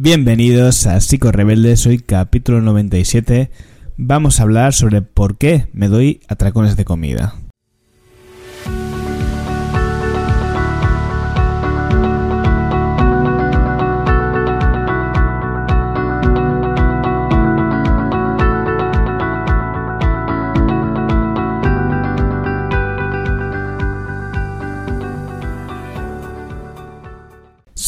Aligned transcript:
Bienvenidos 0.00 0.86
a 0.86 1.00
Psico 1.00 1.32
Rebeldes, 1.32 1.84
hoy 1.84 1.98
capítulo 1.98 2.60
97. 2.60 3.50
Vamos 3.96 4.38
a 4.38 4.44
hablar 4.44 4.72
sobre 4.72 5.02
por 5.02 5.38
qué 5.38 5.66
me 5.72 5.88
doy 5.88 6.20
atracones 6.28 6.76
de 6.76 6.84
comida. 6.84 7.34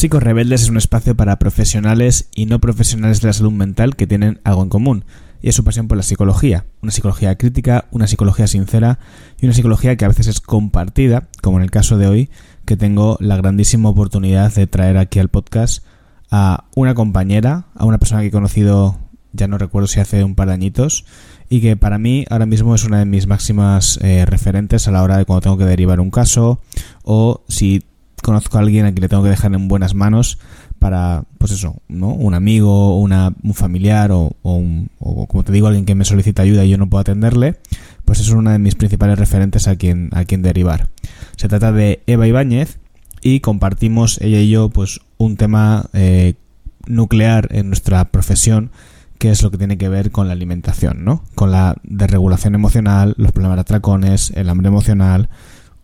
Psicos 0.01 0.23
Rebeldes 0.23 0.63
es 0.63 0.69
un 0.69 0.77
espacio 0.77 1.15
para 1.15 1.37
profesionales 1.37 2.27
y 2.33 2.47
no 2.47 2.57
profesionales 2.57 3.21
de 3.21 3.27
la 3.27 3.33
salud 3.33 3.51
mental 3.51 3.95
que 3.95 4.07
tienen 4.07 4.41
algo 4.43 4.63
en 4.63 4.69
común, 4.69 5.05
y 5.43 5.49
es 5.49 5.55
su 5.55 5.63
pasión 5.63 5.87
por 5.87 5.95
la 5.95 6.01
psicología, 6.01 6.65
una 6.81 6.91
psicología 6.91 7.35
crítica, 7.35 7.85
una 7.91 8.07
psicología 8.07 8.47
sincera 8.47 8.97
y 9.39 9.45
una 9.45 9.53
psicología 9.53 9.95
que 9.97 10.05
a 10.05 10.07
veces 10.07 10.25
es 10.25 10.41
compartida, 10.41 11.27
como 11.43 11.57
en 11.57 11.63
el 11.65 11.69
caso 11.69 11.99
de 11.99 12.07
hoy, 12.07 12.31
que 12.65 12.77
tengo 12.77 13.15
la 13.19 13.37
grandísima 13.37 13.89
oportunidad 13.89 14.51
de 14.51 14.65
traer 14.65 14.97
aquí 14.97 15.19
al 15.19 15.29
podcast 15.29 15.85
a 16.31 16.65
una 16.75 16.95
compañera, 16.95 17.67
a 17.75 17.85
una 17.85 17.99
persona 17.99 18.21
que 18.21 18.29
he 18.29 18.31
conocido, 18.31 18.97
ya 19.33 19.47
no 19.47 19.59
recuerdo 19.59 19.85
si 19.85 19.99
hace 19.99 20.23
un 20.23 20.33
par 20.33 20.47
de 20.47 20.55
añitos, 20.55 21.05
y 21.47 21.61
que 21.61 21.77
para 21.77 21.99
mí 21.99 22.25
ahora 22.31 22.47
mismo 22.47 22.73
es 22.73 22.85
una 22.85 22.97
de 22.97 23.05
mis 23.05 23.27
máximas 23.27 23.99
eh, 24.01 24.25
referentes 24.25 24.87
a 24.87 24.91
la 24.91 25.03
hora 25.03 25.17
de 25.17 25.25
cuando 25.25 25.41
tengo 25.41 25.59
que 25.59 25.65
derivar 25.65 25.99
un 25.99 26.09
caso 26.09 26.59
o 27.03 27.43
si 27.49 27.83
conozco 28.21 28.57
a 28.57 28.61
alguien 28.61 28.85
a 28.85 28.91
quien 28.91 29.01
le 29.01 29.09
tengo 29.09 29.23
que 29.23 29.29
dejar 29.29 29.53
en 29.53 29.67
buenas 29.67 29.93
manos 29.93 30.39
para, 30.79 31.23
pues 31.37 31.51
eso, 31.51 31.75
¿no? 31.87 32.09
Un 32.09 32.33
amigo, 32.33 32.99
una, 32.99 33.33
un 33.43 33.53
familiar 33.53 34.11
o, 34.11 34.35
un, 34.41 34.89
o, 34.99 35.27
como 35.27 35.43
te 35.43 35.51
digo, 35.51 35.67
alguien 35.67 35.85
que 35.85 35.95
me 35.95 36.05
solicita 36.05 36.41
ayuda 36.41 36.65
y 36.65 36.69
yo 36.69 36.77
no 36.77 36.89
puedo 36.89 37.01
atenderle, 37.01 37.57
pues 38.05 38.19
es 38.19 38.29
una 38.29 38.53
de 38.53 38.59
mis 38.59 38.75
principales 38.75 39.19
referentes 39.19 39.67
a 39.67 39.75
quien, 39.75 40.09
a 40.13 40.25
quien 40.25 40.41
derivar. 40.41 40.89
Se 41.35 41.47
trata 41.47 41.71
de 41.71 42.01
Eva 42.07 42.27
Ibáñez 42.27 42.79
y 43.21 43.41
compartimos 43.41 44.19
ella 44.21 44.39
y 44.39 44.49
yo 44.49 44.69
pues 44.69 45.01
un 45.17 45.37
tema 45.37 45.85
eh, 45.93 46.33
nuclear 46.87 47.47
en 47.51 47.67
nuestra 47.67 48.05
profesión 48.05 48.71
que 49.21 49.29
es 49.29 49.43
lo 49.43 49.51
que 49.51 49.59
tiene 49.59 49.77
que 49.77 49.87
ver 49.87 50.09
con 50.09 50.25
la 50.25 50.33
alimentación, 50.33 51.05
¿no? 51.05 51.23
Con 51.35 51.51
la 51.51 51.75
desregulación 51.83 52.55
emocional, 52.55 53.13
los 53.17 53.31
problemas 53.31 53.57
de 53.57 53.61
atracones, 53.61 54.31
el 54.35 54.49
hambre 54.49 54.69
emocional, 54.69 55.29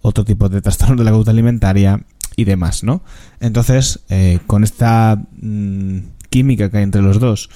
otro 0.01 0.25
tipo 0.25 0.49
de 0.49 0.59
trastornos 0.59 0.97
de 0.97 1.03
la 1.03 1.11
conducta 1.11 1.29
alimentaria 1.29 2.01
y 2.37 2.45
demás, 2.45 2.85
¿no? 2.85 3.01
Entonces, 3.41 3.99
eh, 4.07 4.39
con 4.47 4.63
esta 4.63 5.19
mm, 5.41 5.97
química 6.29 6.69
que 6.69 6.77
hay 6.77 6.83
entre 6.83 7.01
los 7.01 7.19
dos 7.19 7.49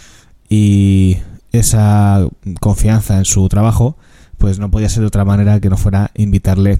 y 0.50 1.18
esa 1.54 2.28
confianza 2.60 3.18
en 3.18 3.26
su 3.26 3.48
trabajo, 3.48 3.96
pues 4.38 4.60
no 4.60 4.72
podía 4.72 4.90
ser 4.90 5.02
de 5.02 5.08
otra 5.08 5.23
manera 5.23 5.60
que 5.62 5.70
no 5.70 5.78
fuera 5.78 6.12
invitarle 6.16 6.80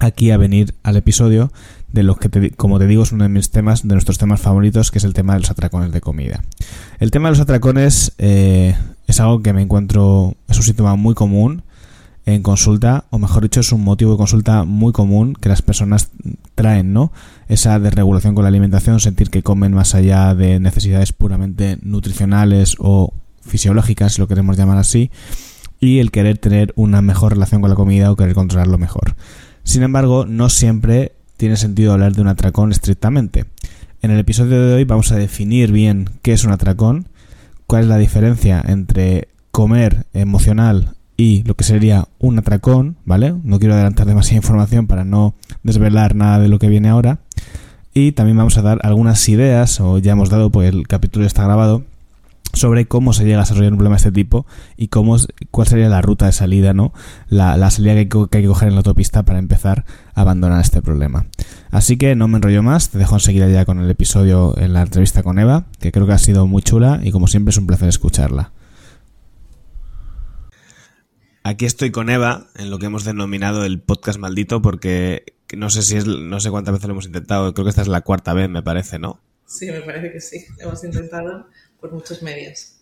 aquí 0.00 0.30
a 0.30 0.36
venir 0.36 0.74
al 0.82 0.96
episodio 0.96 1.50
de 1.92 2.02
los 2.02 2.18
que, 2.18 2.50
como 2.50 2.78
te 2.78 2.86
digo, 2.86 3.04
es 3.04 3.12
uno 3.12 3.24
de 3.24 3.30
mis 3.30 3.50
temas, 3.50 3.82
de 3.82 3.94
nuestros 3.94 4.18
temas 4.18 4.40
favoritos, 4.40 4.90
que 4.90 4.98
es 4.98 5.04
el 5.04 5.14
tema 5.14 5.32
de 5.34 5.40
los 5.40 5.50
atracones 5.50 5.92
de 5.92 6.00
comida. 6.02 6.44
El 6.98 7.10
tema 7.10 7.28
de 7.28 7.32
los 7.32 7.40
atracones 7.40 8.12
eh, 8.18 8.76
es 9.06 9.20
algo 9.20 9.40
que 9.42 9.52
me 9.54 9.62
encuentro, 9.62 10.34
es 10.48 10.58
un 10.58 10.62
síntoma 10.62 10.96
muy 10.96 11.14
común 11.14 11.62
en 12.26 12.42
consulta, 12.42 13.04
o 13.10 13.18
mejor 13.18 13.42
dicho, 13.42 13.60
es 13.60 13.72
un 13.72 13.84
motivo 13.84 14.12
de 14.12 14.16
consulta 14.16 14.64
muy 14.64 14.92
común 14.92 15.34
que 15.34 15.48
las 15.48 15.62
personas 15.62 16.10
traen, 16.54 16.92
¿no? 16.92 17.12
Esa 17.48 17.78
desregulación 17.78 18.34
con 18.34 18.44
la 18.44 18.48
alimentación, 18.48 18.98
sentir 18.98 19.28
que 19.28 19.42
comen 19.42 19.72
más 19.72 19.94
allá 19.94 20.34
de 20.34 20.58
necesidades 20.58 21.12
puramente 21.12 21.78
nutricionales 21.82 22.76
o 22.78 23.12
fisiológicas, 23.42 24.14
si 24.14 24.20
lo 24.20 24.28
queremos 24.28 24.56
llamar 24.56 24.78
así, 24.78 25.10
y 25.80 25.98
el 25.98 26.10
querer 26.10 26.38
tener 26.38 26.72
una 26.76 27.02
mejor 27.02 27.32
relación 27.34 27.60
con 27.60 27.68
la 27.68 27.76
comida 27.76 28.10
o 28.10 28.16
querer 28.16 28.34
controlarlo 28.34 28.78
mejor. 28.78 29.16
Sin 29.62 29.82
embargo, 29.82 30.24
no 30.24 30.48
siempre 30.48 31.12
tiene 31.36 31.56
sentido 31.56 31.92
hablar 31.92 32.14
de 32.14 32.22
un 32.22 32.28
atracón 32.28 32.72
estrictamente. 32.72 33.44
En 34.00 34.10
el 34.10 34.18
episodio 34.18 34.64
de 34.64 34.74
hoy 34.74 34.84
vamos 34.84 35.12
a 35.12 35.16
definir 35.16 35.72
bien 35.72 36.08
qué 36.22 36.32
es 36.32 36.44
un 36.44 36.52
atracón, 36.52 37.08
cuál 37.66 37.82
es 37.82 37.88
la 37.88 37.98
diferencia 37.98 38.62
entre 38.66 39.28
comer 39.50 40.06
emocional 40.14 40.94
y 41.16 41.42
lo 41.44 41.54
que 41.54 41.64
sería 41.64 42.08
un 42.18 42.38
atracón, 42.38 42.96
¿vale? 43.04 43.34
No 43.44 43.58
quiero 43.58 43.74
adelantar 43.74 44.06
demasiada 44.06 44.36
información 44.36 44.86
para 44.86 45.04
no 45.04 45.34
desvelar 45.62 46.14
nada 46.14 46.38
de 46.38 46.48
lo 46.48 46.58
que 46.58 46.68
viene 46.68 46.88
ahora. 46.88 47.18
Y 47.92 48.12
también 48.12 48.36
vamos 48.36 48.58
a 48.58 48.62
dar 48.62 48.80
algunas 48.82 49.28
ideas, 49.28 49.80
o 49.80 49.98
ya 49.98 50.12
hemos 50.12 50.28
dado, 50.28 50.50
pues 50.50 50.72
el 50.72 50.88
capítulo 50.88 51.26
está 51.26 51.44
grabado, 51.44 51.84
sobre 52.52 52.86
cómo 52.86 53.12
se 53.12 53.24
llega 53.24 53.38
a 53.38 53.40
desarrollar 53.42 53.72
un 53.72 53.78
problema 53.78 53.96
de 53.96 53.98
este 53.98 54.12
tipo 54.12 54.46
y 54.76 54.88
cómo 54.88 55.16
cuál 55.50 55.66
sería 55.66 55.88
la 55.88 56.02
ruta 56.02 56.26
de 56.26 56.32
salida, 56.32 56.72
¿no? 56.72 56.92
La, 57.28 57.70
salida 57.70 57.94
que 57.94 58.08
que 58.08 58.38
hay, 58.38 58.42
que 58.42 58.48
coger 58.48 58.68
en 58.68 58.74
la 58.74 58.78
autopista 58.78 59.24
para 59.24 59.38
empezar 59.38 59.84
a 60.14 60.22
abandonar 60.22 60.60
este 60.60 60.82
problema. 60.82 61.26
Así 61.70 61.96
que 61.96 62.14
no 62.14 62.28
me 62.28 62.36
enrollo 62.36 62.62
más, 62.62 62.90
te 62.90 62.98
dejo 62.98 63.14
enseguida 63.16 63.48
ya 63.48 63.64
con 63.64 63.78
el 63.78 63.90
episodio 63.90 64.56
en 64.56 64.72
la 64.72 64.82
entrevista 64.82 65.22
con 65.22 65.38
Eva, 65.38 65.66
que 65.80 65.92
creo 65.92 66.06
que 66.06 66.12
ha 66.12 66.18
sido 66.18 66.46
muy 66.46 66.62
chula 66.62 67.00
y 67.02 67.10
como 67.10 67.26
siempre 67.26 67.50
es 67.50 67.58
un 67.58 67.66
placer 67.66 67.88
escucharla. 67.88 68.52
Aquí 71.46 71.66
estoy 71.66 71.90
con 71.90 72.08
Eva 72.08 72.46
en 72.56 72.70
lo 72.70 72.78
que 72.78 72.86
hemos 72.86 73.04
denominado 73.04 73.66
el 73.66 73.78
podcast 73.78 74.18
maldito 74.18 74.62
porque 74.62 75.34
no 75.54 75.68
sé 75.68 75.82
si 75.82 75.94
es 75.98 76.06
no 76.06 76.40
sé 76.40 76.50
cuántas 76.50 76.72
veces 76.72 76.88
lo 76.88 76.94
hemos 76.94 77.04
intentado, 77.04 77.52
creo 77.52 77.66
que 77.66 77.68
esta 77.68 77.82
es 77.82 77.88
la 77.88 78.00
cuarta 78.00 78.32
vez, 78.32 78.48
me 78.48 78.62
parece, 78.62 78.98
¿no? 78.98 79.20
Sí, 79.44 79.70
me 79.70 79.82
parece 79.82 80.10
que 80.10 80.20
sí. 80.22 80.46
Hemos 80.58 80.82
intentado 80.84 81.46
por 81.78 81.92
muchos 81.92 82.22
medios. 82.22 82.76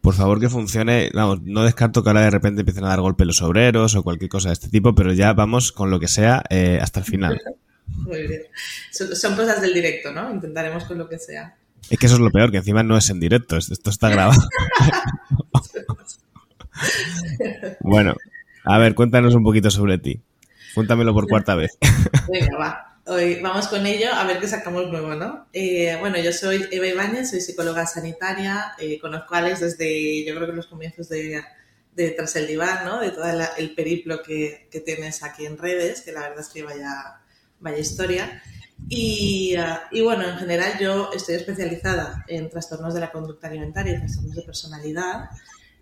Por 0.00 0.14
favor 0.14 0.40
que 0.40 0.48
funcione, 0.48 1.12
vamos, 1.14 1.42
no 1.42 1.62
descarto 1.62 2.02
que 2.02 2.10
ahora 2.10 2.22
de 2.22 2.30
repente 2.30 2.62
empiecen 2.62 2.82
a 2.82 2.88
dar 2.88 3.00
golpe 3.00 3.24
los 3.24 3.40
obreros 3.40 3.94
o 3.94 4.02
cualquier 4.02 4.30
cosa 4.30 4.48
de 4.48 4.54
este 4.54 4.68
tipo, 4.68 4.96
pero 4.96 5.12
ya 5.12 5.32
vamos 5.32 5.70
con 5.70 5.88
lo 5.88 6.00
que 6.00 6.08
sea 6.08 6.42
eh, 6.50 6.80
hasta 6.82 6.98
el 6.98 7.06
final. 7.06 7.40
Muy 7.86 8.26
bien. 8.26 8.42
Son, 8.90 9.36
cosas 9.36 9.60
del 9.60 9.72
directo, 9.72 10.10
¿no? 10.10 10.34
Intentaremos 10.34 10.82
con 10.86 10.98
lo 10.98 11.08
que 11.08 11.20
sea. 11.20 11.56
Es 11.88 12.00
que 12.00 12.06
eso 12.06 12.16
es 12.16 12.20
lo 12.20 12.32
peor, 12.32 12.50
que 12.50 12.56
encima 12.56 12.82
no 12.82 12.96
es 12.96 13.10
en 13.10 13.20
directo, 13.20 13.56
esto 13.56 13.90
está 13.90 14.08
grabado. 14.08 14.42
bueno, 17.80 18.14
a 18.64 18.78
ver, 18.78 18.94
cuéntanos 18.94 19.34
un 19.34 19.44
poquito 19.44 19.70
sobre 19.70 19.98
ti. 19.98 20.20
Cuéntamelo 20.74 21.14
por 21.14 21.28
cuarta 21.28 21.54
vez. 21.54 21.78
Venga, 22.30 22.58
va. 22.58 23.00
Hoy 23.06 23.40
vamos 23.40 23.68
con 23.68 23.86
ello 23.86 24.12
a 24.12 24.24
ver 24.24 24.40
qué 24.40 24.48
sacamos 24.48 24.90
luego, 24.90 25.14
¿no? 25.14 25.46
Eh, 25.52 25.96
bueno, 26.00 26.18
yo 26.18 26.32
soy 26.32 26.66
Eva 26.72 26.88
Ibáñez, 26.88 27.30
soy 27.30 27.40
psicóloga 27.40 27.86
sanitaria, 27.86 28.72
eh, 28.80 28.98
conozco 28.98 29.34
a 29.34 29.38
Alex 29.38 29.60
desde, 29.60 30.24
yo 30.24 30.34
creo 30.34 30.48
que 30.48 30.52
los 30.52 30.66
comienzos 30.66 31.08
de, 31.08 31.40
de 31.94 32.10
Tras 32.10 32.34
el 32.34 32.48
Diván, 32.48 32.84
¿no? 32.84 33.00
De 33.00 33.12
todo 33.12 33.24
el 33.58 33.74
periplo 33.76 34.22
que, 34.22 34.66
que, 34.72 34.80
tienes 34.80 35.22
aquí 35.22 35.46
en 35.46 35.56
redes, 35.56 36.00
que 36.00 36.10
la 36.10 36.22
verdad 36.22 36.40
es 36.40 36.48
que 36.48 36.64
vaya, 36.64 37.20
vaya 37.60 37.78
historia. 37.78 38.42
Y, 38.88 39.54
ah, 39.56 39.88
y, 39.90 40.02
bueno, 40.02 40.28
en 40.28 40.36
general 40.36 40.78
yo 40.80 41.10
estoy 41.14 41.36
especializada 41.36 42.24
en 42.28 42.50
trastornos 42.50 42.92
de 42.92 43.00
la 43.00 43.10
conducta 43.10 43.48
alimentaria 43.48 43.94
y 43.94 43.98
trastornos 43.98 44.36
de 44.36 44.42
personalidad 44.42 45.30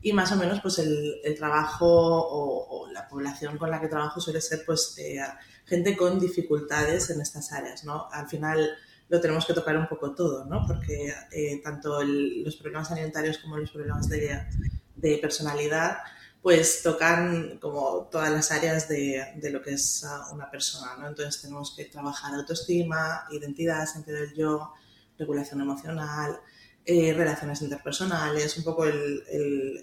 y 0.04 0.12
más 0.12 0.30
o 0.32 0.36
menos 0.36 0.60
pues 0.60 0.78
el, 0.78 1.34
trabajo 1.36 1.86
o, 1.88 2.86
la 2.92 3.08
población 3.08 3.56
con 3.58 3.70
la 3.70 3.80
que 3.80 3.88
trabajo 3.88 4.20
suele 4.20 4.40
ser 4.40 4.62
pues 4.64 4.94
eh, 4.98 5.18
gente 5.64 5.96
con 5.96 6.20
dificultades 6.20 7.08
en 7.10 7.22
estas 7.22 7.50
áreas, 7.52 7.84
¿no? 7.84 8.06
Al 8.12 8.28
final 8.28 8.70
lo 9.08 9.20
tenemos 9.20 9.46
que 9.46 9.54
tocar 9.54 9.76
un 9.76 9.88
poco 9.88 10.14
todo, 10.14 10.44
¿no? 10.44 10.62
Porque 10.66 11.12
eh, 11.32 11.60
tanto 11.64 12.02
los 12.04 12.54
problemas 12.56 12.92
alimentarios 12.92 13.38
como 13.38 13.56
los 13.56 13.70
problemas 13.70 14.06
de, 14.08 14.46
de, 14.94 15.18
personalidad 15.18 15.96
pues 16.42 16.82
tocan 16.82 17.58
como 17.58 18.06
todas 18.12 18.30
las 18.30 18.52
áreas 18.52 18.86
de, 18.86 19.32
de 19.36 19.50
lo 19.50 19.62
que 19.62 19.72
es 19.72 20.04
ah, 20.04 20.28
una 20.32 20.50
persona, 20.50 20.96
¿no? 20.98 21.08
Entonces 21.08 21.40
tenemos 21.40 21.74
que 21.74 21.86
trabajar 21.86 22.34
autoestima, 22.34 23.26
identidad, 23.30 23.86
sentido 23.86 24.18
del 24.18 24.34
yo, 24.34 24.74
regulación 25.18 25.62
emocional, 25.62 26.38
eh, 26.86 27.14
relaciones 27.14 27.62
interpersonales, 27.62 28.58
un 28.58 28.64
poco 28.64 28.84
el, 28.84 29.22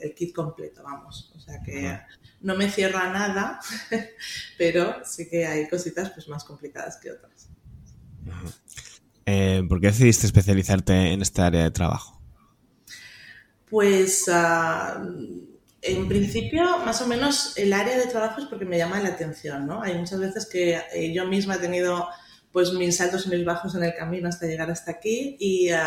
el, 0.02 0.14
kit 0.16 0.36
completo, 0.36 0.84
vamos. 0.84 1.32
O 1.36 1.40
sea 1.40 1.62
que 1.64 2.00
no 2.42 2.56
me 2.56 2.70
cierra 2.70 3.12
nada, 3.12 3.60
pero 4.58 5.04
sí 5.04 5.28
que 5.30 5.46
hay 5.46 5.68
cositas 5.68 6.12
pues, 6.12 6.28
más 6.28 6.44
complicadas 6.44 6.98
que 6.98 7.12
otras. 7.12 7.50
Eh, 9.26 9.64
¿Por 9.68 9.80
qué 9.80 9.88
decidiste 9.88 10.28
especializarte 10.28 10.94
en 11.14 11.22
esta 11.22 11.48
área 11.48 11.64
de 11.64 11.72
trabajo? 11.72 12.22
Pues 13.70 14.28
uh, 14.28 15.50
en 15.82 16.08
principio, 16.08 16.80
más 16.80 17.02
o 17.02 17.08
menos, 17.08 17.58
el 17.58 17.74
área 17.74 17.98
de 17.98 18.06
trabajo 18.06 18.42
es 18.42 18.48
porque 18.48 18.66
me 18.66 18.78
llama 18.78 19.00
la 19.00 19.10
atención, 19.10 19.66
¿no? 19.66 19.82
Hay 19.82 19.98
muchas 19.98 20.20
veces 20.20 20.46
que 20.46 20.80
eh, 20.94 21.14
yo 21.14 21.26
misma 21.26 21.56
he 21.56 21.60
tenido 21.60 22.08
pues 22.52 22.74
mis 22.74 22.98
saltos 22.98 23.26
y 23.26 23.30
mis 23.30 23.46
bajos 23.46 23.74
en 23.76 23.84
el 23.84 23.96
camino 23.96 24.28
hasta 24.28 24.46
llegar 24.46 24.70
hasta 24.70 24.92
aquí 24.92 25.38
y, 25.40 25.72
uh, 25.72 25.78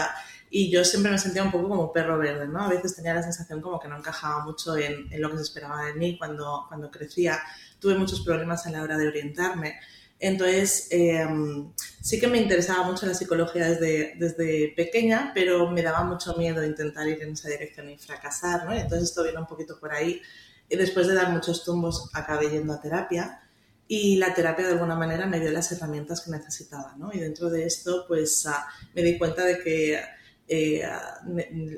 y 0.50 0.70
yo 0.70 0.85
siempre 0.85 1.11
me 1.11 1.19
sentía 1.19 1.43
un 1.43 1.50
poco 1.50 1.69
como 1.69 1.93
perro 1.93 2.19
verde, 2.19 2.46
¿no? 2.46 2.62
A 2.62 2.69
veces 2.69 2.94
tenía 2.94 3.14
la 3.14 3.23
sensación 3.23 3.61
como 3.61 3.81
que 3.81 3.88
no 3.88 3.96
encajaba 3.96 4.44
mucho 4.44 4.76
en, 4.76 5.12
en 5.12 5.20
lo 5.20 5.31
que 5.31 5.37
se 5.37 5.43
esperaba 5.43 5.85
de 5.87 5.94
mí 5.94 6.17
cuando, 6.19 6.67
cuando 6.69 6.91
crecía. 6.91 7.41
Tuve 7.79 7.96
muchos 7.96 8.20
problemas 8.20 8.67
a 8.67 8.70
la 8.70 8.82
hora 8.82 8.96
de 8.96 9.08
orientarme. 9.08 9.81
Entonces, 10.20 10.88
em, 10.91 11.73
sí 12.00 12.20
que 12.20 12.29
me 12.29 12.38
interesaba 12.38 12.85
mucho 12.85 13.05
la 13.05 13.14
psicología 13.14 13.69
desde, 13.69 14.14
desde 14.17 14.73
pequeña, 14.76 15.32
pero 15.35 15.70
me 15.70 15.82
daba 15.82 16.05
mucho 16.05 16.35
miedo 16.37 16.64
intentar 16.64 17.06
ir 17.08 17.20
en 17.23 17.32
esa 17.32 17.49
dirección 17.49 17.91
y 17.91 17.99
fracasar, 17.99 18.64
¿no? 18.64 18.73
Entonces 18.73 19.11
esto 19.11 19.25
vino 19.25 19.41
un 19.41 19.46
poquito 19.46 19.79
por 19.79 19.93
ahí. 19.93 20.23
Y 20.69 20.76
después 20.76 21.06
de 21.08 21.14
dar 21.14 21.31
muchos 21.31 21.64
tumbos, 21.64 22.11
acabé 22.14 22.49
yendo 22.50 22.73
a 22.73 22.81
terapia 22.81 23.43
y 23.87 24.17
la 24.17 24.32
terapia 24.32 24.67
de 24.67 24.73
alguna 24.73 24.96
manera 24.96 25.26
me 25.26 25.41
dio 25.41 25.50
las 25.50 25.70
herramientas 25.73 26.23
que 26.23 26.31
necesitaba, 26.31 26.94
¿no? 26.96 27.12
Y 27.12 27.19
dentro 27.19 27.50
de 27.50 27.67
esto, 27.67 28.06
pues 28.08 28.46
ah, 28.46 28.67
me 28.94 29.02
di 29.02 29.19
cuenta 29.19 29.44
de 29.44 29.58
que 29.58 30.00
eh, 30.49 30.82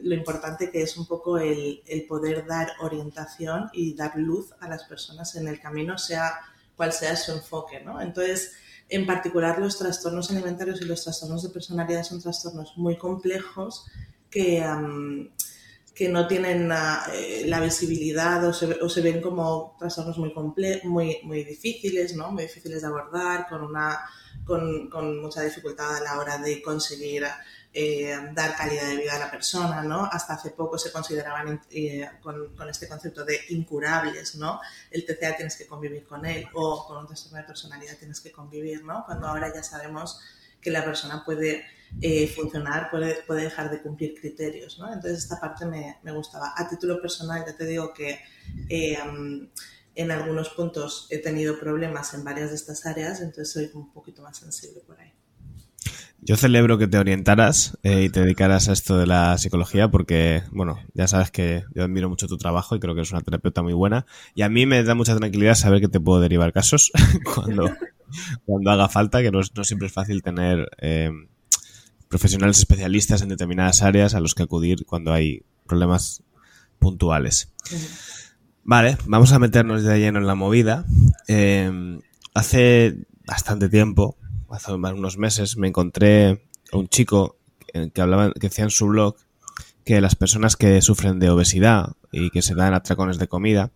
lo 0.02 0.14
importante 0.14 0.70
que 0.70 0.82
es 0.82 0.96
un 0.96 1.06
poco 1.06 1.38
el, 1.38 1.82
el, 1.86 2.06
poder 2.06 2.46
dar 2.46 2.72
orientación 2.80 3.70
y 3.72 3.94
dar 3.94 4.16
luz 4.16 4.52
a 4.60 4.68
las 4.68 4.84
personas 4.84 5.36
en 5.36 5.46
el 5.46 5.60
camino, 5.60 5.98
sea 5.98 6.38
cual 6.76 6.92
sea 6.92 7.16
su 7.16 7.32
enfoque, 7.32 7.80
¿no? 7.80 8.00
Entonces, 8.00 8.52
en 8.88 9.06
particular 9.06 9.58
los 9.58 9.78
trastornos 9.78 10.30
alimentarios 10.30 10.80
y 10.80 10.84
los 10.84 11.02
trastornos 11.02 11.42
de 11.42 11.48
personalidad 11.48 12.04
son 12.04 12.20
trastornos 12.20 12.76
muy 12.76 12.96
complejos 12.96 13.86
que, 14.30 14.64
que 15.94 16.08
no 16.08 16.26
tienen 16.26 16.70
eh, 16.70 17.44
la 17.46 17.60
visibilidad 17.60 18.44
o 18.46 18.52
se, 18.52 18.66
o 18.80 18.88
se, 18.88 19.00
ven 19.00 19.20
como 19.20 19.76
trastornos 19.78 20.18
muy, 20.18 20.32
muy, 20.84 21.18
muy 21.22 21.44
difíciles, 21.44 22.14
¿no? 22.14 22.30
Muy 22.30 22.44
difíciles 22.44 22.82
de 22.82 22.86
abordar, 22.86 23.48
con, 23.48 23.62
una, 23.62 24.00
con, 24.44 24.88
con 24.88 25.20
mucha 25.20 25.42
dificultad 25.42 25.96
a 25.96 26.00
la 26.00 26.18
hora 26.18 26.38
de 26.38 26.62
conseguir 26.62 27.24
eh, 27.78 28.16
dar 28.32 28.56
calidad 28.56 28.88
de 28.88 28.96
vida 28.96 29.16
a 29.16 29.18
la 29.18 29.30
persona, 29.30 29.82
¿no? 29.82 30.06
Hasta 30.10 30.32
hace 30.32 30.48
poco 30.48 30.78
se 30.78 30.90
consideraban 30.90 31.60
eh, 31.70 32.08
con, 32.22 32.50
este 32.70 32.88
concepto 32.88 33.22
de 33.22 33.38
incurables, 33.50 34.36
¿no? 34.36 34.62
El 34.90 35.04
TCA 35.04 35.36
tienes 35.36 35.58
que 35.58 35.66
convivir 35.66 36.06
con 36.06 36.24
él 36.24 36.48
o 36.54 36.86
con 36.86 36.96
un 36.96 37.06
trastorno 37.06 37.36
de 37.36 37.44
personalidad 37.44 37.98
tienes 37.98 38.22
que 38.22 38.32
convivir, 38.32 38.82
¿no? 38.82 39.04
Cuando 39.04 39.26
ahora 39.26 39.52
ya 39.54 39.62
sabemos 39.62 40.18
que 40.58 40.70
la 40.70 40.82
persona 40.86 41.22
puede 41.22 41.66
eh, 42.00 42.26
funcionar, 42.28 42.88
puede, 42.90 43.22
dejar 43.42 43.70
de 43.70 43.82
cumplir 43.82 44.18
criterios, 44.18 44.78
¿no? 44.78 44.90
Entonces 44.90 45.18
esta 45.18 45.38
parte 45.38 45.66
me, 45.66 45.98
gustaba. 46.12 46.54
A 46.56 46.66
título 46.66 46.98
personal 47.02 47.44
ya 47.46 47.54
te 47.54 47.66
digo 47.66 47.92
que 47.92 48.18
en 48.70 50.10
algunos 50.10 50.48
puntos 50.48 51.08
he 51.10 51.18
tenido 51.18 51.60
problemas 51.60 52.14
en 52.14 52.24
varias 52.24 52.48
de 52.48 52.56
estas 52.56 52.86
áreas, 52.86 53.20
entonces 53.20 53.52
soy 53.52 53.70
un 53.74 53.92
poquito 53.92 54.22
más 54.22 54.38
sensible 54.38 54.80
por 54.80 54.98
ahí. 54.98 55.12
Yo 56.22 56.36
celebro 56.36 56.78
que 56.78 56.88
te 56.88 56.98
orientaras 56.98 57.78
eh, 57.82 58.04
y 58.04 58.08
te 58.08 58.20
dedicaras 58.20 58.68
a 58.68 58.72
esto 58.72 58.96
de 58.98 59.06
la 59.06 59.38
psicología 59.38 59.88
porque, 59.88 60.42
bueno, 60.50 60.78
ya 60.94 61.06
sabes 61.06 61.30
que 61.30 61.64
yo 61.74 61.84
admiro 61.84 62.08
mucho 62.08 62.26
tu 62.26 62.36
trabajo 62.36 62.74
y 62.74 62.80
creo 62.80 62.94
que 62.94 63.00
eres 63.00 63.12
una 63.12 63.20
terapeuta 63.20 63.62
muy 63.62 63.74
buena. 63.74 64.06
Y 64.34 64.42
a 64.42 64.48
mí 64.48 64.66
me 64.66 64.82
da 64.82 64.94
mucha 64.94 65.16
tranquilidad 65.16 65.54
saber 65.54 65.80
que 65.80 65.88
te 65.88 66.00
puedo 66.00 66.20
derivar 66.20 66.52
casos 66.52 66.90
cuando, 67.34 67.70
cuando 68.44 68.70
haga 68.70 68.88
falta, 68.88 69.22
que 69.22 69.30
no, 69.30 69.40
no 69.54 69.64
siempre 69.64 69.86
es 69.86 69.92
fácil 69.92 70.22
tener 70.22 70.68
eh, 70.78 71.10
profesionales 72.08 72.58
especialistas 72.58 73.22
en 73.22 73.28
determinadas 73.28 73.82
áreas 73.82 74.14
a 74.14 74.20
los 74.20 74.34
que 74.34 74.42
acudir 74.42 74.84
cuando 74.84 75.12
hay 75.12 75.42
problemas 75.66 76.22
puntuales. 76.78 77.52
Vale, 78.64 78.96
vamos 79.06 79.32
a 79.32 79.38
meternos 79.38 79.84
de 79.84 79.98
lleno 80.00 80.18
en 80.18 80.26
la 80.26 80.34
movida. 80.34 80.84
Eh, 81.28 82.00
hace 82.34 83.06
bastante 83.26 83.68
tiempo, 83.68 84.16
hace 84.56 84.72
unos 84.72 85.18
meses 85.18 85.56
me 85.56 85.68
encontré 85.68 86.48
a 86.72 86.76
un 86.76 86.88
chico 86.88 87.36
que 87.92 88.00
hablaba, 88.00 88.32
que 88.32 88.48
decía 88.48 88.64
en 88.64 88.70
su 88.70 88.86
blog 88.86 89.16
que 89.84 90.00
las 90.00 90.16
personas 90.16 90.56
que 90.56 90.80
sufren 90.82 91.18
de 91.18 91.30
obesidad 91.30 91.92
y 92.10 92.30
que 92.30 92.42
se 92.42 92.54
dan 92.54 92.74
atracones 92.74 93.18
de 93.18 93.28
comida 93.28 93.70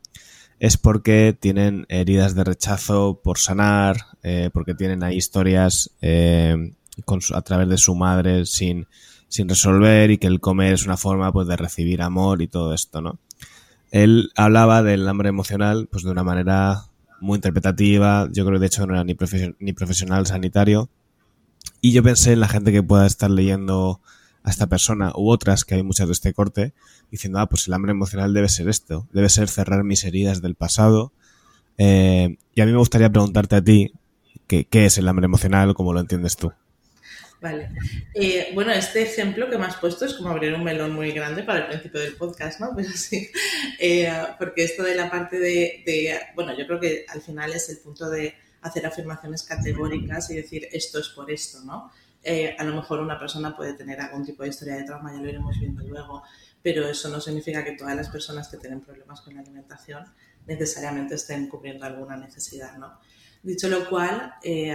es 0.58 0.76
porque 0.76 1.36
tienen 1.38 1.86
heridas 1.88 2.34
de 2.34 2.44
rechazo 2.44 3.20
por 3.22 3.38
sanar, 3.38 3.96
eh, 4.22 4.50
porque 4.52 4.74
tienen 4.74 5.02
ahí 5.02 5.16
historias 5.16 5.90
eh, 6.02 6.74
a 7.34 7.42
través 7.42 7.68
de 7.68 7.78
su 7.78 7.94
madre 7.94 8.44
sin, 8.44 8.86
sin 9.28 9.48
resolver 9.48 10.10
y 10.10 10.18
que 10.18 10.26
el 10.26 10.40
comer 10.40 10.74
es 10.74 10.84
una 10.84 10.96
forma 10.96 11.32
pues 11.32 11.48
de 11.48 11.56
recibir 11.56 12.02
amor 12.02 12.42
y 12.42 12.48
todo 12.48 12.74
esto, 12.74 13.00
¿no? 13.00 13.18
Él 13.90 14.30
hablaba 14.36 14.82
del 14.82 15.08
hambre 15.08 15.30
emocional 15.30 15.88
pues 15.90 16.04
de 16.04 16.10
una 16.10 16.22
manera 16.22 16.89
muy 17.20 17.36
interpretativa. 17.36 18.28
Yo 18.32 18.44
creo 18.44 18.56
que 18.56 18.60
de 18.60 18.66
hecho 18.66 18.86
no 18.86 18.94
era 18.94 19.04
ni, 19.04 19.16
ni 19.58 19.72
profesional 19.72 20.26
sanitario. 20.26 20.88
Y 21.80 21.92
yo 21.92 22.02
pensé 22.02 22.32
en 22.32 22.40
la 22.40 22.48
gente 22.48 22.72
que 22.72 22.82
pueda 22.82 23.06
estar 23.06 23.30
leyendo 23.30 24.00
a 24.42 24.50
esta 24.50 24.66
persona 24.66 25.12
u 25.14 25.30
otras, 25.30 25.64
que 25.64 25.74
hay 25.74 25.82
muchas 25.82 26.08
de 26.08 26.12
este 26.12 26.32
corte, 26.32 26.72
diciendo, 27.10 27.38
ah, 27.38 27.48
pues 27.48 27.68
el 27.68 27.74
hambre 27.74 27.92
emocional 27.92 28.32
debe 28.32 28.48
ser 28.48 28.68
esto, 28.68 29.06
debe 29.12 29.28
ser 29.28 29.48
cerrar 29.48 29.84
mis 29.84 30.04
heridas 30.04 30.40
del 30.42 30.54
pasado. 30.54 31.12
Eh, 31.78 32.36
y 32.54 32.60
a 32.60 32.66
mí 32.66 32.72
me 32.72 32.78
gustaría 32.78 33.10
preguntarte 33.10 33.56
a 33.56 33.64
ti, 33.64 33.92
¿qué, 34.46 34.64
qué 34.64 34.86
es 34.86 34.98
el 34.98 35.08
hambre 35.08 35.26
emocional? 35.26 35.74
¿Cómo 35.74 35.92
lo 35.92 36.00
entiendes 36.00 36.36
tú? 36.36 36.52
Vale. 37.40 37.70
Eh, 38.12 38.50
bueno, 38.54 38.70
este 38.72 39.02
ejemplo 39.02 39.48
que 39.48 39.56
me 39.56 39.64
has 39.64 39.76
puesto 39.76 40.04
es 40.04 40.12
como 40.14 40.28
abrir 40.28 40.52
un 40.52 40.62
melón 40.62 40.92
muy 40.92 41.10
grande 41.12 41.42
para 41.42 41.60
el 41.60 41.66
principio 41.68 42.00
del 42.00 42.16
podcast, 42.16 42.60
¿no? 42.60 42.72
Pero 42.76 42.90
sí, 42.90 43.30
eh, 43.78 44.12
porque 44.38 44.64
esto 44.64 44.82
de 44.82 44.94
la 44.94 45.10
parte 45.10 45.38
de, 45.38 46.20
bueno, 46.34 46.56
yo 46.56 46.66
creo 46.66 46.78
que 46.78 47.06
al 47.08 47.22
final 47.22 47.52
es 47.52 47.70
el 47.70 47.78
punto 47.78 48.10
de 48.10 48.34
hacer 48.60 48.84
afirmaciones 48.84 49.42
categóricas 49.42 50.30
y 50.30 50.36
decir 50.36 50.68
esto 50.70 50.98
es 50.98 51.08
por 51.08 51.30
esto, 51.30 51.60
¿no? 51.64 51.90
Eh, 52.22 52.54
a 52.58 52.64
lo 52.64 52.74
mejor 52.74 53.00
una 53.00 53.18
persona 53.18 53.56
puede 53.56 53.72
tener 53.72 53.98
algún 53.98 54.26
tipo 54.26 54.42
de 54.42 54.50
historia 54.50 54.76
de 54.76 54.84
trauma, 54.84 55.14
ya 55.14 55.22
lo 55.22 55.28
iremos 55.30 55.58
viendo 55.58 55.82
luego, 55.84 56.22
pero 56.62 56.86
eso 56.86 57.08
no 57.08 57.22
significa 57.22 57.64
que 57.64 57.72
todas 57.72 57.96
las 57.96 58.10
personas 58.10 58.48
que 58.48 58.58
tienen 58.58 58.82
problemas 58.82 59.22
con 59.22 59.34
la 59.34 59.40
alimentación 59.40 60.04
necesariamente 60.46 61.14
estén 61.14 61.48
cubriendo 61.48 61.86
alguna 61.86 62.18
necesidad, 62.18 62.76
¿no? 62.76 63.00
Dicho 63.42 63.68
lo 63.68 63.88
cual, 63.88 64.34
y 64.42 64.68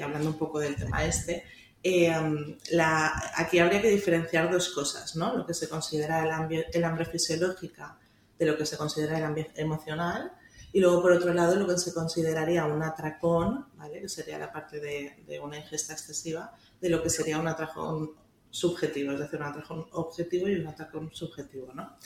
hablando 0.00 0.28
un 0.28 0.38
poco 0.38 0.60
del 0.60 0.76
tema 0.76 1.04
este, 1.04 1.42
eh, 1.82 2.56
la, 2.70 3.32
aquí 3.36 3.58
habría 3.58 3.80
que 3.80 3.90
diferenciar 3.90 4.50
dos 4.50 4.70
cosas, 4.70 5.16
¿no? 5.16 5.36
Lo 5.36 5.46
que 5.46 5.54
se 5.54 5.68
considera 5.68 6.22
el, 6.22 6.66
el 6.72 6.84
hambre 6.84 7.04
fisiológica 7.04 7.98
de 8.38 8.46
lo 8.46 8.56
que 8.56 8.66
se 8.66 8.76
considera 8.76 9.18
el 9.18 9.24
hambre 9.24 9.50
emocional 9.54 10.32
y 10.72 10.80
luego 10.80 11.02
por 11.02 11.12
otro 11.12 11.32
lado 11.32 11.56
lo 11.56 11.66
que 11.66 11.78
se 11.78 11.94
consideraría 11.94 12.64
un 12.66 12.82
atracón, 12.82 13.66
¿vale? 13.76 14.00
Que 14.00 14.08
sería 14.08 14.38
la 14.38 14.52
parte 14.52 14.80
de, 14.80 15.22
de 15.26 15.40
una 15.40 15.58
ingesta 15.58 15.92
excesiva, 15.92 16.52
de 16.80 16.88
lo 16.88 17.02
que 17.02 17.10
sería 17.10 17.38
un 17.38 17.48
atracón 17.48 18.12
subjetivo, 18.50 19.12
es 19.12 19.18
decir, 19.18 19.38
un 19.40 19.46
atracón 19.46 19.86
objetivo 19.92 20.48
y 20.48 20.54
un 20.54 20.66
atracón 20.66 21.10
subjetivo, 21.12 21.72
¿no? 21.74 21.96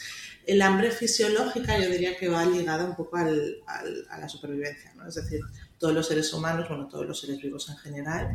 El 0.45 0.61
hambre 0.63 0.91
fisiológica 0.91 1.79
yo 1.79 1.89
diría 1.89 2.17
que 2.17 2.29
va 2.29 2.45
ligada 2.45 2.85
un 2.85 2.97
poco 2.97 3.17
al, 3.17 3.63
al, 3.67 4.07
a 4.11 4.19
la 4.19 4.29
supervivencia, 4.29 4.93
¿no? 4.95 5.07
Es 5.07 5.15
decir, 5.15 5.41
todos 5.79 5.95
los 5.95 6.07
seres 6.07 6.33
humanos, 6.33 6.69
bueno, 6.69 6.89
todos 6.89 7.07
los 7.07 7.21
seres 7.21 7.41
vivos 7.41 7.69
en 7.69 7.77
general, 7.77 8.35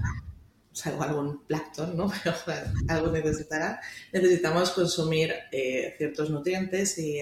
salvo 0.78 1.04
algún 1.04 1.44
plancton, 1.46 1.98
¿no? 1.98 2.12
Pero 2.46 2.72
algo 2.88 3.12
necesitará, 3.12 3.82
necesitamos 4.14 4.72
consumir 4.72 5.34
eh, 5.52 5.96
ciertos 5.98 6.30
nutrientes 6.30 6.98
y, 7.00 7.22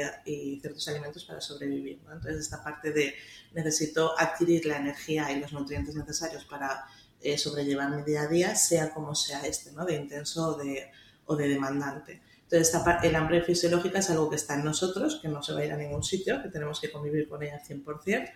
ciertos 0.62 0.88
alimentos 0.90 1.24
para 1.26 1.40
sobrevivir. 1.40 2.00
Entonces, 2.02 2.42
esta 2.42 2.64
parte 2.64 2.92
de 2.92 3.16
necesito 3.54 4.14
adquirir 4.20 4.66
la 4.66 4.78
energía 4.78 5.32
y 5.32 5.40
los 5.40 5.54
nutrientes 5.54 5.96
necesarios 5.96 6.44
para 6.46 6.86
eh, 7.22 7.38
sobrellevar 7.38 7.90
mi 7.92 8.04
día 8.04 8.24
a 8.24 8.28
día, 8.28 8.56
sea 8.56 8.94
como 8.94 9.16
sea 9.16 9.46
este, 9.46 9.72
¿no? 9.72 9.86
De 9.86 9.96
intenso 9.96 10.50
o 10.50 10.58
de, 10.58 10.92
o 11.26 11.36
de 11.36 11.48
demandante. 11.48 12.22
Entonces, 12.50 12.80
el 13.02 13.16
hambre 13.16 13.42
fisiológica 13.42 14.00
es 14.00 14.10
algo 14.12 14.30
que 14.30 14.36
está 14.36 14.54
en 14.54 14.66
nosotros, 14.66 15.20
que 15.20 15.28
no 15.28 15.42
se 15.42 15.54
va 15.54 15.62
a 15.62 15.66
ir 15.66 15.72
a 15.72 15.78
ningún 15.78 16.04
sitio, 16.04 16.44
que 16.44 16.50
tenemos 16.50 16.80
que 16.80 16.92
convivir 16.92 17.28
con 17.28 17.42
ella 17.42 17.56
al 17.56 17.64
100%, 17.64 18.32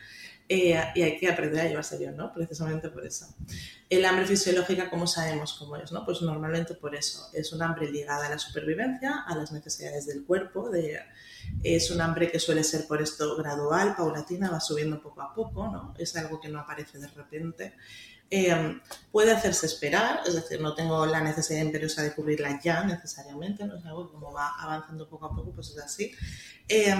eh, 0.51 0.81
y 0.95 1.01
hay 1.03 1.19
que 1.19 1.29
aprender 1.29 1.61
a 1.61 1.67
llevarse 1.67 1.95
bien, 1.99 2.17
¿no? 2.17 2.33
Precisamente 2.33 2.89
por 2.89 3.05
eso. 3.05 3.27
El 3.87 4.03
hambre 4.03 4.25
fisiológica, 4.25 4.89
¿cómo 4.89 5.05
sabemos 5.05 5.53
cómo 5.53 5.75
es? 5.75 5.91
¿no? 5.91 6.03
Pues 6.03 6.23
normalmente 6.23 6.73
por 6.73 6.95
eso. 6.95 7.29
Es 7.33 7.53
un 7.53 7.61
hambre 7.61 7.91
ligada 7.91 8.25
a 8.25 8.29
la 8.31 8.39
supervivencia, 8.39 9.25
a 9.27 9.35
las 9.35 9.51
necesidades 9.51 10.07
del 10.07 10.25
cuerpo. 10.25 10.71
De, 10.71 10.99
es 11.63 11.91
un 11.91 12.01
hambre 12.01 12.31
que 12.31 12.39
suele 12.39 12.63
ser 12.63 12.87
por 12.87 12.99
esto 12.99 13.37
gradual, 13.37 13.95
paulatina, 13.95 14.49
va 14.49 14.59
subiendo 14.59 14.99
poco 14.99 15.21
a 15.21 15.35
poco, 15.35 15.67
¿no? 15.67 15.93
Es 15.99 16.15
algo 16.15 16.41
que 16.41 16.49
no 16.49 16.59
aparece 16.59 16.97
de 16.97 17.07
repente. 17.09 17.75
Eh, 18.31 18.79
puede 19.11 19.31
hacerse 19.31 19.65
esperar, 19.65 20.21
es 20.27 20.35
decir, 20.35 20.61
no 20.61 20.75
tengo 20.75 21.03
la 21.07 21.21
necesidad 21.21 21.61
imperiosa 21.61 22.03
de 22.03 22.13
cubrirla 22.13 22.59
ya 22.61 22.83
necesariamente, 22.83 23.65
no 23.65 23.77
es 23.77 23.85
algo 23.85 24.11
como 24.11 24.31
va 24.31 24.53
avanzando 24.59 25.09
poco 25.09 25.25
a 25.25 25.35
poco, 25.35 25.51
pues 25.51 25.69
es 25.69 25.79
así. 25.79 26.11
Eh, 26.67 26.93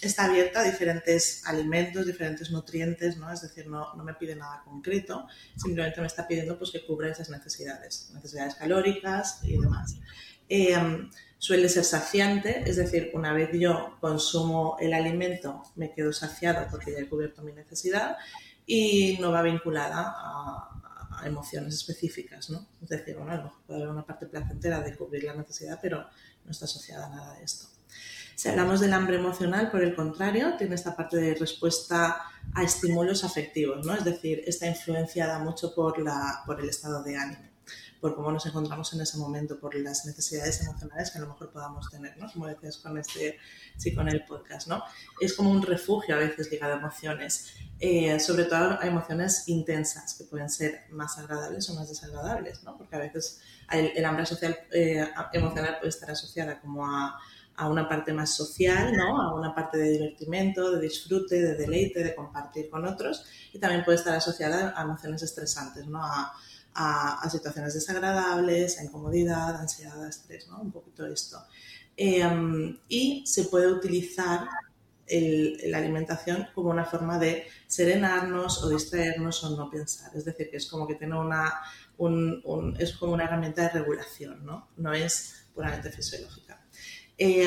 está 0.00 0.26
abierta 0.26 0.60
a 0.60 0.64
diferentes 0.64 1.44
alimentos, 1.46 2.06
diferentes 2.06 2.52
nutrientes, 2.52 3.16
¿no? 3.16 3.32
Es 3.32 3.42
decir, 3.42 3.66
no, 3.66 3.92
no, 3.96 4.04
me 4.04 4.14
pide 4.14 4.36
nada 4.36 4.62
concreto, 4.64 5.26
simplemente 5.56 6.00
me 6.00 6.06
está 6.06 6.28
pidiendo 6.28 6.56
pues, 6.56 6.70
que 6.70 6.86
cubra 6.86 7.08
esas 7.08 7.30
necesidades, 7.30 8.10
necesidades 8.14 8.54
calóricas 8.54 9.40
y 9.42 9.58
demás. 9.58 9.96
Eh, 10.48 11.08
suele 11.38 11.68
ser 11.68 11.84
saciante, 11.84 12.62
es 12.66 12.76
decir, 12.76 13.10
una 13.14 13.32
vez 13.32 13.48
yo 13.54 13.96
consumo 13.98 14.76
el 14.78 14.92
alimento 14.92 15.62
me 15.74 15.92
quedo 15.92 16.12
saciado 16.12 16.66
porque 16.70 16.92
ya 16.92 16.98
he 16.98 17.08
cubierto 17.08 17.42
mi 17.42 17.52
necesidad 17.52 18.18
y 18.66 19.18
no 19.20 19.32
va 19.32 19.42
vinculada 19.42 20.14
a, 20.16 21.18
a 21.20 21.26
emociones 21.26 21.74
específicas, 21.74 22.50
¿no? 22.50 22.66
Es 22.82 22.88
decir, 22.88 23.16
bueno, 23.16 23.54
puede 23.66 23.80
haber 23.80 23.92
una 23.92 24.06
parte 24.06 24.26
placentera 24.26 24.80
de 24.80 24.96
cubrir 24.96 25.24
la 25.24 25.34
necesidad, 25.34 25.78
pero 25.80 26.06
no 26.44 26.50
está 26.50 26.64
asociada 26.64 27.06
a 27.06 27.10
nada 27.10 27.34
de 27.34 27.44
esto. 27.44 27.66
Si 28.34 28.48
hablamos 28.48 28.80
del 28.80 28.94
hambre 28.94 29.16
emocional, 29.16 29.70
por 29.70 29.82
el 29.82 29.94
contrario, 29.94 30.56
tiene 30.56 30.74
esta 30.74 30.96
parte 30.96 31.18
de 31.18 31.34
respuesta 31.34 32.22
a 32.54 32.62
estímulos 32.62 33.22
afectivos, 33.22 33.84
¿no? 33.84 33.94
Es 33.94 34.04
decir, 34.04 34.42
está 34.46 34.66
influenciada 34.66 35.38
mucho 35.40 35.74
por, 35.74 35.98
la, 35.98 36.42
por 36.46 36.58
el 36.60 36.70
estado 36.70 37.02
de 37.02 37.16
ánimo 37.16 37.49
por 38.00 38.14
cómo 38.14 38.32
nos 38.32 38.46
encontramos 38.46 38.92
en 38.94 39.00
ese 39.02 39.18
momento, 39.18 39.58
por 39.60 39.74
las 39.74 40.06
necesidades 40.06 40.62
emocionales 40.62 41.10
que 41.10 41.18
a 41.18 41.20
lo 41.20 41.28
mejor 41.28 41.50
podamos 41.50 41.90
tener, 41.90 42.16
¿no? 42.16 42.30
Como 42.32 42.46
decías 42.46 42.78
con 42.78 42.96
este, 42.96 43.38
sí, 43.76 43.94
con 43.94 44.08
el 44.08 44.24
podcast, 44.24 44.68
¿no? 44.68 44.82
Es 45.20 45.34
como 45.34 45.50
un 45.50 45.62
refugio 45.62 46.14
a 46.14 46.18
veces 46.18 46.50
ligado 46.50 46.74
a 46.74 46.78
emociones, 46.78 47.54
eh, 47.78 48.18
sobre 48.18 48.44
todo 48.44 48.78
a 48.80 48.86
emociones 48.86 49.48
intensas, 49.48 50.14
que 50.14 50.24
pueden 50.24 50.48
ser 50.48 50.84
más 50.90 51.18
agradables 51.18 51.68
o 51.68 51.74
más 51.74 51.88
desagradables, 51.88 52.62
¿no? 52.64 52.76
Porque 52.78 52.96
a 52.96 53.00
veces 53.00 53.40
el, 53.70 54.04
hambre 54.04 54.24
social, 54.24 54.58
eh, 54.72 55.06
emocional 55.32 55.76
puede 55.78 55.90
estar 55.90 56.10
asociada 56.10 56.58
como 56.60 56.86
a, 56.86 57.18
a 57.56 57.68
una 57.68 57.86
parte 57.86 58.14
más 58.14 58.34
social, 58.34 58.96
¿no? 58.96 59.20
A 59.20 59.34
una 59.34 59.54
parte 59.54 59.76
de 59.76 59.90
divertimento, 59.90 60.72
de 60.72 60.80
disfrute, 60.80 61.38
de 61.38 61.54
deleite, 61.54 62.02
de 62.02 62.14
compartir 62.14 62.70
con 62.70 62.86
otros, 62.86 63.26
y 63.52 63.58
también 63.58 63.84
puede 63.84 63.98
estar 63.98 64.14
asociada 64.14 64.72
a 64.74 64.82
emociones 64.82 65.22
estresantes, 65.22 65.86
¿no? 65.86 66.02
A, 66.02 66.32
a, 66.74 67.28
situaciones 67.30 67.74
desagradables, 67.74 68.78
a 68.78 68.84
incomodidad, 68.84 69.56
a 69.56 69.60
ansiedad, 69.60 70.06
estrés, 70.06 70.48
¿no? 70.48 70.60
Un 70.60 70.72
poquito 70.72 71.06
esto. 71.06 71.38
Em, 71.96 72.78
y 72.88 73.24
se 73.26 73.44
puede 73.44 73.68
utilizar 73.72 74.48
la 75.12 75.78
alimentación 75.78 76.46
como 76.54 76.70
una 76.70 76.84
forma 76.84 77.18
de 77.18 77.44
serenarnos 77.66 78.62
o 78.62 78.68
distraernos 78.68 79.42
o 79.42 79.56
no 79.56 79.68
pensar. 79.68 80.12
Es 80.14 80.24
decir, 80.24 80.48
que 80.50 80.56
es 80.58 80.66
como 80.66 80.86
que 80.86 80.94
tiene 80.94 81.18
una, 81.18 81.52
es 82.78 82.92
como 82.92 83.14
una 83.14 83.24
herramienta 83.24 83.62
de 83.62 83.68
regulación. 83.70 84.46
No 84.76 84.92
es 84.92 85.46
puramente 85.52 85.90
fisiológica. 85.90 86.59
Eh, 87.22 87.46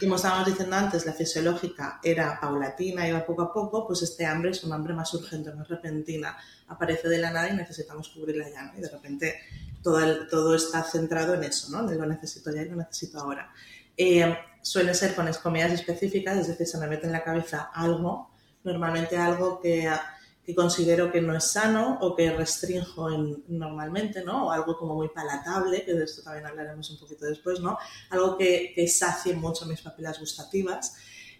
como 0.00 0.16
estábamos 0.16 0.46
diciendo 0.46 0.74
antes, 0.74 1.04
la 1.04 1.12
fisiológica 1.12 2.00
era 2.02 2.40
paulatina, 2.40 3.06
iba 3.06 3.26
poco 3.26 3.42
a 3.42 3.52
poco, 3.52 3.86
pues 3.86 4.00
este 4.00 4.24
hambre 4.24 4.52
es 4.52 4.64
un 4.64 4.72
hambre 4.72 4.94
más 4.94 5.12
urgente, 5.12 5.52
más 5.52 5.68
repentina, 5.68 6.34
aparece 6.68 7.10
de 7.10 7.18
la 7.18 7.30
nada 7.30 7.50
y 7.50 7.54
necesitamos 7.54 8.08
cubrirla 8.08 8.48
ya, 8.48 8.62
¿no? 8.62 8.78
Y 8.78 8.80
de 8.80 8.88
repente 8.88 9.34
todo, 9.82 10.26
todo 10.28 10.54
está 10.54 10.82
centrado 10.82 11.34
en 11.34 11.44
eso, 11.44 11.70
¿no? 11.70 11.82
lo 11.82 12.06
necesito 12.06 12.50
ya 12.54 12.62
y 12.62 12.70
lo 12.70 12.76
necesito 12.76 13.20
ahora. 13.20 13.52
Eh, 13.98 14.34
ser 14.62 15.14
con 15.14 15.30
comidas 15.42 15.72
específicas, 15.72 16.38
es 16.38 16.48
decir, 16.48 16.66
se 16.66 16.78
me 16.78 16.86
mete 16.86 17.04
en 17.04 17.12
la 17.12 17.22
cabeza 17.22 17.70
algo, 17.74 18.30
normalmente 18.64 19.18
algo 19.18 19.60
que 19.60 19.90
que 20.44 20.54
considero 20.54 21.12
que 21.12 21.20
no 21.20 21.36
es 21.36 21.52
sano 21.52 21.98
o 22.00 22.16
que 22.16 22.32
restrinjo 22.32 23.08
normalmente, 23.48 24.24
¿no? 24.24 24.46
O 24.46 24.50
algo 24.50 24.76
como 24.76 24.94
muy 24.94 25.08
palatable, 25.08 25.84
que 25.84 25.94
de 25.94 26.04
esto 26.04 26.22
también 26.22 26.46
hablaremos 26.46 26.90
un 26.90 26.98
poquito 26.98 27.26
después, 27.26 27.60
¿no? 27.60 27.78
Algo 28.10 28.36
que, 28.36 28.72
que 28.74 28.88
sacie 28.88 29.34
mucho 29.34 29.66
mis 29.66 29.80
papilas 29.80 30.18
gustativas. 30.18 30.96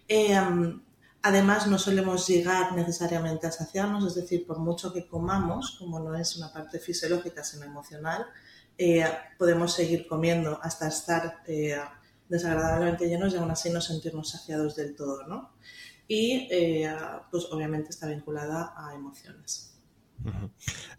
Em, 0.07 0.81
además, 1.21 1.67
no 1.67 1.77
solemos 1.77 2.27
llegar 2.27 2.73
necesariamente 2.75 3.45
a 3.47 3.51
saciarnos, 3.51 4.05
es 4.05 4.15
decir, 4.15 4.47
por 4.47 4.59
mucho 4.59 4.93
que 4.93 5.07
comamos, 5.07 5.75
como 5.79 5.99
no 5.99 6.15
es 6.15 6.37
una 6.37 6.53
parte 6.53 6.79
fisiológica, 6.79 7.43
sino 7.43 7.65
emocional, 7.65 8.25
eh, 8.77 9.05
podemos 9.37 9.73
seguir 9.73 10.07
comiendo 10.07 10.59
hasta 10.63 10.87
estar 10.87 11.43
eh, 11.45 11.77
desagradablemente 12.29 13.07
llenos 13.07 13.33
y 13.33 13.37
aún 13.37 13.51
así 13.51 13.69
no 13.69 13.81
sentirnos 13.81 14.29
saciados 14.29 14.75
del 14.75 14.95
todo, 14.95 15.27
¿no? 15.27 15.51
Y 16.07 16.47
eh, 16.51 16.93
pues 17.31 17.47
obviamente 17.51 17.89
está 17.89 18.07
vinculada 18.07 18.73
a 18.75 18.93
emociones. 18.95 19.73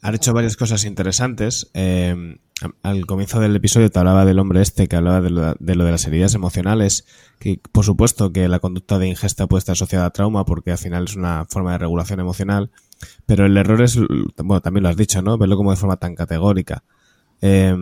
Han 0.02 0.14
hecho 0.14 0.34
varias 0.34 0.56
cosas 0.56 0.84
interesantes. 0.84 1.70
Eh, 1.74 2.38
al 2.82 3.06
comienzo 3.06 3.40
del 3.40 3.56
episodio 3.56 3.90
te 3.90 3.98
hablaba 3.98 4.24
del 4.24 4.38
hombre 4.38 4.60
este 4.60 4.86
que 4.86 4.96
hablaba 4.96 5.20
de 5.20 5.30
lo, 5.30 5.54
de 5.54 5.74
las 5.74 6.06
heridas 6.06 6.34
emocionales, 6.34 7.06
que 7.38 7.60
por 7.72 7.84
supuesto 7.84 8.32
que 8.32 8.48
la 8.48 8.60
conducta 8.60 8.98
de 8.98 9.08
ingesta 9.08 9.46
puede 9.46 9.60
estar 9.60 9.72
asociada 9.72 10.06
a 10.06 10.10
trauma 10.10 10.44
porque 10.44 10.70
al 10.72 10.78
final 10.78 11.04
es 11.04 11.16
una 11.16 11.46
forma 11.46 11.72
de 11.72 11.78
regulación 11.78 12.20
emocional, 12.20 12.70
pero 13.26 13.46
el 13.46 13.56
error 13.56 13.82
es, 13.82 13.98
bueno, 14.36 14.60
también 14.60 14.82
lo 14.82 14.88
has 14.88 14.96
dicho, 14.96 15.20
¿no? 15.22 15.36
Verlo 15.38 15.56
como 15.56 15.70
de 15.70 15.76
forma 15.76 15.96
tan 15.96 16.14
categórica. 16.14 16.84
Eh, 17.40 17.74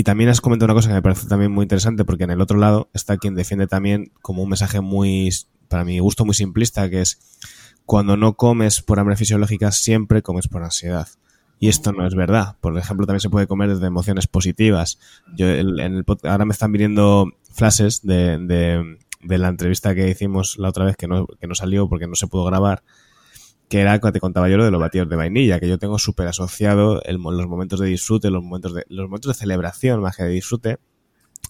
y 0.00 0.02
también 0.02 0.30
has 0.30 0.40
comentado 0.40 0.64
una 0.64 0.78
cosa 0.78 0.88
que 0.88 0.94
me 0.94 1.02
parece 1.02 1.28
también 1.28 1.52
muy 1.52 1.64
interesante 1.64 2.06
porque 2.06 2.24
en 2.24 2.30
el 2.30 2.40
otro 2.40 2.56
lado 2.56 2.88
está 2.94 3.18
quien 3.18 3.34
defiende 3.34 3.66
también 3.66 4.12
como 4.22 4.42
un 4.42 4.48
mensaje 4.48 4.80
muy 4.80 5.28
para 5.68 5.84
mi 5.84 5.98
gusto 5.98 6.24
muy 6.24 6.32
simplista, 6.32 6.88
que 6.88 7.02
es 7.02 7.20
cuando 7.84 8.16
no 8.16 8.32
comes 8.32 8.80
por 8.80 8.98
hambre 8.98 9.16
fisiológica, 9.16 9.72
siempre 9.72 10.22
comes 10.22 10.48
por 10.48 10.62
ansiedad. 10.62 11.06
Y 11.58 11.68
esto 11.68 11.92
no 11.92 12.06
es 12.06 12.14
verdad. 12.14 12.56
Por 12.62 12.78
ejemplo, 12.78 13.04
también 13.04 13.20
se 13.20 13.28
puede 13.28 13.46
comer 13.46 13.68
desde 13.68 13.88
emociones 13.88 14.26
positivas. 14.26 14.98
Yo 15.36 15.50
en 15.50 15.78
el, 15.78 16.04
ahora 16.22 16.46
me 16.46 16.52
están 16.52 16.72
viniendo 16.72 17.26
flashes 17.52 18.00
de, 18.00 18.38
de, 18.38 19.38
la 19.38 19.48
entrevista 19.48 19.94
que 19.94 20.08
hicimos 20.08 20.56
la 20.56 20.70
otra 20.70 20.86
vez 20.86 20.96
que 20.96 21.08
no, 21.08 21.26
que 21.26 21.46
no 21.46 21.54
salió 21.54 21.90
porque 21.90 22.06
no 22.06 22.14
se 22.14 22.26
pudo 22.26 22.46
grabar, 22.46 22.82
que 23.70 23.80
era 23.80 24.00
te 24.00 24.18
contaba 24.18 24.48
yo 24.48 24.56
lo 24.56 24.64
de 24.64 24.72
los 24.72 24.80
batidos 24.80 25.08
de 25.08 25.14
vainilla, 25.14 25.60
que 25.60 25.68
yo 25.68 25.78
tengo 25.78 25.96
súper 25.96 26.26
asociado 26.26 27.00
los 27.06 27.46
momentos 27.46 27.78
de 27.78 27.86
disfrute, 27.86 28.28
los 28.28 28.42
momentos 28.42 28.74
de, 28.74 28.84
los 28.88 29.06
momentos 29.06 29.28
de 29.28 29.38
celebración 29.38 30.00
más 30.00 30.16
que 30.16 30.24
de 30.24 30.30
disfrute, 30.30 30.78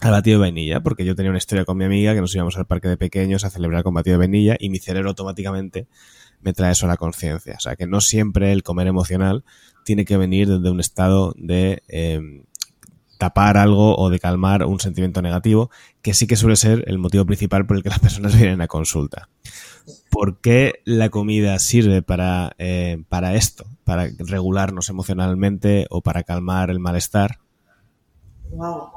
al 0.01 0.11
batido 0.11 0.37
de 0.37 0.41
vainilla, 0.41 0.81
porque 0.81 1.03
yo 1.03 1.15
tenía 1.15 1.31
una 1.31 1.39
historia 1.39 1.65
con 1.65 1.77
mi 1.77 1.85
amiga 1.85 2.13
que 2.13 2.21
nos 2.21 2.33
íbamos 2.35 2.55
al 2.57 2.67
parque 2.67 2.87
de 2.89 2.97
pequeños 2.97 3.43
a 3.43 3.49
celebrar 3.49 3.81
con 3.81 3.95
batido 3.95 4.13
de 4.13 4.19
vainilla 4.19 4.55
y 4.59 4.69
mi 4.69 4.77
cerebro 4.77 5.09
automáticamente 5.09 5.87
me 6.41 6.53
trae 6.53 6.73
eso 6.73 6.85
a 6.85 6.89
la 6.89 6.97
conciencia. 6.97 7.55
O 7.57 7.59
sea, 7.59 7.75
que 7.75 7.87
no 7.87 8.01
siempre 8.01 8.51
el 8.51 8.61
comer 8.61 8.85
emocional 8.85 9.43
tiene 9.83 10.05
que 10.05 10.15
venir 10.17 10.47
desde 10.47 10.69
un 10.69 10.79
estado 10.79 11.33
de 11.37 11.81
em, 11.87 12.43
tapar 13.17 13.57
algo 13.57 13.97
o 13.97 14.11
de 14.11 14.19
calmar 14.19 14.63
un 14.65 14.79
sentimiento 14.79 15.23
negativo, 15.23 15.71
que 16.03 16.13
sí 16.13 16.27
que 16.27 16.35
suele 16.35 16.55
ser 16.55 16.83
el 16.85 16.99
motivo 16.99 17.25
principal 17.25 17.65
por 17.65 17.77
el 17.77 17.83
que 17.83 17.89
las 17.89 17.99
personas 17.99 18.35
vienen 18.39 18.61
a 18.61 18.67
consulta. 18.67 19.27
¿Por 20.09 20.39
qué 20.41 20.81
la 20.85 21.09
comida 21.09 21.57
sirve 21.59 22.01
para, 22.01 22.55
eh, 22.57 23.03
para 23.09 23.35
esto? 23.35 23.65
Para 23.83 24.09
regularnos 24.19 24.89
emocionalmente 24.89 25.87
o 25.89 26.01
para 26.01 26.23
calmar 26.23 26.69
el 26.69 26.79
malestar. 26.79 27.39
Wow. 28.49 28.91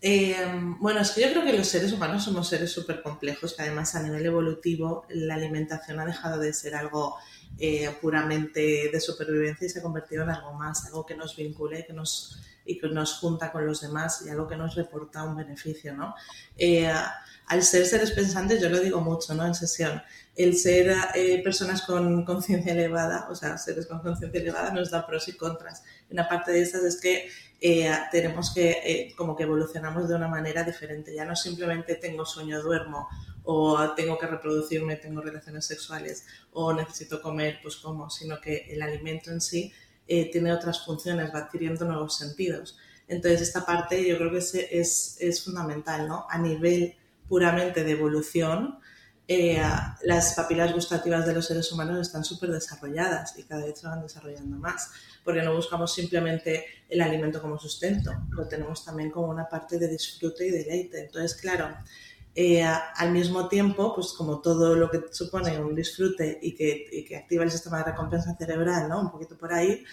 Eh, 0.00 0.36
bueno, 0.78 1.00
es 1.00 1.10
que 1.10 1.22
yo 1.22 1.30
creo 1.30 1.44
que 1.44 1.56
los 1.56 1.66
seres 1.66 1.92
humanos 1.92 2.24
somos 2.24 2.48
seres 2.48 2.70
súper 2.70 3.02
complejos, 3.02 3.54
que 3.54 3.62
además 3.62 3.94
a 3.96 4.02
nivel 4.02 4.24
evolutivo 4.26 5.06
la 5.08 5.34
alimentación 5.34 5.98
ha 5.98 6.06
dejado 6.06 6.38
de 6.38 6.52
ser 6.52 6.76
algo 6.76 7.16
eh, 7.58 7.90
puramente 8.00 8.90
de 8.92 9.00
supervivencia 9.00 9.66
y 9.66 9.70
se 9.70 9.80
ha 9.80 9.82
convertido 9.82 10.22
en 10.22 10.30
algo 10.30 10.52
más, 10.52 10.86
algo 10.86 11.04
que 11.04 11.16
nos 11.16 11.34
vincule 11.34 11.84
que 11.84 11.92
nos, 11.92 12.40
y 12.64 12.78
que 12.78 12.88
nos 12.88 13.14
junta 13.14 13.50
con 13.50 13.66
los 13.66 13.80
demás 13.80 14.22
y 14.24 14.28
algo 14.28 14.46
que 14.46 14.56
nos 14.56 14.76
reporta 14.76 15.24
un 15.24 15.34
beneficio, 15.34 15.94
¿no? 15.94 16.14
Al 17.48 17.62
ser 17.62 17.86
seres 17.86 18.12
pensantes, 18.12 18.60
yo 18.60 18.68
lo 18.68 18.78
digo 18.78 19.00
mucho, 19.00 19.34
¿no? 19.34 19.46
En 19.46 19.54
sesión, 19.54 20.02
el 20.38 20.56
ser 20.56 20.94
personas 21.42 21.82
con 21.82 22.24
conciencia 22.24 22.72
elevada, 22.72 23.26
o 23.28 23.34
sea, 23.34 23.58
seres 23.58 23.86
con 23.86 23.98
conciencia 23.98 24.40
elevada 24.40 24.72
nos 24.72 24.90
da 24.90 25.04
pros 25.04 25.26
y 25.26 25.32
contras. 25.32 25.82
Una 26.10 26.28
parte 26.28 26.52
de 26.52 26.62
estas 26.62 26.84
es 26.84 27.00
que 27.00 27.28
eh, 27.60 27.90
tenemos 28.12 28.54
que, 28.54 28.70
eh, 28.70 29.14
como 29.16 29.34
que 29.34 29.42
evolucionamos 29.42 30.08
de 30.08 30.14
una 30.14 30.28
manera 30.28 30.62
diferente. 30.62 31.12
Ya 31.14 31.24
no 31.24 31.34
simplemente 31.34 31.96
tengo 31.96 32.24
sueño, 32.24 32.62
duermo, 32.62 33.08
o 33.44 33.94
tengo 33.94 34.16
que 34.16 34.26
reproducirme, 34.26 34.96
tengo 34.96 35.20
relaciones 35.20 35.66
sexuales, 35.66 36.24
o 36.52 36.72
necesito 36.72 37.20
comer, 37.20 37.58
pues 37.62 37.76
como, 37.76 38.10
sino 38.10 38.40
que 38.40 38.66
el 38.70 38.80
alimento 38.82 39.30
en 39.30 39.40
sí 39.40 39.72
eh, 40.06 40.30
tiene 40.30 40.52
otras 40.52 40.84
funciones, 40.84 41.34
va 41.34 41.40
adquiriendo 41.40 41.84
nuevos 41.84 42.16
sentidos. 42.16 42.78
Entonces, 43.08 43.40
esta 43.40 43.66
parte 43.66 44.06
yo 44.06 44.18
creo 44.18 44.30
que 44.30 44.38
es, 44.38 44.54
es, 44.54 45.16
es 45.18 45.44
fundamental, 45.44 46.06
¿no? 46.06 46.26
A 46.30 46.38
nivel 46.38 46.94
puramente 47.28 47.82
de 47.82 47.92
evolución, 47.92 48.78
las 50.02 50.34
papilas 50.34 50.72
gustativas 50.72 51.26
de 51.26 51.34
los 51.34 51.46
seres 51.46 51.70
humanos 51.70 52.00
están 52.00 52.24
súper 52.24 52.50
desarrolladas 52.50 53.38
y 53.38 53.42
cada 53.42 53.66
vez 53.66 53.78
se 53.78 53.86
van 53.86 54.00
desarrollando 54.00 54.56
más 54.56 54.90
porque 55.22 55.42
no 55.42 55.54
buscamos 55.54 55.92
simplemente 55.92 56.64
el 56.88 57.02
alimento 57.02 57.42
como 57.42 57.58
sustento, 57.58 58.10
lo 58.30 58.48
tenemos 58.48 58.82
también 58.82 59.10
como 59.10 59.28
una 59.28 59.46
parte 59.46 59.78
de 59.78 59.86
disfrute 59.86 60.46
y 60.46 60.50
deleite. 60.50 61.00
Entonces, 61.00 61.38
claro, 61.38 61.68
eh, 62.34 62.62
al 62.62 63.12
mismo 63.12 63.46
tiempo, 63.48 63.94
pues 63.94 64.14
como 64.16 64.40
todo 64.40 64.74
lo 64.74 64.90
que 64.90 65.02
supone 65.10 65.60
un 65.60 65.74
disfrute 65.74 66.38
y 66.40 66.54
que, 66.54 67.04
que 67.06 67.16
activa 67.16 67.44
el 67.44 67.50
sistema 67.50 67.78
de 67.78 67.90
recompensa 67.90 68.34
cerebral, 68.36 68.88
¿no? 68.88 69.00
Un 69.00 69.10
poquito 69.10 69.36
por 69.36 69.52
ahí, 69.52 69.84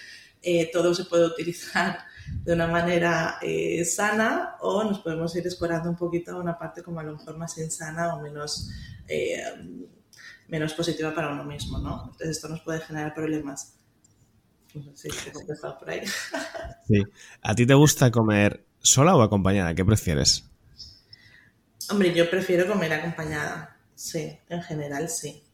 eh, 0.46 0.70
todo 0.72 0.94
se 0.94 1.06
puede 1.06 1.26
utilizar 1.26 2.00
de 2.44 2.54
una 2.54 2.68
manera 2.68 3.38
eh, 3.42 3.84
sana 3.84 4.56
o 4.62 4.84
nos 4.84 5.00
podemos 5.00 5.36
ir 5.36 5.46
escorando 5.46 5.90
un 5.90 5.96
poquito 5.96 6.32
a 6.32 6.40
una 6.40 6.58
parte 6.58 6.82
como 6.82 7.00
a 7.00 7.04
lo 7.04 7.14
mejor 7.14 7.38
más 7.38 7.58
insana 7.58 8.16
o 8.16 8.22
menos, 8.22 8.70
menos 10.48 10.74
positiva 10.74 11.14
para 11.14 11.32
uno 11.32 11.44
mismo, 11.44 11.80
¿no? 11.80 12.04
Entonces 12.06 12.30
esto 12.30 12.48
nos 12.48 12.62
puede 12.62 12.80
generar 12.80 13.14
problemas. 13.14 13.76
Sí, 14.94 15.10
por 15.80 15.90
ahí. 15.90 16.02
Sí. 16.88 17.04
¿A 17.42 17.56
ti 17.56 17.66
te 17.66 17.74
gusta 17.74 18.12
comer 18.12 18.64
sola 18.80 19.16
o 19.16 19.22
acompañada? 19.22 19.74
¿Qué 19.74 19.84
prefieres? 19.84 20.44
Hombre, 21.90 22.14
yo 22.14 22.30
prefiero 22.30 22.68
comer 22.68 22.94
acompañada. 22.94 23.78
Sí, 23.96 24.38
en 24.50 24.62
general 24.62 25.10
sí. 25.10 25.45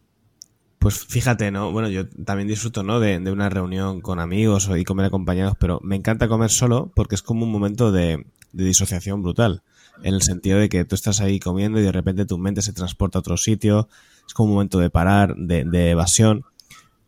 Pues 0.82 0.98
fíjate, 0.98 1.52
¿no? 1.52 1.72
Bueno, 1.72 1.90
yo 1.90 2.10
también 2.10 2.48
disfruto, 2.48 2.82
¿no? 2.82 3.00
De, 3.00 3.18
una 3.32 3.50
reunión 3.50 4.02
con 4.02 4.20
amigos 4.20 4.68
y 4.76 4.84
comer 4.84 5.06
acompañados, 5.06 5.54
pero 5.60 5.80
me 5.84 5.96
encanta 5.96 6.28
comer 6.28 6.50
solo 6.50 6.92
porque 6.96 7.14
es 7.14 7.22
como 7.22 7.46
un 7.46 7.52
momento 7.52 7.92
de, 7.92 8.26
disociación 8.52 9.22
brutal. 9.22 9.62
en 10.02 10.16
el 10.16 10.24
sentido 10.24 10.58
de 10.58 10.70
que 10.70 10.84
tú 10.84 10.96
estás 10.96 11.22
ahí 11.22 11.40
comiendo 11.40 11.80
y 11.80 11.84
de 11.84 11.92
repente 11.92 12.26
tu 12.26 12.40
mente 12.40 12.64
se 12.64 12.74
transporta 12.74 13.20
a 13.20 13.22
otro 13.22 13.38
sitio, 13.38 13.90
es 14.26 14.34
como 14.34 14.50
un 14.50 14.56
momento 14.56 14.80
de 14.80 14.90
parar, 14.90 15.36
de, 15.36 15.66
de 15.66 15.92
evasión. 15.92 16.46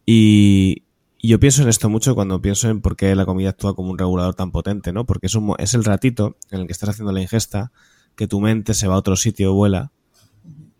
Y, 0.05 0.83
y 1.17 1.29
yo 1.29 1.39
pienso 1.39 1.63
en 1.63 1.69
esto 1.69 1.89
mucho 1.89 2.13
cuando 2.13 2.39
pienso 2.39 2.69
en 2.69 2.79
por 2.79 2.95
qué 2.95 3.15
la 3.15 3.25
comida 3.25 3.49
actúa 3.49 3.75
como 3.75 3.89
un 3.89 3.97
regulador 3.97 4.35
tan 4.35 4.51
potente, 4.51 4.93
¿no? 4.93 5.07
Porque 5.07 5.25
es, 5.25 5.33
un, 5.33 5.55
es 5.57 5.73
el 5.73 5.83
ratito 5.83 6.37
en 6.51 6.59
el 6.59 6.67
que 6.67 6.73
estás 6.73 6.89
haciendo 6.89 7.11
la 7.11 7.21
ingesta, 7.21 7.71
que 8.15 8.27
tu 8.27 8.39
mente 8.39 8.75
se 8.75 8.87
va 8.87 8.93
a 8.93 8.99
otro 8.99 9.15
sitio, 9.15 9.51
vuela, 9.55 9.91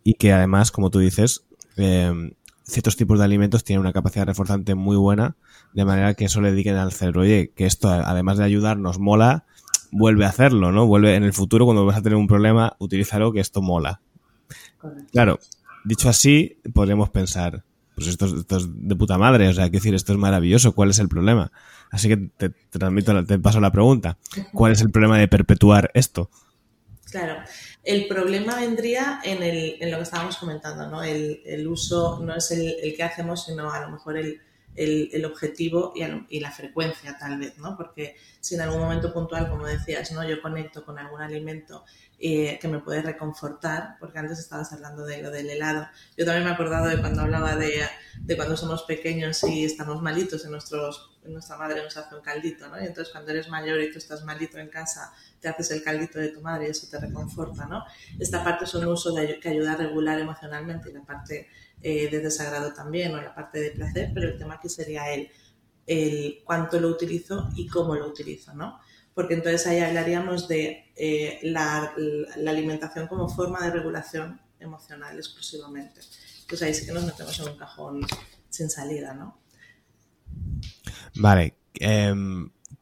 y 0.03 0.13
que 0.13 0.31
además, 0.31 0.69
como 0.69 0.91
tú 0.91 0.99
dices, 0.99 1.43
eh, 1.75 2.35
ciertos 2.73 2.97
tipos 2.97 3.19
de 3.19 3.25
alimentos 3.25 3.63
tienen 3.63 3.81
una 3.81 3.93
capacidad 3.93 4.25
reforzante 4.25 4.75
muy 4.75 4.97
buena, 4.97 5.35
de 5.73 5.85
manera 5.85 6.15
que 6.15 6.25
eso 6.25 6.41
le 6.41 6.51
dediquen 6.51 6.75
al 6.75 6.91
cerebro, 6.91 7.21
oye, 7.21 7.51
que 7.55 7.65
esto, 7.65 7.89
además 7.89 8.37
de 8.39 8.43
ayudarnos, 8.43 8.99
mola, 8.99 9.45
vuelve 9.91 10.25
a 10.25 10.29
hacerlo, 10.29 10.71
¿no? 10.71 10.87
Vuelve 10.87 11.15
en 11.15 11.23
el 11.23 11.33
futuro, 11.33 11.65
cuando 11.65 11.85
vas 11.85 11.97
a 11.97 12.01
tener 12.01 12.17
un 12.17 12.27
problema, 12.27 12.75
utilízalo, 12.79 13.31
que 13.31 13.39
esto 13.39 13.61
mola. 13.61 14.01
Claro, 15.11 15.39
dicho 15.85 16.09
así, 16.09 16.57
podríamos 16.73 17.11
pensar, 17.11 17.63
pues 17.95 18.07
esto, 18.07 18.25
es 18.25 18.67
de 18.67 18.95
puta 18.95 19.17
madre, 19.17 19.47
o 19.47 19.53
sea, 19.53 19.65
quiero 19.65 19.79
decir, 19.79 19.93
esto 19.93 20.11
es 20.11 20.17
maravilloso, 20.17 20.73
¿cuál 20.73 20.89
es 20.89 20.99
el 20.99 21.07
problema? 21.07 21.51
Así 21.91 22.07
que 22.07 22.17
te, 22.17 22.49
transmito, 22.71 23.23
te 23.23 23.37
paso 23.37 23.61
la 23.61 23.71
pregunta, 23.71 24.17
¿cuál 24.51 24.71
es 24.71 24.81
el 24.81 24.89
problema 24.89 25.19
de 25.19 25.27
perpetuar 25.27 25.91
esto? 25.93 26.31
Claro, 27.13 27.43
el 27.83 28.07
problema 28.07 28.55
vendría 28.55 29.21
en, 29.23 29.43
el, 29.43 29.77
lo 29.91 29.97
que 29.97 30.03
estábamos 30.03 30.37
comentando, 30.37 30.87
¿no? 30.87 31.03
El, 31.03 31.67
uso 31.67 32.19
no 32.23 32.35
es 32.35 32.49
el, 32.49 32.95
que 32.97 33.03
hacemos, 33.03 33.45
sino 33.45 33.71
a 33.71 33.81
lo 33.81 33.91
mejor 33.91 34.17
el, 34.17 35.25
objetivo 35.25 35.93
y, 35.95 36.01
y, 36.35 36.39
la 36.39 36.49
frecuencia, 36.49 37.15
tal 37.19 37.37
vez, 37.37 37.55
¿no? 37.59 37.77
Porque 37.77 38.15
si 38.39 38.55
en 38.55 38.61
algún 38.61 38.79
momento 38.79 39.13
puntual, 39.13 39.47
como 39.47 39.67
decías, 39.67 40.11
¿no? 40.11 40.27
Yo 40.27 40.41
conecto 40.41 40.83
con 40.83 40.97
algún 40.97 41.21
alimento 41.21 41.85
eh, 42.25 42.57
que 42.59 42.67
me 42.67 42.79
puede 42.79 43.01
reconfortar, 43.01 43.97
porque 43.99 44.17
antes 44.17 44.39
estabas 44.39 44.71
hablando 44.71 45.05
de 45.05 45.21
lo 45.21 45.29
del 45.29 45.49
helado. 45.49 45.87
Yo 46.17 46.25
también 46.25 46.45
me 46.45 46.49
he 46.49 46.53
acordado 46.53 46.87
de 46.87 46.99
cuando 46.99 47.21
hablaba 47.21 47.55
de, 47.57 47.83
de 48.21 48.35
cuando 48.35 48.57
somos 48.57 48.83
pequeños 48.83 49.43
y 49.43 49.65
estamos 49.65 50.01
malitos, 50.01 50.45
en 50.45 50.51
nuestros, 50.51 51.11
nuestra 51.25 51.57
madre 51.57 51.83
nos 51.83 51.95
hace 51.95 52.15
un 52.15 52.21
caldito, 52.21 52.67
¿no? 52.69 52.81
Y 52.81 52.87
entonces 52.87 53.11
cuando 53.11 53.29
eres 53.31 53.49
mayor 53.49 53.79
y 53.81 53.91
tú 53.91 53.99
estás 53.99 54.23
malito 54.23 54.57
en 54.57 54.69
casa, 54.69 55.13
te 55.43 55.49
haces 55.49 55.69
el 55.71 55.83
caldito 55.83 56.17
de 56.17 56.29
tu 56.29 56.41
madre 56.41 56.67
y 56.67 56.71
eso 56.71 56.87
te 56.89 56.97
reconforta, 56.97 57.67
¿no? 57.67 57.83
Esta 58.17 58.43
parte 58.43 58.63
es 58.63 58.73
un 58.73 58.85
uso 58.85 59.13
que 59.13 59.49
ayuda 59.49 59.73
a 59.73 59.75
regular 59.75 60.17
emocionalmente 60.17 60.89
y 60.89 60.93
la 60.93 61.03
parte 61.03 61.47
eh, 61.81 62.09
de 62.09 62.19
desagrado 62.19 62.73
también, 62.73 63.13
o 63.13 63.21
la 63.21 63.35
parte 63.35 63.59
de 63.59 63.71
placer, 63.71 64.11
pero 64.13 64.29
el 64.29 64.37
tema 64.37 64.55
aquí 64.55 64.69
sería 64.69 65.13
el, 65.13 65.29
el 65.85 66.39
cuánto 66.43 66.79
lo 66.79 66.87
utilizo 66.87 67.49
y 67.55 67.67
cómo 67.67 67.93
lo 67.95 68.07
utilizo, 68.07 68.55
¿no? 68.55 68.79
porque 69.13 69.35
entonces 69.35 69.65
ahí 69.67 69.79
hablaríamos 69.79 70.47
de 70.47 70.91
eh, 70.95 71.39
la, 71.43 71.93
alimentación 72.47 73.07
como 73.07 73.29
forma 73.29 73.63
de 73.63 73.71
regulación 73.71 74.41
emocional 74.59 75.17
exclusivamente. 75.17 76.01
Pues 76.47 76.61
ahí 76.61 76.73
sí 76.73 76.85
que 76.85 76.93
nos 76.93 77.05
metemos 77.05 77.39
en 77.39 77.49
un 77.49 77.57
cajón 77.57 78.01
sin 78.49 78.69
salida, 78.69 79.13
¿no? 79.13 79.39
Vale. 81.15 81.55
Eh, 81.79 82.13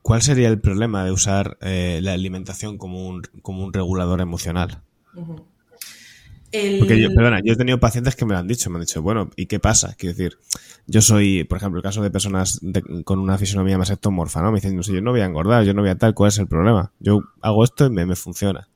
¿Cuál 0.01 0.21
sería 0.21 0.49
el 0.49 0.59
problema 0.59 1.03
de 1.05 1.11
usar 1.11 1.57
eh, 1.61 1.99
la 2.01 2.13
alimentación 2.13 2.77
como 2.77 3.07
un, 3.07 3.21
como 3.41 3.63
un 3.63 3.73
regulador 3.73 4.21
emocional? 4.21 4.81
Uh 5.13 5.21
-huh. 5.21 5.45
Porque 6.79 7.01
yo, 7.01 7.13
perdona, 7.13 7.39
yo 7.41 7.53
he 7.53 7.55
tenido 7.55 7.79
pacientes 7.79 8.15
que 8.15 8.25
me 8.25 8.33
lo 8.33 8.39
han 8.39 8.47
dicho, 8.47 8.69
me 8.69 8.75
han 8.75 8.81
dicho, 8.81 9.01
bueno, 9.01 9.29
¿y 9.37 9.45
qué 9.45 9.59
pasa? 9.59 9.95
Quiero 9.97 10.17
decir, 10.17 10.37
yo 10.85 11.01
soy, 11.01 11.45
por 11.45 11.57
ejemplo, 11.57 11.79
el 11.79 11.83
caso 11.83 12.01
de 12.01 12.11
personas 12.11 12.59
de, 12.61 13.03
con 13.05 13.19
una 13.19 13.37
fisonomía 13.37 13.77
más 13.77 13.89
ectomorfa, 13.89 14.41
¿no? 14.41 14.51
Me 14.51 14.57
dicen, 14.57 14.75
no 14.75 14.83
sé, 14.83 14.91
yo 14.93 15.01
no 15.01 15.11
voy 15.11 15.21
a 15.21 15.25
engordar, 15.25 15.63
yo 15.63 15.73
no 15.73 15.81
voy 15.81 15.91
a 15.91 15.97
tal, 15.97 16.13
¿cuál 16.13 16.27
es 16.27 16.39
el 16.39 16.47
problema? 16.47 16.91
Yo 16.99 17.21
hago 17.41 17.63
esto 17.63 17.85
y 17.85 17.89
me, 17.89 18.05
me 18.05 18.17
funciona. 18.17 18.67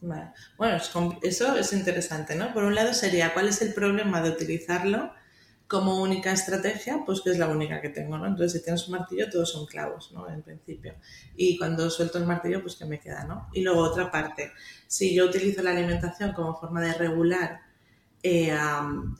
Vale. 0.00 0.30
Bueno, 0.56 0.78
eso 1.22 1.56
es 1.56 1.72
interesante, 1.74 2.36
¿no? 2.36 2.54
Por 2.54 2.64
un 2.64 2.74
lado 2.74 2.94
sería, 2.94 3.34
¿cuál 3.34 3.48
es 3.48 3.60
el 3.60 3.74
problema 3.74 4.22
de 4.22 4.30
utilizarlo 4.30 5.12
como 5.66 6.02
única 6.02 6.32
estrategia? 6.32 7.02
Pues 7.04 7.20
que 7.20 7.30
es 7.30 7.38
la 7.38 7.48
única 7.48 7.80
que 7.80 7.88
tengo, 7.88 8.18
¿no? 8.18 8.26
Entonces, 8.26 8.52
si 8.52 8.64
tienes 8.64 8.86
un 8.88 8.98
martillo, 8.98 9.30
todos 9.30 9.50
son 9.52 9.66
clavos, 9.66 10.12
¿no? 10.12 10.28
En 10.28 10.42
principio. 10.42 10.94
Y 11.36 11.58
cuando 11.58 11.88
suelto 11.90 12.18
el 12.18 12.26
martillo, 12.26 12.60
pues 12.62 12.76
que 12.76 12.84
me 12.84 13.00
queda, 13.00 13.24
¿no? 13.24 13.48
Y 13.52 13.62
luego 13.62 13.80
otra 13.80 14.10
parte, 14.10 14.52
si 14.86 15.14
yo 15.14 15.26
utilizo 15.26 15.62
la 15.62 15.70
alimentación 15.70 16.32
como 16.32 16.58
forma 16.58 16.80
de 16.80 16.92
regular, 16.94 17.60
eh, 18.22 18.56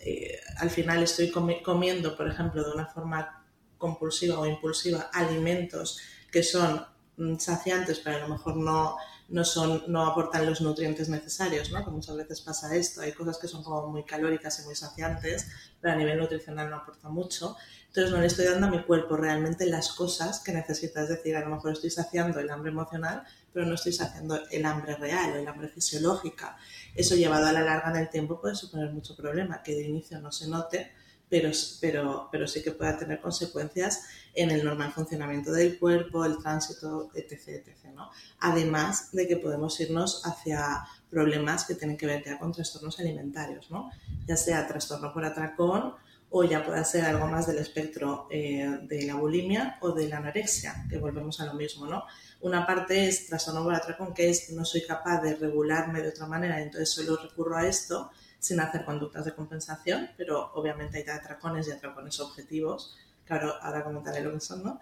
eh, 0.00 0.40
al 0.59 0.70
final 0.70 1.02
estoy 1.02 1.31
comi 1.31 1.62
comiendo, 1.62 2.16
por 2.16 2.28
ejemplo, 2.28 2.62
de 2.62 2.72
una 2.72 2.87
forma 2.87 3.44
compulsiva 3.78 4.38
o 4.38 4.46
impulsiva 4.46 5.11
alimentos 5.12 5.98
que 6.31 6.42
son 6.42 6.85
mm, 7.16 7.37
saciantes, 7.37 7.98
pero 7.98 8.16
a 8.16 8.20
lo 8.20 8.28
mejor 8.28 8.57
no, 8.57 8.96
no, 9.33 9.45
son, 9.45 9.83
no 9.88 10.07
aportan 10.07 10.47
los 10.47 10.61
nutrientes 10.61 11.09
necesarios, 11.09 11.73
¿no? 11.73 11.83
Que 11.85 11.90
muchas 11.90 12.16
veces 12.16 12.42
pasa 12.42 12.75
esto, 12.77 13.01
hay 13.01 13.12
cosas 13.12 13.38
que 13.38 13.49
son 13.49 13.64
como 13.64 13.88
muy 13.88 14.05
calóricas 14.05 14.61
y 14.61 14.66
muy 14.66 14.77
saciantes, 14.77 15.49
pero 15.81 15.95
a 15.95 15.97
nivel 15.97 16.18
nutricional 16.18 16.68
no 16.68 16.77
aporta 16.77 17.09
mucho. 17.09 17.57
Entonces 17.88 18.12
no 18.12 18.21
le 18.21 18.27
estoy 18.27 18.45
dando 18.45 18.66
a 18.66 18.71
mi 18.71 18.83
cuerpo 18.85 19.16
realmente 19.16 19.66
las 19.66 19.92
cosas 19.92 20.40
que 20.40 20.53
necesita, 20.53 21.03
es 21.03 21.09
decir, 21.09 21.35
a 21.35 21.40
lo 21.40 21.49
mejor 21.49 21.73
estoy 21.73 21.90
saciando 21.90 22.40
el 22.40 22.51
hambre 22.51 22.71
emocional, 22.71 23.23
pero 23.53 23.66
no 23.66 23.75
estoy 23.75 23.92
saciando 23.92 24.38
el 24.51 24.64
hambre 24.64 24.97
real 24.97 25.35
el 25.35 25.49
hambre 25.49 25.68
fisiológica. 25.68 26.57
Eso 26.95 27.16
llevado 27.16 27.47
a 27.47 27.53
la 27.53 27.62
larga 27.62 27.90
en 27.90 27.97
el 27.97 28.11
tiempo 28.11 28.40
puede 28.40 28.55
suponer 28.55 28.92
mucho 28.92 29.16
problema, 29.16 29.62
que 29.62 29.75
de 29.75 29.83
inicio 29.83 30.21
no 30.21 30.31
se 30.31 30.47
note, 30.49 30.92
pero, 31.33 31.51
pero, 31.81 32.29
pero 32.31 32.47
sí 32.47 32.62
que 32.62 32.73
pueda 32.73 32.99
tener 32.99 33.18
consecuencias 33.18 34.03
en 34.35 34.51
el 34.51 34.62
normal 34.62 34.92
funcionamiento 34.92 35.51
del 35.51 35.79
cuerpo, 35.79 36.27
el 36.27 36.37
tránsito, 36.37 37.11
etc. 37.14 37.49
etc 37.49 37.87
¿no? 37.95 38.11
Además 38.40 39.11
de 39.12 39.27
que 39.27 39.38
podemos 39.38 39.81
irnos 39.81 40.27
hacia 40.27 40.87
problemas 41.09 41.64
que 41.64 41.75
tienen 41.75 41.97
que 41.97 42.05
ver 42.05 42.23
ya 42.23 42.38
con 42.38 42.53
trastornos 42.53 43.01
alimentarios, 43.01 43.71
¿no? 43.71 43.90
ya 44.27 44.37
sea 44.37 44.66
trastorno 44.66 45.11
por 45.14 45.25
atracón 45.25 45.95
o 46.29 46.45
ya 46.45 46.66
pueda 46.66 46.85
ser 46.85 47.07
algo 47.07 47.27
más 47.27 47.47
del 47.47 47.57
espectro 47.57 48.29
eh, 48.31 48.81
de 48.83 49.07
la 49.07 49.14
bulimia 49.14 49.79
o 49.81 49.92
de 49.92 50.09
la 50.11 50.18
anorexia, 50.18 50.85
que 50.90 50.99
volvemos 50.99 51.40
a 51.40 51.47
lo 51.47 51.55
mismo, 51.55 51.87
¿no? 51.87 52.05
Una 52.42 52.66
parte 52.66 53.07
es 53.09 53.27
trastorno 53.27 53.62
por 53.62 53.75
atracón, 53.75 54.12
que 54.12 54.29
es 54.29 54.51
no 54.51 54.64
soy 54.64 54.83
capaz 54.87 55.23
de 55.23 55.35
regularme 55.35 56.03
de 56.03 56.09
otra 56.09 56.27
manera, 56.27 56.61
entonces 56.61 56.90
solo 56.90 57.16
recurro 57.16 57.57
a 57.57 57.66
esto 57.66 58.11
sin 58.42 58.59
hacer 58.59 58.85
conductas 58.85 59.24
de 59.24 59.37
compensación, 59.37 60.11
pero 60.16 60.52
obviamente 60.55 60.98
hay 60.98 61.09
atracones 61.09 61.68
y 61.68 61.70
atracones 61.70 62.18
objetivos, 62.18 62.96
claro, 63.24 63.55
ahora 63.62 63.85
comentaré 63.85 64.20
lo 64.20 64.33
que 64.33 64.40
son, 64.40 64.64
¿no? 64.64 64.81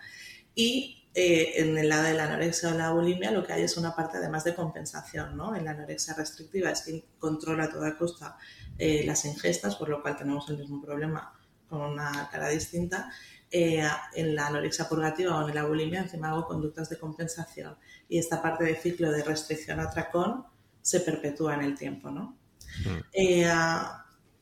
Y 0.55 1.05
eh, 1.12 1.61
en 1.61 1.77
el 1.77 1.90
lado 1.90 2.05
de 2.05 2.14
la 2.14 2.25
anorexia 2.25 2.70
o 2.70 2.79
la 2.79 2.90
bulimia 2.90 3.31
lo 3.33 3.44
que 3.44 3.53
hay 3.53 3.62
es 3.62 3.77
una 3.77 3.94
parte 3.94 4.16
además 4.16 4.44
de 4.44 4.55
compensación, 4.55 5.37
¿no? 5.37 5.55
En 5.55 5.66
la 5.66 5.73
anorexia 5.73 6.14
restrictiva 6.14 6.70
es 6.70 6.81
que 6.81 7.05
controla 7.18 7.64
a 7.64 7.70
toda 7.70 7.99
costa 7.99 8.38
eh, 8.79 9.05
las 9.05 9.27
ingestas, 9.27 9.77
por 9.77 9.90
lo 9.90 10.01
cual 10.01 10.16
tenemos 10.16 10.49
el 10.49 10.57
mismo 10.57 10.81
problema 10.81 11.38
con 11.68 11.83
una 11.83 12.31
cara 12.33 12.49
distinta. 12.49 13.12
Eh, 13.51 13.87
en 14.14 14.35
la 14.35 14.46
anorexia 14.46 14.88
purgativa 14.88 15.37
o 15.37 15.46
en 15.46 15.55
la 15.55 15.66
bulimia 15.66 16.01
encima 16.01 16.31
hago 16.31 16.46
conductas 16.46 16.88
de 16.88 16.99
compensación 16.99 17.77
y 18.09 18.16
esta 18.16 18.40
parte 18.40 18.64
de 18.64 18.77
ciclo 18.77 19.11
de 19.11 19.25
restricción 19.25 19.81
atracón 19.81 20.46
se 20.81 21.01
perpetúa 21.01 21.57
en 21.57 21.62
el 21.62 21.77
tiempo, 21.77 22.11
¿no? 22.11 22.39
Mm. 22.85 22.98
Eh, 23.12 23.50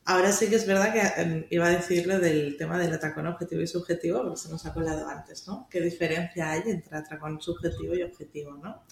ahora 0.05 0.31
sí 0.31 0.49
que 0.49 0.55
es 0.55 0.65
verdad 0.65 0.91
que 0.91 1.21
eh, 1.21 1.47
iba 1.51 1.67
a 1.67 1.69
decirle 1.69 2.19
del 2.19 2.57
tema 2.57 2.77
del 2.77 2.93
atracón 2.93 3.27
objetivo 3.27 3.61
y 3.61 3.67
subjetivo, 3.67 4.23
porque 4.23 4.37
se 4.37 4.49
nos 4.49 4.65
ha 4.65 4.73
colado 4.73 5.07
antes, 5.07 5.47
¿no? 5.47 5.67
¿Qué 5.69 5.81
diferencia 5.81 6.51
hay 6.51 6.63
entre 6.65 6.97
atracón 6.97 7.39
subjetivo 7.41 7.93
y 7.93 8.01
objetivo, 8.01 8.53
¿no? 8.53 8.83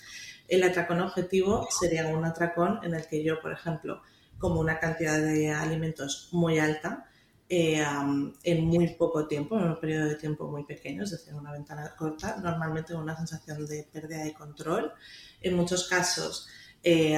El 0.47 0.63
atracón 0.63 1.01
objetivo 1.01 1.67
sería 1.71 2.07
un 2.07 2.23
atracón 2.23 2.79
en 2.83 2.93
el 2.93 3.07
que 3.07 3.23
yo, 3.23 3.41
por 3.41 3.51
ejemplo, 3.51 4.01
como 4.37 4.59
una 4.59 4.79
cantidad 4.79 5.19
de 5.19 5.51
alimentos 5.51 6.29
muy 6.31 6.59
alta, 6.59 7.07
eh, 7.49 7.83
en 8.43 8.65
muy 8.65 8.89
poco 8.95 9.25
tiempo, 9.27 9.57
en 9.57 9.69
un 9.69 9.79
periodo 9.79 10.05
de 10.09 10.15
tiempo 10.15 10.47
muy 10.51 10.65
pequeño, 10.65 11.03
es 11.03 11.11
decir, 11.11 11.33
una 11.33 11.51
ventana 11.51 11.95
corta, 11.97 12.37
normalmente 12.37 12.93
una 12.93 13.15
sensación 13.15 13.65
de 13.65 13.87
pérdida 13.91 14.23
de 14.23 14.33
control. 14.33 14.91
En 15.41 15.55
muchos 15.55 15.87
casos, 15.87 16.47
eh, 16.83 17.17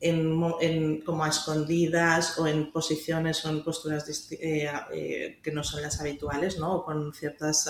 en, 0.00 0.40
en, 0.60 1.00
como 1.02 1.24
a 1.24 1.28
escondidas 1.28 2.38
o 2.38 2.46
en 2.46 2.70
posiciones 2.72 3.44
o 3.44 3.50
en 3.50 3.64
posturas 3.64 4.08
eh, 4.32 4.70
eh, 4.92 5.40
que 5.42 5.52
no 5.52 5.64
son 5.64 5.82
las 5.82 6.00
habituales, 6.00 6.58
¿no? 6.58 6.76
o 6.76 6.84
con 6.84 7.12
ciertos 7.12 7.68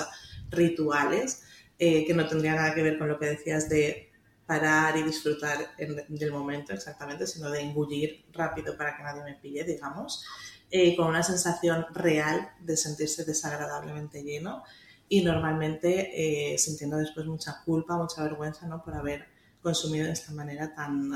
rituales 0.50 1.42
eh, 1.78 2.04
que 2.04 2.14
no 2.14 2.26
tendrían 2.26 2.56
nada 2.56 2.74
que 2.74 2.82
ver 2.82 2.98
con 2.98 3.08
lo 3.08 3.18
que 3.18 3.26
decías 3.26 3.68
de 3.68 4.10
parar 4.46 4.96
y 4.96 5.02
disfrutar 5.02 5.58
en, 5.78 6.04
del 6.08 6.32
momento 6.32 6.72
exactamente, 6.72 7.26
sino 7.26 7.50
de 7.50 7.60
engullir 7.60 8.24
rápido 8.32 8.76
para 8.76 8.96
que 8.96 9.02
nadie 9.02 9.22
me 9.22 9.34
pille, 9.34 9.62
digamos, 9.62 10.24
eh, 10.70 10.96
con 10.96 11.06
una 11.06 11.22
sensación 11.22 11.86
real 11.94 12.50
de 12.60 12.76
sentirse 12.76 13.24
desagradablemente 13.24 14.22
lleno 14.22 14.64
y 15.08 15.22
normalmente 15.22 16.52
eh, 16.54 16.58
sintiendo 16.58 16.96
después 16.96 17.26
mucha 17.26 17.62
culpa, 17.64 17.96
mucha 17.96 18.22
vergüenza 18.22 18.66
¿no? 18.66 18.82
por 18.82 18.94
haber 18.94 19.26
consumido 19.62 20.06
de 20.06 20.12
esta 20.12 20.32
manera 20.32 20.74
tan, 20.74 21.12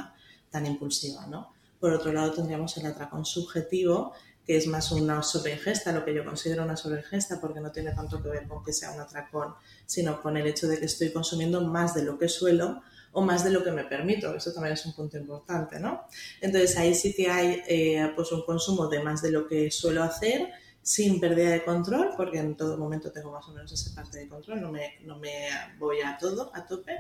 tan 0.53 0.67
impulsiva. 0.67 1.27
¿no? 1.27 1.53
Por 1.81 1.93
otro 1.93 2.13
lado 2.13 2.33
tendríamos 2.33 2.77
el 2.77 2.87
atracón 2.87 3.25
subjetivo, 3.25 4.13
que 4.47 4.57
es 4.57 4.69
más 4.69 4.93
una 4.93 5.23
sobreingesta, 5.23 5.93
lo 5.93 6.05
que 6.05 6.15
yo 6.15 6.25
considero 6.25 6.63
una 6.63 6.77
sobreingesta, 6.77 7.41
porque 7.41 7.61
no 7.61 7.73
tiene 7.73 7.93
tanto 7.93 8.23
que 8.23 8.29
ver 8.29 8.47
con 8.47 8.63
que 8.63 8.73
sea 8.73 8.93
un 8.93 9.01
atracón, 9.01 9.55
sino 9.87 10.23
con 10.23 10.37
el 10.37 10.47
hecho 10.47 10.69
de 10.69 10.79
que 10.79 10.87
estoy 10.87 11.13
consumiendo 11.13 11.61
más 11.63 11.95
de 11.95 12.05
lo 12.05 12.19
que 12.19 12.29
suelo 12.29 12.83
o 13.13 13.23
más 13.23 13.45
de 13.45 13.51
lo 13.51 13.63
que 13.63 13.71
me 13.73 13.85
permito. 13.85 14.35
Eso 14.35 14.53
también 14.53 14.75
es 14.75 14.87
un 14.87 14.95
punto 14.95 15.17
importante, 15.19 15.79
¿no? 15.79 16.03
Entonces 16.41 16.77
ahí 16.77 16.95
sí 16.95 17.15
que 17.15 17.31
hay 17.31 17.63
eh, 17.67 18.13
pues 18.15 18.33
un 18.33 18.45
consumo 18.45 18.89
de 18.89 19.03
más 19.03 19.23
de 19.23 19.31
lo 19.31 19.47
que 19.47 19.71
suelo 19.71 20.03
hacer 20.03 20.51
sin 20.83 21.21
pérdida 21.21 21.51
de 21.51 21.65
control, 21.65 22.11
porque 22.17 22.39
en 22.39 22.57
todo 22.57 22.77
momento 22.77 23.13
tengo 23.13 23.31
más 23.31 23.49
o 23.49 23.53
menos 23.53 23.71
esa 23.73 23.95
parte 23.95 24.19
de 24.19 24.29
control, 24.29 24.61
no 24.61 24.73
me, 24.73 24.99
no 25.03 25.17
me 25.19 25.49
voy 25.79 26.01
a 26.01 26.19
todo, 26.19 26.51
a 26.55 26.67
tope. 26.67 26.97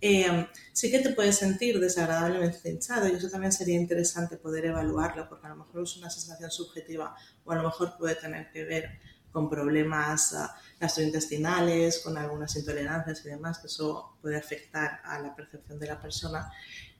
Eh, 0.00 0.46
sí 0.72 0.90
que 0.90 0.98
te 0.98 1.10
puedes 1.10 1.36
sentir 1.36 1.78
desagradablemente 1.78 2.68
hinchado 2.68 3.06
y 3.06 3.12
eso 3.12 3.28
también 3.28 3.52
sería 3.52 3.76
interesante 3.76 4.36
poder 4.36 4.66
evaluarlo, 4.66 5.28
porque 5.28 5.46
a 5.46 5.50
lo 5.50 5.56
mejor 5.56 5.82
es 5.82 5.96
una 5.96 6.10
sensación 6.10 6.50
subjetiva 6.50 7.14
o 7.44 7.52
a 7.52 7.56
lo 7.56 7.62
mejor 7.62 7.96
puede 7.96 8.16
tener 8.16 8.50
que 8.50 8.64
ver 8.64 8.98
con 9.30 9.48
problemas 9.48 10.32
uh, 10.32 10.48
gastrointestinales, 10.80 12.00
con 12.00 12.18
algunas 12.18 12.56
intolerancias 12.56 13.24
y 13.24 13.28
demás, 13.28 13.58
que 13.58 13.68
eso 13.68 14.16
puede 14.20 14.36
afectar 14.36 15.00
a 15.04 15.20
la 15.20 15.36
percepción 15.36 15.78
de 15.78 15.86
la 15.86 16.00
persona. 16.00 16.50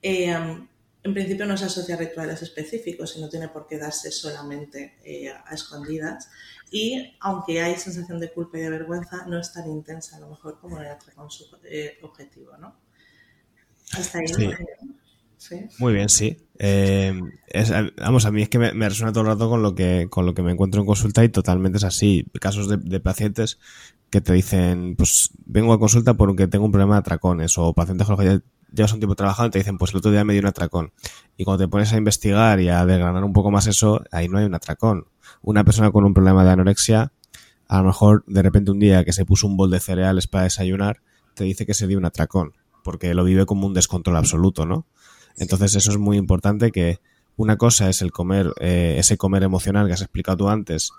Eh, 0.01 0.33
en 1.03 1.15
principio 1.15 1.47
no 1.47 1.57
se 1.57 1.65
asocia 1.65 1.95
a 1.95 1.99
rituales 1.99 2.43
específicos 2.43 3.17
y 3.17 3.21
no 3.21 3.29
tiene 3.29 3.49
por 3.49 3.67
qué 3.67 3.79
darse 3.79 4.11
solamente 4.11 4.99
eh, 5.05 5.31
a 5.31 5.55
escondidas. 5.55 6.31
Y 6.71 7.17
aunque 7.21 7.61
hay 7.61 7.77
sensación 7.77 8.21
de 8.21 8.31
culpa 8.31 8.59
y 8.59 8.63
de 8.63 8.71
vergüenza, 8.71 9.27
no 9.27 9.39
es 9.39 9.53
tan 9.53 9.69
intensa 9.71 10.17
a 10.17 10.21
lo 10.21 10.29
mejor 10.29 10.61
como 10.61 10.81
en 10.81 10.89
el 10.89 10.97
con 11.15 11.31
su 11.31 11.45
eh, 11.65 11.99
objetivo, 12.03 12.57
¿no? 12.59 12.77
Hasta 13.93 14.19
ahí. 14.19 14.27
Sí. 15.37 15.57
Muy 15.79 15.95
bien, 15.95 16.11
sí. 16.11 16.37
Eh, 16.59 17.19
vamos, 17.97 18.27
a 18.27 18.31
mí 18.31 18.43
es 18.43 18.51
que 18.51 18.59
me, 18.59 18.89
resuena 18.89 19.11
todo 19.11 19.23
el 19.23 19.29
rato 19.29 19.49
con 19.49 19.63
lo 19.63 19.75
que 19.75 20.07
con 20.11 20.27
lo 20.27 20.35
que 20.35 20.43
me 20.43 20.53
encuentro 20.53 20.83
en 20.83 20.87
consulta 20.87 21.25
y 21.25 21.31
totalmente 21.31 21.79
es 21.79 21.85
así. 21.85 22.27
Casos 22.39 22.69
de, 22.69 23.01
pacientes 23.01 23.59
que 24.11 24.21
te 24.21 24.35
dicen, 24.35 24.97
pues 24.97 25.31
vengo 25.47 25.73
a 25.73 25.79
consulta 25.79 26.13
porque 26.13 26.47
tengo 26.47 26.67
un 26.67 26.73
problema 26.73 26.97
de 26.97 27.01
atracones 27.01 27.57
o 27.57 27.73
pacientes 27.73 28.07
que 28.07 28.43
llevas 28.73 28.93
un 28.93 29.01
tiempo 29.01 29.15
trabajando 29.15 29.49
y 29.49 29.51
te 29.53 29.59
dicen, 29.59 29.79
pues 29.79 29.93
el 29.93 29.99
otro 29.99 30.11
día 30.11 30.25
me 30.25 30.33
dio 30.33 30.41
un 30.41 30.49
atracón. 30.49 30.93
Y 31.37 31.45
cuando 31.45 31.65
te 31.65 31.69
pones 31.69 31.93
a 31.93 31.97
investigar 31.97 32.61
y 32.61 32.69
a 32.69 32.85
desgranar 32.85 33.25
un 33.25 33.33
poco 33.33 33.51
más 33.51 33.67
eso, 33.67 34.03
ahí 34.11 34.29
no 34.29 34.39
hay 34.39 34.45
un 34.45 34.55
atracón. 34.55 35.07
Una 35.43 35.65
persona 35.65 35.91
con 35.91 36.05
un 36.05 36.15
problema 36.15 36.45
de 36.45 36.51
anorexia, 36.51 37.13
a 37.69 37.79
lo 37.79 37.85
mejor 37.85 38.25
de 38.27 38.43
repente 38.43 38.71
un 38.71 38.79
día 38.79 39.05
que 39.05 39.13
se 39.13 39.25
puso 39.25 39.47
un 39.47 39.57
bol 39.57 39.71
de 39.71 39.81
cereales 39.81 40.27
para 40.27 40.45
desayunar, 40.45 41.01
te 41.35 41.45
dice 41.45 41.67
que 41.67 41.75
se 41.75 41.87
dio 41.87 41.99
un 41.99 42.05
atracón, 42.05 42.55
porque 42.83 43.15
lo 43.15 43.25
vive 43.25 43.47
como 43.47 43.67
un 43.67 43.75
descontrol 43.75 44.17
absoluto, 44.17 44.67
¿no? 44.67 44.87
Entonces 45.37 45.75
eso 45.77 45.91
es 45.91 45.99
muy 45.99 46.17
importante 46.17 46.73
que 46.73 46.99
una 47.37 47.57
cosa 47.57 47.89
es 47.89 48.03
el 48.03 48.13
comer, 48.13 48.53
eh, 48.61 48.97
ese 48.99 49.17
comer 49.17 49.43
emocional 49.43 49.87
que 49.87 49.95
has 49.95 50.03
explicado 50.03 50.37
tú 50.37 50.49
antes 50.49 50.91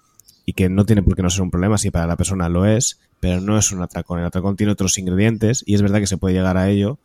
y 0.45 0.53
que 0.53 0.69
no 0.69 0.85
tiene 0.85 1.03
por 1.03 1.15
qué 1.15 1.21
no 1.21 1.29
ser 1.29 1.43
un 1.43 1.51
problema 1.51 1.77
si 1.77 1.91
para 1.91 2.07
la 2.07 2.17
persona 2.17 2.49
lo 2.49 2.65
es, 2.65 2.99
pero 3.19 3.41
no 3.41 3.57
es 3.57 3.71
un 3.71 3.81
atracón. 3.81 4.19
El 4.19 4.25
atracón 4.25 4.55
tiene 4.55 4.71
otros 4.71 4.97
ingredientes 4.97 5.63
y 5.67 5.75
es 5.75 5.81
verdad 5.81 5.99
que 5.99 6.07
se 6.07 6.17
puede 6.17 6.33
llegar 6.33 6.57
a 6.57 6.69
ello 6.69 6.99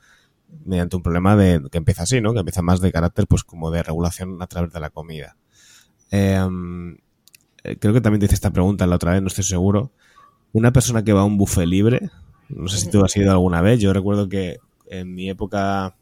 mediante 0.64 0.96
un 0.96 1.02
problema 1.02 1.36
de 1.36 1.62
que 1.70 1.78
empieza 1.78 2.04
así, 2.04 2.20
¿no? 2.20 2.32
Que 2.32 2.40
empieza 2.40 2.62
más 2.62 2.80
de 2.80 2.92
carácter, 2.92 3.26
pues 3.26 3.44
como 3.44 3.70
de 3.70 3.82
regulación 3.82 4.40
a 4.42 4.46
través 4.46 4.72
de 4.72 4.80
la 4.80 4.90
comida. 4.90 5.36
Em, 6.10 6.96
eh, 7.64 7.76
creo 7.78 7.92
que 7.92 8.00
también 8.00 8.20
te 8.20 8.26
hice 8.26 8.34
esta 8.34 8.52
pregunta 8.52 8.86
la 8.86 8.96
otra 8.96 9.12
vez, 9.12 9.22
no 9.22 9.28
estoy 9.28 9.44
seguro. 9.44 9.92
Una 10.52 10.72
persona 10.72 11.04
que 11.04 11.12
va 11.12 11.22
a 11.22 11.24
un 11.24 11.38
buffet 11.38 11.66
libre, 11.66 12.10
no 12.48 12.68
sé 12.68 12.78
si 12.78 12.90
tú 12.90 13.04
has 13.04 13.16
ido 13.16 13.30
alguna 13.30 13.60
vez, 13.60 13.80
yo 13.80 13.92
recuerdo 13.92 14.28
que 14.28 14.58
en 14.88 15.14
mi 15.14 15.28
época 15.28 15.96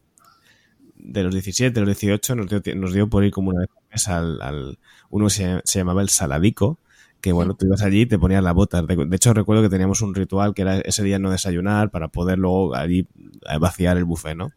de 0.96 1.22
los 1.22 1.33
17, 1.35 1.78
los 1.80 1.88
18, 1.88 2.35
nos 2.35 2.48
dio, 2.48 2.74
nos 2.76 2.92
dio 2.92 3.09
por 3.09 3.24
ir 3.24 3.33
como 3.33 3.50
una 3.50 3.66
vez 3.90 4.09
al, 4.09 4.40
al 4.40 4.78
uno 5.11 5.30
se, 5.30 5.61
se 5.64 5.78
llamaba 5.78 6.02
el 6.02 6.09
Saladico, 6.09 6.78
que 7.24 7.32
bueno, 7.32 7.56
tú 7.56 7.64
ibas 7.64 7.80
allí 7.80 8.02
y 8.02 8.06
te 8.06 8.18
ponías 8.18 8.44
las 8.44 8.52
botas. 8.52 8.87
De, 8.87 9.16
hecho, 9.16 9.32
recuerdo 9.32 9.62
que 9.62 9.70
teníamos 9.70 10.02
un 10.02 10.14
ritual 10.14 10.52
que 10.52 10.60
era 10.60 10.76
ese 10.80 11.02
día 11.02 11.18
no 11.18 11.30
desayunar 11.30 11.90
para 11.90 12.08
poder 12.08 12.38
luego 12.38 12.74
allí 12.74 13.08
eh, 13.48 13.58
vaciar 13.58 13.96
el 13.96 14.04
buffet, 14.04 14.37
¿no? 14.37 14.52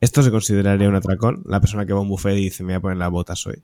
¿Esto 0.00 0.22
se 0.22 0.30
consideraría 0.30 0.88
un 0.88 0.94
atracón? 0.94 1.42
La 1.46 1.58
persona 1.60 1.84
que 1.84 1.92
va 1.92 1.98
a 1.98 2.02
un 2.02 2.10
buffet 2.10 2.34
y 2.34 2.44
dice, 2.44 2.62
me 2.62 2.74
voy 2.74 2.76
a 2.76 2.80
poner 2.80 2.98
las 2.98 3.10
botas 3.10 3.44
hoy. 3.48 3.60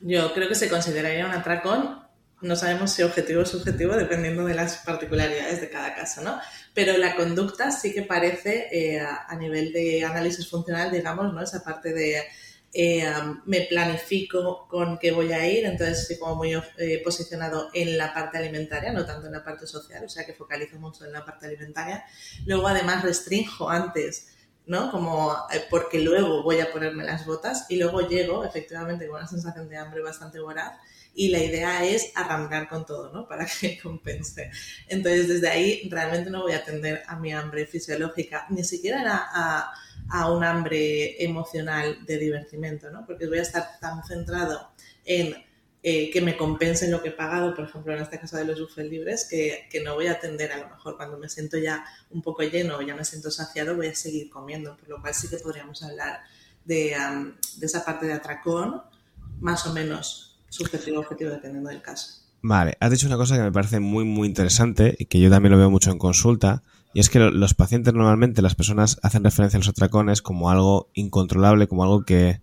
Yo 0.00 0.34
creo 0.34 0.48
que 0.48 0.56
se 0.56 0.68
consideraría 0.68 1.24
un 1.24 1.30
atracón. 1.30 2.00
No 2.40 2.56
sabemos 2.56 2.90
si 2.90 3.04
objetivo 3.04 3.42
o 3.42 3.46
subjetivo, 3.46 3.94
dependiendo 3.94 4.44
de 4.44 4.54
las 4.54 4.78
particularidades 4.78 5.60
de 5.60 5.70
cada 5.70 5.94
caso, 5.94 6.22
¿no? 6.22 6.40
Pero 6.74 6.98
la 6.98 7.14
conducta 7.14 7.70
sí 7.70 7.94
que 7.94 8.02
parece, 8.02 8.66
eh, 8.72 9.00
a 9.00 9.36
nivel 9.36 9.72
de 9.72 10.04
análisis 10.04 10.50
funcional, 10.50 10.90
digamos, 10.90 11.32
¿no? 11.32 11.40
Esa 11.40 11.62
parte 11.62 11.94
de 11.94 12.24
eh, 12.74 13.04
me 13.44 13.62
planifico 13.62 14.66
con 14.66 14.98
qué 14.98 15.12
voy 15.12 15.30
a 15.32 15.46
ir, 15.46 15.66
entonces 15.66 16.00
estoy 16.00 16.18
como 16.18 16.36
muy 16.36 16.54
eh, 16.54 17.02
posicionado 17.04 17.68
en 17.74 17.98
la 17.98 18.14
parte 18.14 18.38
alimentaria, 18.38 18.92
no 18.92 19.04
tanto 19.04 19.26
en 19.26 19.32
la 19.32 19.44
parte 19.44 19.66
social, 19.66 20.02
o 20.04 20.08
sea 20.08 20.24
que 20.24 20.32
focalizo 20.32 20.78
mucho 20.78 21.04
en 21.04 21.12
la 21.12 21.24
parte 21.24 21.46
alimentaria. 21.46 22.04
Luego 22.46 22.66
además 22.66 23.02
restringo 23.02 23.68
antes, 23.68 24.28
¿no? 24.64 24.90
Como 24.90 25.36
eh, 25.52 25.64
porque 25.68 26.00
luego 26.00 26.42
voy 26.42 26.60
a 26.60 26.72
ponerme 26.72 27.04
las 27.04 27.26
botas 27.26 27.66
y 27.68 27.76
luego 27.76 28.08
llego 28.08 28.42
efectivamente 28.42 29.06
con 29.06 29.16
una 29.16 29.28
sensación 29.28 29.68
de 29.68 29.76
hambre 29.76 30.00
bastante 30.00 30.40
voraz 30.40 30.78
y 31.14 31.28
la 31.28 31.40
idea 31.40 31.84
es 31.84 32.10
arrancar 32.14 32.70
con 32.70 32.86
todo, 32.86 33.12
¿no? 33.12 33.28
Para 33.28 33.44
que 33.44 33.78
compense. 33.82 34.50
Entonces 34.88 35.28
desde 35.28 35.48
ahí 35.48 35.88
realmente 35.90 36.30
no 36.30 36.40
voy 36.40 36.52
a 36.52 36.58
atender 36.58 37.02
a 37.06 37.16
mi 37.16 37.34
hambre 37.34 37.66
fisiológica, 37.66 38.46
ni 38.48 38.64
siquiera 38.64 39.02
a 39.30 39.32
a 39.34 39.74
un 40.30 40.44
hambre 40.44 41.22
emocional 41.22 42.04
de 42.06 42.18
divertimento, 42.18 42.90
¿no? 42.90 43.04
Porque 43.06 43.26
voy 43.26 43.38
a 43.38 43.42
estar 43.42 43.78
tan 43.80 44.04
centrado 44.04 44.70
en 45.04 45.34
eh, 45.84 46.10
que 46.10 46.20
me 46.20 46.36
compensen 46.36 46.92
lo 46.92 47.02
que 47.02 47.08
he 47.08 47.12
pagado, 47.12 47.54
por 47.54 47.64
ejemplo, 47.64 47.92
en 47.92 48.02
este 48.02 48.20
caso 48.20 48.36
de 48.36 48.44
los 48.44 48.60
buffets 48.60 48.88
libres, 48.88 49.26
que, 49.28 49.82
no 49.84 49.94
voy 49.94 50.06
a 50.06 50.12
atender 50.12 50.52
a 50.52 50.58
lo 50.58 50.68
mejor 50.68 50.96
cuando 50.96 51.18
me 51.18 51.28
siento 51.28 51.58
ya 51.58 51.84
un 52.10 52.22
poco 52.22 52.42
lleno 52.42 52.76
o 52.76 52.82
ya 52.82 52.94
me 52.94 53.04
siento 53.04 53.30
saciado, 53.30 53.74
voy 53.74 53.88
a 53.88 53.94
seguir 53.94 54.30
comiendo, 54.30 54.76
por 54.76 54.88
lo 54.88 55.00
cual 55.00 55.12
sí 55.12 55.28
que 55.28 55.38
podríamos 55.38 55.82
hablar 55.82 56.20
de, 56.64 56.94
de 57.56 57.66
esa 57.66 57.84
parte 57.84 58.06
de 58.06 58.12
atracón, 58.12 58.82
más 59.40 59.66
o 59.66 59.72
menos 59.72 60.40
subjetivo 60.48 61.00
objetivo 61.00 61.30
dependiendo 61.30 61.70
del 61.70 61.82
caso. 61.82 62.22
Vale, 62.42 62.76
has 62.78 62.90
dicho 62.90 63.06
una 63.06 63.16
cosa 63.16 63.36
que 63.36 63.42
me 63.42 63.52
parece 63.52 63.80
muy, 63.80 64.04
muy 64.04 64.28
interesante 64.28 64.94
y 64.98 65.06
que 65.06 65.20
yo 65.20 65.30
también 65.30 65.52
lo 65.52 65.58
veo 65.58 65.70
mucho 65.70 65.90
en 65.90 65.98
consulta, 65.98 66.62
y 66.94 67.00
es 67.00 67.08
que 67.08 67.18
los 67.18 67.54
pacientes 67.54 67.94
normalmente, 67.94 68.42
las 68.42 68.54
personas 68.54 68.98
hacen 69.02 69.24
referencia 69.24 69.56
a 69.56 69.60
los 69.60 69.68
atracones 69.68 70.22
como 70.22 70.50
algo 70.50 70.90
incontrolable, 70.94 71.66
como 71.66 71.84
algo 71.84 72.04
que, 72.04 72.42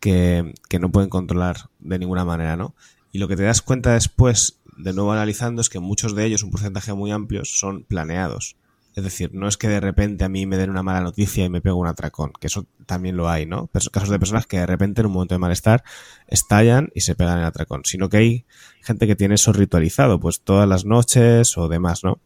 que, 0.00 0.52
no 0.80 0.90
pueden 0.90 1.08
controlar 1.08 1.70
de 1.78 1.98
ninguna 1.98 2.24
manera, 2.24 2.56
¿no? 2.56 2.74
Y 3.12 3.18
lo 3.18 3.28
que 3.28 3.36
te 3.36 3.44
das 3.44 3.62
cuenta 3.62 3.94
después, 3.94 4.60
de 4.76 4.92
nuevo 4.92 5.12
analizando, 5.12 5.60
es 5.60 5.68
que 5.68 5.78
muchos 5.78 6.14
de 6.14 6.26
ellos, 6.26 6.42
un 6.42 6.50
porcentaje 6.50 6.92
muy 6.92 7.12
amplio, 7.12 7.44
son 7.44 7.84
planeados. 7.84 8.56
Es 8.96 9.02
decir, 9.02 9.30
no 9.32 9.48
es 9.48 9.56
que 9.56 9.68
de 9.68 9.80
repente 9.80 10.24
a 10.24 10.28
mí 10.28 10.46
me 10.46 10.56
den 10.56 10.70
una 10.70 10.84
mala 10.84 11.00
noticia 11.00 11.44
y 11.44 11.48
me 11.48 11.60
pego 11.60 11.78
un 11.78 11.88
atracón, 11.88 12.32
que 12.38 12.46
eso 12.46 12.66
también 12.86 13.16
lo 13.16 13.28
hay, 13.28 13.44
¿no? 13.44 13.68
Casos 13.90 14.08
de 14.08 14.18
personas 14.20 14.46
que 14.46 14.58
de 14.58 14.66
repente 14.66 15.00
en 15.00 15.08
un 15.08 15.12
momento 15.12 15.34
de 15.34 15.40
malestar 15.40 15.82
estallan 16.28 16.90
y 16.94 17.00
se 17.00 17.16
pegan 17.16 17.38
el 17.38 17.44
atracón, 17.44 17.82
sino 17.84 18.08
que 18.08 18.16
hay 18.18 18.46
gente 18.82 19.08
que 19.08 19.16
tiene 19.16 19.34
eso 19.34 19.52
ritualizado, 19.52 20.20
pues 20.20 20.42
todas 20.42 20.68
las 20.68 20.84
noches 20.84 21.58
o 21.58 21.68
demás, 21.68 22.04
¿no? 22.04 22.20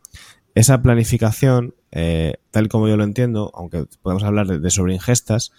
Esa 0.58 0.82
planificación, 0.82 1.76
eh, 1.92 2.34
tal 2.50 2.66
como 2.66 2.88
yo 2.88 2.96
lo 2.96 3.04
entiendo, 3.04 3.52
aunque 3.54 3.84
podemos 4.02 4.24
hablar 4.24 4.48
de, 4.48 4.70
sobreingestas, 4.72 5.52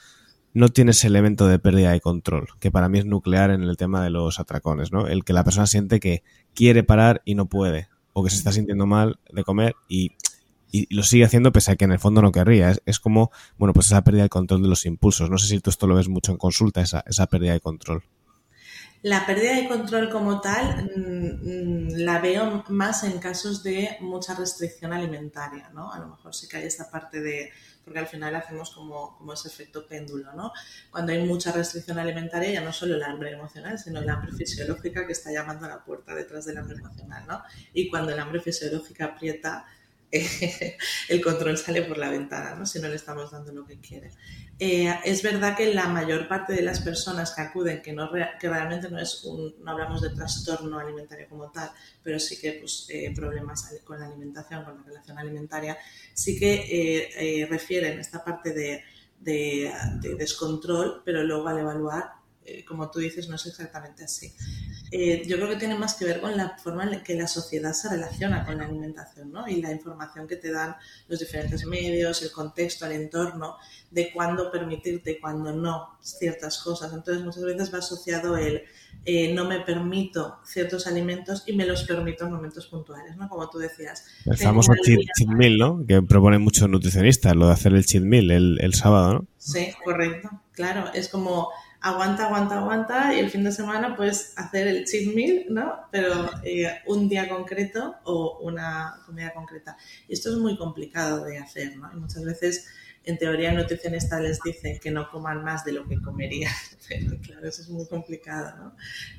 no 0.53 0.67
tiene 0.67 0.91
ese 0.91 1.07
elemento 1.07 1.47
de 1.47 1.57
pérdida 1.57 1.91
de 1.93 2.01
control, 2.01 2.49
que 2.59 2.69
para 2.69 2.89
mí 2.89 2.99
es 2.99 3.05
nuclear 3.05 3.49
en 3.49 3.63
el 3.63 3.77
tema 3.77 4.03
de 4.03 4.09
los 4.09 4.41
atracones, 4.41 4.91
¿no? 4.91 5.07
El 5.07 5.23
que 5.23 5.31
la 5.31 5.45
persona 5.45 5.67
siente 5.67 6.01
que 6.01 6.21
quiere 6.53 6.83
parar 6.83 7.21
y 7.23 7.35
no 7.35 7.45
puede, 7.45 7.87
o 8.11 8.25
que 8.25 8.29
se 8.29 8.35
está 8.35 8.51
sintiendo 8.51 8.87
mal 8.87 9.19
de 9.31 9.45
comer 9.45 9.73
y, 9.87 10.11
lo 10.89 11.03
sigue 11.03 11.23
haciendo 11.23 11.53
pese 11.53 11.71
a 11.71 11.75
que 11.77 11.85
en 11.85 11.93
el 11.93 11.99
fondo 11.99 12.21
no 12.21 12.33
querría. 12.33 12.75
Es, 12.85 12.99
como, 12.99 13.31
bueno, 13.57 13.71
pues 13.71 13.85
esa 13.85 14.03
pérdida 14.03 14.23
de 14.23 14.29
control 14.29 14.61
de 14.63 14.67
los 14.67 14.85
impulsos. 14.85 15.29
No 15.29 15.37
sé 15.37 15.47
si 15.47 15.61
tú 15.61 15.69
esto 15.69 15.87
lo 15.87 15.95
ves 15.95 16.09
mucho 16.09 16.33
en 16.33 16.37
consulta, 16.37 16.81
esa, 16.81 17.05
esa 17.07 17.25
pérdida 17.27 17.53
de 17.53 17.61
control. 17.61 18.03
La 19.01 19.25
pérdida 19.25 19.55
de 19.55 19.67
control 19.69 20.09
como 20.09 20.41
tal 20.41 20.91
mm, 20.93 21.87
mm, 21.87 21.87
la 21.99 22.19
veo 22.19 22.65
más 22.67 23.05
en 23.05 23.17
casos 23.19 23.63
de 23.63 23.97
mucha 24.01 24.35
restricción 24.35 24.91
alimentaria, 24.91 25.69
¿no? 25.69 25.93
A 25.93 25.99
lo 25.99 26.07
mejor 26.07 26.35
sí 26.35 26.49
que 26.49 26.57
hay 26.57 26.65
esta 26.65 26.91
parte 26.91 27.21
de, 27.21 27.49
porque 27.85 27.99
al 27.99 28.07
final 28.07 28.35
hacemos 28.35 28.71
como, 28.71 29.17
como 29.17 29.31
ese 29.31 29.47
efecto 29.47 29.87
péndulo, 29.87 30.33
¿no? 30.33 30.51
Cuando 30.91 31.13
hay 31.13 31.25
mucha 31.25 31.53
restricción 31.53 31.97
alimentaria 31.97 32.51
ya 32.51 32.61
no 32.61 32.73
solo 32.73 32.95
el 32.95 33.03
hambre 33.03 33.31
emocional, 33.31 33.79
sino 33.79 34.01
el 34.01 34.09
hambre 34.09 34.33
fisiológica 34.33 35.05
que 35.07 35.13
está 35.13 35.31
llamando 35.31 35.65
a 35.65 35.69
la 35.69 35.85
puerta 35.85 36.13
detrás 36.13 36.45
del 36.45 36.57
hambre 36.57 36.77
emocional, 36.77 37.23
¿no? 37.25 37.41
Y 37.73 37.89
cuando 37.89 38.11
el 38.11 38.19
hambre 38.19 38.41
fisiológica 38.41 39.05
aprieta, 39.05 39.65
el 41.09 41.21
control 41.21 41.57
sale 41.57 41.83
por 41.83 41.97
la 41.97 42.09
ventana, 42.09 42.55
¿no? 42.55 42.65
si 42.65 42.79
no 42.79 42.87
le 42.87 42.95
estamos 42.95 43.31
dando 43.31 43.51
lo 43.51 43.65
que 43.65 43.79
quiere. 43.79 44.11
Eh, 44.57 44.93
es 45.05 45.21
verdad 45.21 45.55
que 45.55 45.73
la 45.73 45.87
mayor 45.87 46.27
parte 46.27 46.53
de 46.53 46.61
las 46.61 46.81
personas 46.81 47.33
que 47.33 47.41
acuden, 47.41 47.81
que, 47.81 47.93
no 47.93 48.09
que 48.11 48.49
realmente 48.49 48.89
no, 48.89 48.99
es 48.99 49.23
un, 49.23 49.55
no 49.63 49.71
hablamos 49.71 50.01
de 50.01 50.09
trastorno 50.09 50.79
alimentario 50.79 51.29
como 51.29 51.51
tal, 51.51 51.71
pero 52.03 52.19
sí 52.19 52.39
que 52.39 52.53
pues, 52.53 52.87
eh, 52.89 53.13
problemas 53.15 53.71
con 53.85 53.99
la 53.99 54.07
alimentación, 54.07 54.65
con 54.65 54.77
la 54.77 54.83
relación 54.83 55.17
alimentaria, 55.17 55.77
sí 56.13 56.37
que 56.39 57.09
eh, 57.15 57.45
refieren 57.45 57.99
esta 57.99 58.23
parte 58.23 58.53
de, 58.53 58.83
descontrol, 60.17 61.01
pero 61.03 61.23
luego 61.23 61.47
al 61.49 61.59
evaluar, 61.59 62.13
como 62.65 62.89
tú 62.89 62.99
dices, 62.99 63.27
no 63.27 63.35
es 63.35 63.45
exactamente 63.45 64.05
así. 64.05 64.33
Eh, 64.91 65.23
yo 65.27 65.37
creo 65.37 65.49
que 65.49 65.55
tiene 65.55 65.75
más 65.75 65.95
que 65.95 66.05
ver 66.05 66.19
con 66.19 66.35
la 66.35 66.57
forma 66.57 66.83
en 66.83 67.03
que 67.03 67.15
la 67.15 67.27
sociedad 67.27 67.73
se 67.73 67.89
relaciona 67.89 68.45
con 68.45 68.57
la 68.57 68.65
alimentación, 68.65 69.31
¿no? 69.31 69.47
Y 69.47 69.61
la 69.61 69.71
información 69.71 70.27
que 70.27 70.35
te 70.35 70.51
dan 70.51 70.75
los 71.07 71.19
diferentes 71.19 71.65
medios, 71.65 72.21
el 72.23 72.31
contexto, 72.31 72.85
el 72.85 72.93
entorno, 72.93 73.57
de 73.91 74.11
cuándo 74.11 74.51
permitirte 74.51 75.11
y 75.11 75.19
cuándo 75.19 75.53
no 75.53 75.97
ciertas 76.01 76.59
cosas. 76.59 76.93
Entonces, 76.93 77.23
muchas 77.23 77.43
veces 77.43 77.73
va 77.73 77.79
asociado 77.79 78.37
el 78.37 78.63
eh, 79.05 79.33
no 79.33 79.45
me 79.45 79.61
permito 79.61 80.39
ciertos 80.43 80.85
alimentos 80.85 81.43
y 81.47 81.53
me 81.53 81.65
los 81.65 81.83
permito 81.83 82.25
en 82.25 82.33
momentos 82.33 82.67
puntuales, 82.67 83.15
¿no? 83.15 83.29
Como 83.29 83.49
tú 83.49 83.57
decías. 83.57 84.05
El 84.25 84.37
famoso 84.37 84.73
cheat, 84.83 84.99
meal, 85.27 85.57
¿no? 85.57 85.85
Que 85.87 86.01
proponen 86.01 86.41
muchos 86.41 86.69
nutricionistas, 86.69 87.35
lo 87.35 87.47
de 87.47 87.53
hacer 87.53 87.73
el 87.73 87.85
cheat 87.85 88.03
meal 88.03 88.29
el, 88.29 88.57
el 88.59 88.73
sábado, 88.73 89.13
¿no? 89.13 89.25
Sí, 89.37 89.71
correcto. 89.83 90.29
Claro, 90.51 90.91
es 90.93 91.07
como 91.07 91.49
aguanta, 91.81 92.25
aguanta, 92.25 92.57
aguanta 92.57 93.13
y 93.13 93.19
el 93.19 93.29
fin 93.29 93.43
de 93.43 93.51
semana 93.51 93.95
puedes 93.95 94.37
hacer 94.37 94.67
el 94.67 94.85
cheat 94.85 95.13
meal, 95.13 95.45
¿no? 95.49 95.79
Pero 95.91 96.29
eh, 96.43 96.79
un 96.87 97.07
día 97.07 97.29
concreto 97.29 97.95
o 98.03 98.39
una 98.41 99.01
comida 99.05 99.33
concreta. 99.33 99.77
Y 100.07 100.13
esto 100.13 100.29
es 100.29 100.37
muy 100.37 100.57
complicado 100.57 101.23
de 101.23 101.37
hacer, 101.37 101.77
¿no? 101.77 101.89
Y 101.93 101.97
muchas 101.97 102.23
veces, 102.25 102.67
en 103.05 103.17
teoría, 103.17 103.53
nutricionista 103.53 104.19
les 104.19 104.41
dice 104.41 104.79
que 104.81 104.91
no 104.91 105.09
coman 105.09 105.43
más 105.43 105.63
de 105.63 105.71
lo 105.71 105.87
que 105.87 106.01
comerían, 106.01 106.51
pero 106.89 107.17
claro, 107.21 107.47
eso 107.47 107.61
es 107.61 107.69
muy 107.69 107.87
complicado, 107.87 108.57
¿no? 108.57 108.75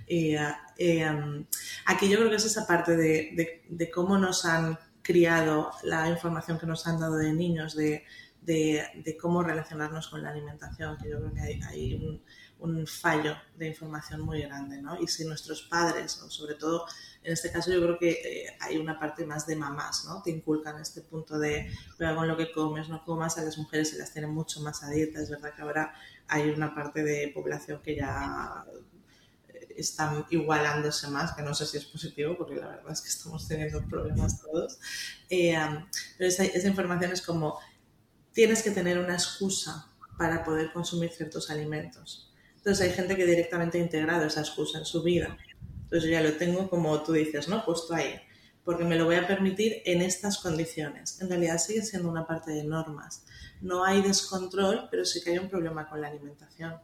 Y, 0.06 0.34
eh, 0.76 1.10
um, 1.10 1.46
aquí 1.86 2.08
yo 2.08 2.18
creo 2.18 2.28
que 2.28 2.36
es 2.36 2.44
esa 2.44 2.66
parte 2.66 2.96
de, 2.96 3.62
de, 3.68 3.90
cómo 3.90 4.18
nos 4.18 4.44
han 4.44 4.78
criado 5.02 5.70
la 5.82 6.08
información 6.10 6.58
que 6.58 6.66
nos 6.66 6.86
han 6.86 7.00
dado 7.00 7.16
de 7.16 7.32
niños, 7.32 7.74
de, 7.74 8.04
de, 8.42 9.16
cómo 9.18 9.42
relacionarnos 9.42 10.08
con 10.08 10.22
la 10.22 10.30
alimentación, 10.30 10.98
que 10.98 11.08
yo 11.08 11.18
creo 11.18 11.32
que 11.32 11.40
hay, 11.40 11.60
hay 11.68 11.94
un, 11.94 12.22
un 12.60 12.86
fallo 12.86 13.36
de 13.56 13.66
información 13.66 14.20
muy 14.20 14.42
grande, 14.42 14.80
¿no? 14.80 15.00
Y 15.00 15.06
si 15.08 15.24
nuestros 15.24 15.62
padres, 15.62 16.12
sobre 16.12 16.54
todo 16.54 16.86
en 17.22 17.32
este 17.34 17.52
caso 17.52 17.70
yo 17.70 17.82
creo 17.82 17.98
que 17.98 18.10
eh, 18.10 18.56
hay 18.60 18.78
una 18.78 18.98
parte 18.98 19.26
más 19.26 19.46
de 19.46 19.54
mamás, 19.54 20.04
¿no? 20.06 20.22
Te 20.22 20.30
inculcan 20.30 20.80
este 20.80 21.02
punto 21.02 21.38
de 21.38 21.70
cuidado 21.96 22.16
con 22.16 22.28
lo 22.28 22.36
que 22.36 22.50
comes, 22.50 22.88
no 22.88 23.04
comas, 23.04 23.36
a 23.36 23.44
las 23.44 23.58
mujeres 23.58 23.90
se 23.90 23.98
las 23.98 24.12
tienen 24.12 24.30
mucho 24.30 24.60
más 24.60 24.82
a 24.82 24.94
es 24.94 25.30
verdad 25.30 25.54
que 25.54 25.62
ahora 25.62 25.94
hay 26.28 26.48
una 26.50 26.74
parte 26.74 27.02
de 27.02 27.28
población 27.34 27.80
que 27.82 27.96
ya 27.96 28.64
eh, 29.48 29.74
están 29.76 30.24
igualándose 30.30 31.08
más, 31.08 31.32
que 31.32 31.42
no 31.42 31.54
sé 31.54 31.66
si 31.66 31.76
es 31.76 31.84
positivo, 31.84 32.36
porque 32.38 32.56
la 32.56 32.68
verdad 32.68 32.92
es 32.92 33.02
que 33.02 33.08
estamos 33.08 33.46
teniendo 33.46 33.86
problemas 33.86 34.40
todos. 34.40 34.78
Eh, 35.28 35.56
pero 36.16 36.28
esa, 36.28 36.44
esa 36.44 36.68
información 36.68 37.12
es 37.12 37.20
como, 37.20 37.58
tienes 38.32 38.62
que 38.62 38.70
tener 38.70 38.98
una 38.98 39.14
excusa 39.14 39.86
para 40.16 40.42
poder 40.42 40.72
consumir 40.72 41.10
ciertos 41.10 41.50
alimentos. 41.50 42.29
Entonces 42.60 42.86
hay 42.86 42.92
gente 42.94 43.16
que 43.16 43.24
directamente 43.24 43.78
ha 43.78 43.80
integrado 43.80 44.26
esa 44.26 44.40
excusa 44.40 44.78
en 44.78 44.84
su 44.84 45.02
vida. 45.02 45.38
Entonces 45.84 46.04
yo 46.04 46.10
ya 46.10 46.20
lo 46.20 46.34
tengo 46.34 46.68
como 46.68 47.02
tú 47.02 47.14
dices, 47.14 47.48
¿no? 47.48 47.64
Puesto 47.64 47.94
ahí. 47.94 48.20
Porque 48.64 48.84
me 48.84 48.96
lo 48.96 49.06
voy 49.06 49.14
a 49.14 49.26
permitir 49.26 49.80
en 49.86 50.02
estas 50.02 50.36
condiciones. 50.36 51.18
En 51.22 51.30
realidad 51.30 51.56
sigue 51.56 51.80
siendo 51.80 52.10
una 52.10 52.26
parte 52.26 52.50
de 52.52 52.64
normas. 52.64 53.24
No 53.62 53.82
hay 53.82 54.02
descontrol, 54.02 54.88
pero 54.90 55.06
sí 55.06 55.22
que 55.22 55.30
hay 55.30 55.38
un 55.38 55.48
problema 55.48 55.88
con 55.88 56.02
la 56.02 56.08
alimentación. 56.08 56.74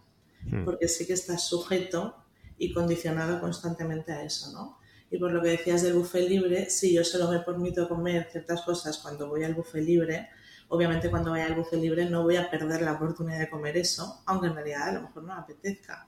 Hmm. 0.45 0.65
Porque 0.65 0.89
sí 0.89 1.07
que 1.07 1.13
estás 1.13 1.47
sujeto 1.47 2.17
y 2.57 2.73
condicionado 2.73 3.39
constantemente 3.39 4.13
a 4.13 4.25
eso, 4.25 4.51
¿no? 4.53 4.79
Y 5.11 5.19
por 5.19 5.31
lo 5.31 5.43
que 5.43 5.51
decías 5.51 5.83
del 5.83 5.93
buffet 5.93 6.27
libre, 6.27 6.71
si 6.71 6.95
yo 6.95 7.05
solo 7.05 7.31
me 7.31 7.41
permito 7.41 7.87
comer 7.87 8.29
ciertas 8.33 8.63
cosas 8.63 8.97
cuando 8.97 9.29
voy 9.29 9.45
al 9.45 9.55
buffet 9.55 9.85
libre, 9.85 10.31
obviamente 10.69 11.11
cuando 11.11 11.31
vaya 11.31 11.47
al 11.47 11.55
buffet 11.55 11.81
libre 11.81 12.09
no 12.09 12.23
voy 12.23 12.37
a 12.37 12.51
perder 12.51 12.83
la 12.83 12.93
oportunidad 12.93 13.39
de 13.39 13.51
comer 13.51 13.77
eso, 13.77 14.23
aunque 14.27 14.49
en 14.49 14.55
realidad 14.55 14.89
a 14.89 14.93
lo 14.93 15.03
mejor 15.03 15.23
no 15.23 15.35
me 15.35 15.41
apetezca. 15.41 16.07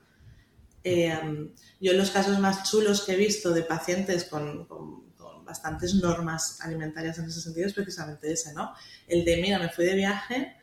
Eh, 0.85 1.51
yo 1.81 1.93
los 1.93 2.11
casos 2.11 2.39
más 2.39 2.71
chulos 2.71 3.03
que 3.03 3.13
he 3.13 3.17
visto 3.17 3.53
de 3.53 3.63
pacientes 3.63 4.25
con, 4.25 4.67
bastantes 5.45 5.95
normas 5.95 6.61
alimentarias 6.61 7.19
en 7.19 7.25
ese 7.25 7.41
sentido 7.41 7.67
es 7.67 7.73
precisamente 7.73 8.31
ese, 8.31 8.53
¿no? 8.53 8.75
El 9.07 9.25
de, 9.25 9.39
mira, 9.39 9.59
me 9.59 9.71
fui 9.71 9.87
de 9.87 9.95
viaje 9.95 10.57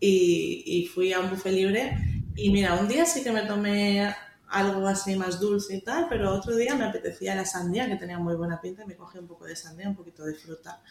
y, 0.00 0.64
y 0.66 0.86
fui 0.88 1.12
a 1.12 1.20
un 1.20 1.30
buffet 1.30 1.52
libre 1.52 1.96
y 2.34 2.50
mira, 2.50 2.74
un 2.74 2.88
día 2.88 3.06
sí 3.06 3.22
que 3.22 3.30
me 3.30 3.42
tomé 3.42 4.12
algo 4.48 4.86
así 4.86 5.16
más 5.16 5.40
dulce 5.40 5.76
y 5.76 5.80
tal, 5.80 6.06
pero 6.08 6.32
otro 6.32 6.54
día 6.56 6.74
me 6.74 6.84
apetecía 6.84 7.34
la 7.34 7.44
sandía, 7.44 7.88
que 7.88 7.96
tenía 7.96 8.18
muy 8.18 8.34
buena 8.34 8.60
pinta, 8.60 8.82
y 8.82 8.86
me 8.86 8.96
cogí 8.96 9.18
un 9.18 9.26
poco 9.26 9.46
de 9.46 9.56
sandía, 9.56 9.88
un 9.88 9.96
poquito 9.96 10.24
de 10.24 10.34
fruta 10.34 10.82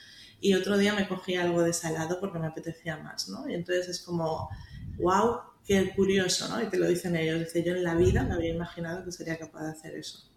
y 0.41 0.55
otro 0.55 0.77
día 0.77 0.93
me 0.95 1.07
cogí 1.07 1.35
algo 1.35 1.61
de 1.61 1.71
salado 1.71 2.19
porque 2.19 2.39
me 2.39 2.47
apetecía 2.47 2.97
más, 2.97 3.29
¿no? 3.29 3.47
Y 3.47 3.53
entonces 3.53 3.87
es 3.87 4.01
como, 4.01 4.49
wow, 4.97 5.37
qué 5.65 5.93
curioso, 5.95 6.49
¿no? 6.49 6.61
Y 6.61 6.65
te 6.67 6.77
lo 6.77 6.87
dicen 6.87 7.15
ellos, 7.15 7.39
dice, 7.39 7.63
yo 7.63 7.75
en 7.75 7.83
la 7.83 7.93
vida 7.93 8.23
me 8.23 8.33
había 8.33 8.53
imaginado 8.53 9.05
que 9.05 9.11
sería 9.11 9.37
capaz 9.37 9.63
de 9.63 9.71
hacer 9.71 9.95
eso. 9.95 10.27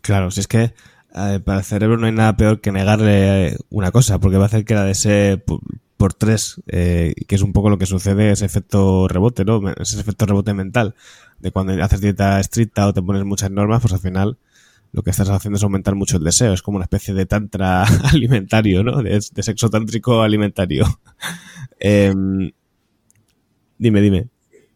Claro, 0.00 0.30
si 0.30 0.40
es 0.40 0.46
que 0.46 0.74
eh, 1.14 1.40
para 1.44 1.58
el 1.58 1.64
cerebro 1.64 1.98
no 1.98 2.06
hay 2.06 2.12
nada 2.12 2.36
peor 2.36 2.60
que 2.60 2.70
negarle 2.70 3.56
una 3.68 3.90
cosa, 3.90 4.20
porque 4.20 4.38
va 4.38 4.44
a 4.44 4.46
hacer 4.46 4.64
que 4.64 4.74
la 4.74 4.84
desee 4.84 5.38
por, 5.38 6.14
tres, 6.14 6.60
eh, 6.66 7.14
que 7.28 7.34
es 7.34 7.42
un 7.42 7.52
poco 7.52 7.70
lo 7.70 7.78
que 7.78 7.86
sucede, 7.86 8.32
ese 8.32 8.44
efecto 8.44 9.06
rebote, 9.08 9.44
¿no? 9.44 9.60
Ese 9.72 10.00
efecto 10.00 10.26
rebote 10.26 10.54
mental, 10.54 10.94
de 11.40 11.50
cuando 11.50 11.72
haces 11.82 12.00
dieta 12.00 12.40
estricta 12.40 12.86
o 12.86 12.92
te 12.92 13.02
pones 13.02 13.24
muchas 13.24 13.50
normas, 13.50 13.82
pues 13.82 13.92
al 13.92 14.00
final 14.00 14.38
lo 14.92 15.02
que 15.02 15.10
estás 15.10 15.28
haciendo 15.30 15.56
es 15.56 15.62
aumentar 15.62 15.94
mucho 15.94 16.18
el 16.18 16.24
deseo. 16.24 16.52
Es 16.52 16.62
como 16.62 16.76
una 16.76 16.84
especie 16.84 17.14
de 17.14 17.26
tantra 17.26 17.84
alimentario, 18.12 18.84
¿no? 18.84 19.02
De, 19.02 19.20
sexo 19.20 19.70
tántrico 19.70 20.22
alimentario. 20.22 20.84
Em, 21.84 22.52
dime, 23.76 24.00
dime. 24.00 24.28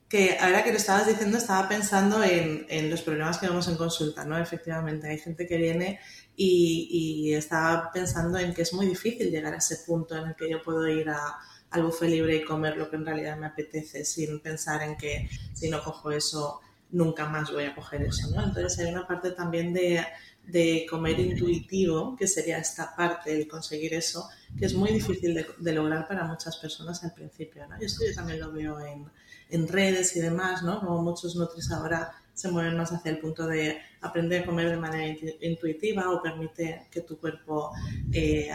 Que 0.09 0.37
ahora 0.41 0.65
que 0.65 0.73
lo 0.73 0.77
estabas 0.77 1.07
diciendo, 1.07 1.39
estaba 1.39 1.69
pensando 1.69 2.21
en, 2.25 2.91
los 2.91 3.03
problemas 3.03 3.39
que 3.39 3.47
vemos 3.47 3.69
en 3.69 3.77
consulta, 3.77 4.25
¿no? 4.25 4.37
Efectivamente, 4.37 5.09
hay 5.09 5.19
gente 5.19 5.47
que 5.47 5.57
viene 5.57 6.01
y, 6.35 6.89
y, 7.29 7.35
estaba 7.35 7.93
pensando 7.93 8.39
en 8.39 8.55
que 8.55 8.63
es 8.63 8.73
muy 8.73 8.87
difícil 8.87 9.31
llegar 9.31 9.55
a 9.55 9.59
ese 9.59 9.77
punto 9.87 10.17
en 10.17 10.29
el 10.29 10.35
que 10.35 10.51
yo 10.51 10.63
puedo 10.63 10.89
ir 10.89 11.09
al 11.09 11.83
buffet 11.83 12.11
libre 12.11 12.37
y 12.37 12.45
comer 12.45 12.77
lo 12.77 12.91
que 12.91 12.97
en 12.97 13.07
realidad 13.07 13.37
me 13.37 13.47
apetece, 13.47 14.05
sin 14.05 14.41
pensar 14.41 14.83
en 14.83 14.97
que 14.97 15.29
si 15.55 15.69
no 15.71 15.83
cojo 15.83 16.11
eso 16.11 16.61
nunca 16.91 17.29
más 17.29 17.53
voy 17.53 17.65
a 17.65 17.75
coger 17.75 18.03
eso, 18.03 18.31
¿no? 18.31 18.45
Entonces 18.45 18.79
hay 18.79 18.93
una 18.93 19.07
parte 19.07 19.31
también 19.33 19.73
de, 19.73 20.05
de 20.47 20.87
comer 20.89 21.19
intuitivo, 21.19 22.17
que 22.17 22.27
sería 22.27 22.59
esta 22.59 22.95
parte, 22.95 23.37
el 23.37 23.49
conseguir 23.49 23.95
eso, 23.95 24.29
que 24.57 24.67
es 24.67 24.75
muy 24.75 24.93
difícil 24.93 25.35
de, 25.35 25.73
lograr 25.73 26.07
para 26.07 26.25
muchas 26.25 26.57
personas 26.57 27.03
al 27.03 27.13
principio, 27.13 27.67
¿no? 27.67 27.77
Y 27.81 27.85
esto 27.85 28.05
yo 28.07 28.15
también 28.15 28.41
lo 28.41 28.53
veo 28.53 28.79
en, 28.81 29.11
en, 29.51 29.69
redes 29.69 30.15
y 30.17 30.21
demás, 30.21 30.63
¿no? 30.63 30.81
Como 30.81 31.03
muchos 31.03 31.35
nutris 31.35 31.71
ahora 31.73 32.13
se 32.33 32.51
mueven 32.51 32.77
más 32.77 32.93
hacia 32.93 33.11
el 33.11 33.19
punto 33.19 33.47
de 33.47 33.79
aprender 34.03 34.43
a 34.43 34.47
comer 34.47 34.71
de 34.71 34.77
manera 34.77 35.19
intuitiva 35.41 36.11
o 36.11 36.23
permite 36.23 36.87
que 36.91 37.01
tu 37.01 37.19
cuerpo 37.19 37.73
eh, 38.13 38.51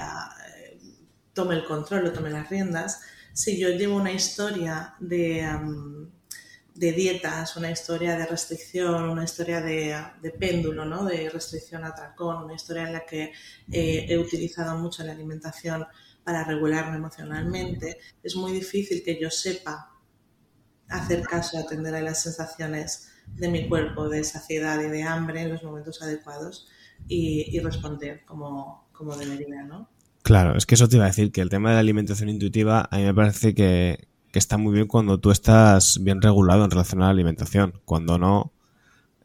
tome 1.34 1.56
el 1.56 1.66
control 1.66 2.06
o 2.06 2.14
tome 2.14 2.30
las 2.30 2.50
riendas. 2.50 3.02
Si 3.34 3.60
yo 3.60 3.70
llevo 3.70 3.96
una 3.96 4.12
historia 4.12 4.94
de 5.00 5.48
de 6.74 6.92
dietas, 6.94 7.58
una 7.58 7.72
historia 7.72 8.18
de 8.18 8.26
restricción, 8.26 9.10
una 9.10 9.24
historia 9.24 9.62
de, 9.62 10.32
péndulo, 10.40 10.86
¿no? 10.86 11.06
de 11.06 11.30
restricción 11.30 11.84
a 11.84 11.94
tracón, 11.94 12.44
una 12.44 12.56
historia 12.56 12.84
en 12.84 12.94
la 12.94 13.06
que 13.06 13.34
eh, 13.72 14.06
he 14.08 14.18
utilizado 14.18 14.78
mucho 14.78 15.04
la 15.04 15.12
alimentación 15.12 15.86
para 16.24 16.44
regularme 16.44 16.98
emocionalmente, 16.98 17.98
es 18.24 18.36
muy 18.36 18.52
difícil 18.52 19.04
que 19.04 19.20
yo 19.20 19.30
sepa 19.30 19.92
hacer 20.88 21.24
caso 21.24 21.58
y 21.58 21.62
atender 21.62 21.96
a 21.96 22.02
las 22.02 22.22
sensaciones 22.22 23.10
de 23.28 23.50
mi 23.50 23.68
cuerpo 23.68 24.10
de 24.10 24.24
saciedad 24.24 24.80
y 24.82 24.90
de 24.90 25.04
hambre 25.04 25.42
en 25.42 25.50
los 25.50 25.64
momentos 25.64 26.02
adecuados 26.02 26.68
y, 27.08 27.60
responder 27.60 28.24
como, 28.26 28.90
como 28.92 29.16
debería, 29.16 29.64
¿no? 29.64 29.90
Claro, 30.22 30.56
es 30.56 30.66
que 30.66 30.76
eso 30.76 30.88
te 30.88 30.98
iba 30.98 31.06
a 31.06 31.08
decir, 31.08 31.32
que 31.32 31.42
el 31.42 31.50
tema 31.50 31.70
de 31.70 31.76
la 31.76 31.80
alimentación 31.80 32.30
intuitiva 32.30 32.88
a 32.92 32.98
mí 32.98 33.04
me 33.04 33.14
parece 33.14 33.56
que, 33.56 34.08
que 34.32 34.40
está 34.40 34.58
muy 34.58 34.74
bien 34.74 34.88
cuando 34.88 35.20
tú 35.20 35.32
estás 35.32 36.00
bien 36.02 36.22
regulado 36.22 36.64
en 36.64 36.72
relación 36.72 37.02
a 37.02 37.06
la 37.06 37.12
alimentación. 37.12 37.74
Cuando 37.86 38.18
no, 38.18 38.52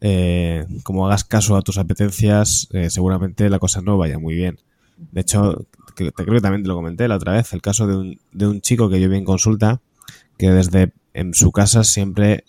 eh, 0.01 0.65
como 0.83 1.07
hagas 1.07 1.23
caso 1.23 1.55
a 1.55 1.61
tus 1.61 1.77
apetencias, 1.77 2.67
eh, 2.71 2.89
seguramente 2.89 3.49
la 3.49 3.59
cosa 3.59 3.81
no 3.81 3.97
vaya 3.97 4.19
muy 4.19 4.35
bien. 4.35 4.59
De 5.11 5.21
hecho, 5.21 5.65
te 5.95 6.11
creo 6.11 6.33
que 6.33 6.41
también 6.41 6.63
te 6.63 6.67
lo 6.67 6.75
comenté 6.75 7.07
la 7.07 7.15
otra 7.15 7.33
vez, 7.33 7.53
el 7.53 7.61
caso 7.61 7.87
de 7.87 7.95
un, 7.95 8.19
de 8.31 8.47
un 8.47 8.61
chico 8.61 8.89
que 8.89 8.99
yo 8.99 9.09
vi 9.09 9.17
en 9.17 9.25
consulta, 9.25 9.81
que 10.37 10.49
desde 10.49 10.91
en 11.13 11.33
su 11.33 11.51
casa 11.51 11.83
siempre 11.83 12.43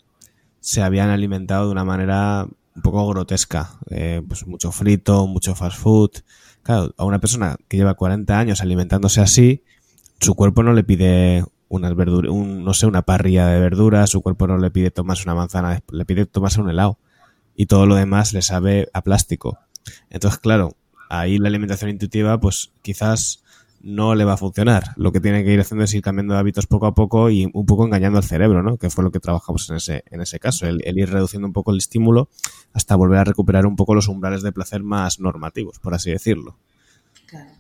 se 0.61 0.83
habían 0.83 1.11
alimentado 1.11 1.67
de 1.67 1.73
una 1.73 1.85
manera 1.85 2.47
un 2.75 2.83
poco 2.83 3.07
grotesca. 3.09 3.79
Eh, 3.91 4.23
pues 4.27 4.47
mucho 4.47 4.73
frito, 4.73 5.27
mucho 5.27 5.55
fast 5.55 5.79
food. 5.79 6.11
Claro, 6.63 6.93
a 6.97 7.05
una 7.05 7.19
persona 7.19 7.57
que 7.69 7.77
lleva 7.77 7.95
40 7.95 8.39
años 8.39 8.61
alimentándose 8.61 9.21
así, 9.21 9.63
su 10.21 10.35
cuerpo 10.35 10.63
no 10.63 10.73
le 10.73 10.85
pide 10.85 11.45
unas 11.69 11.95
verduras, 11.95 12.31
un, 12.31 12.65
no 12.65 12.75
sé, 12.75 12.87
una 12.87 13.03
parrilla 13.03 13.47
de 13.49 13.61
verduras, 13.61 14.11
su 14.11 14.23
cuerpo 14.23 14.47
no 14.47 14.59
le 14.59 14.71
pide 14.71 14.91
tomarse 14.91 15.25
una 15.25 15.35
manzana, 15.35 15.83
le 15.91 16.05
pide 16.05 16.27
tomarse 16.27 16.61
un 16.61 16.71
helado. 16.71 16.99
Y 17.55 17.67
todo 17.67 17.87
lo 17.87 17.97
demás 17.97 18.33
le 18.33 18.43
sabe 18.43 18.89
a 18.93 19.03
plástico. 19.03 19.59
Entonces, 20.11 20.39
claro, 20.39 20.77
ahí 21.11 21.39
la 21.39 21.49
alimentación 21.49 21.91
intuitiva, 21.91 22.39
pues 22.39 22.73
quizás 22.83 23.43
no 23.81 24.15
le 24.15 24.25
va 24.25 24.35
a 24.35 24.37
funcionar. 24.37 24.93
Lo 24.97 25.13
que 25.13 25.21
tiene 25.21 25.45
que 25.45 25.53
ir 25.53 25.61
haciendo 25.61 25.85
es 25.85 25.95
ir 25.95 26.03
cambiando 26.03 26.35
de 26.35 26.41
hábitos 26.41 26.67
poco 26.67 26.87
a 26.87 26.95
poco 26.95 27.31
y 27.31 27.49
un 27.53 27.67
poco 27.67 27.85
engañando 27.85 28.19
al 28.19 28.25
cerebro, 28.25 28.63
¿no? 28.63 28.77
Que 28.77 28.91
fue 28.91 29.05
lo 29.05 29.11
que 29.11 29.21
trabajamos 29.21 29.69
en 29.71 29.77
ese, 29.77 30.05
en 30.11 30.21
ese 30.21 30.39
caso, 30.39 30.67
el, 30.67 30.83
ir 30.85 31.11
reduciendo 31.11 31.47
un 31.47 31.53
poco 31.53 31.71
el 31.71 31.79
estímulo 31.79 32.29
hasta 32.73 32.97
volver 32.97 33.19
a 33.19 33.25
recuperar 33.25 33.67
un 33.67 33.77
poco 33.77 33.95
los 33.95 34.09
umbrales 34.09 34.43
de 34.43 34.53
placer 34.53 34.83
más 34.83 35.21
normativos, 35.21 35.79
por 35.79 35.95
así 35.95 36.11
decirlo. 36.11 36.57
Claro. 37.29 37.51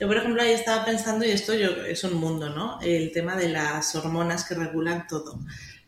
Yo, 0.00 0.08
por 0.08 0.16
ejemplo, 0.16 0.42
ahí 0.42 0.52
estaba 0.52 0.86
pensando, 0.86 1.26
y 1.26 1.30
esto 1.30 1.52
yo, 1.52 1.68
es 1.84 2.02
un 2.02 2.14
mundo, 2.14 2.48
¿no? 2.48 2.80
El 2.80 3.12
tema 3.12 3.36
de 3.36 3.50
las 3.50 3.94
hormonas 3.94 4.44
que 4.44 4.54
regulan 4.54 5.06
todo. 5.06 5.38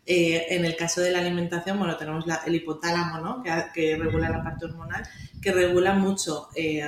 Eh, 0.04 0.44
en 0.50 0.66
el 0.66 0.76
caso 0.76 1.00
de 1.00 1.10
la 1.10 1.20
alimentación, 1.20 1.78
bueno, 1.78 1.96
tenemos 1.96 2.26
el 2.44 2.54
hipotálamo, 2.54 3.20
¿no? 3.20 3.42
Que, 3.42 3.96
regula 3.96 4.28
la 4.28 4.44
parte 4.44 4.66
hormonal, 4.66 5.08
que 5.40 5.52
regula 5.52 5.94
mucho, 5.94 6.50
eh, 6.54 6.86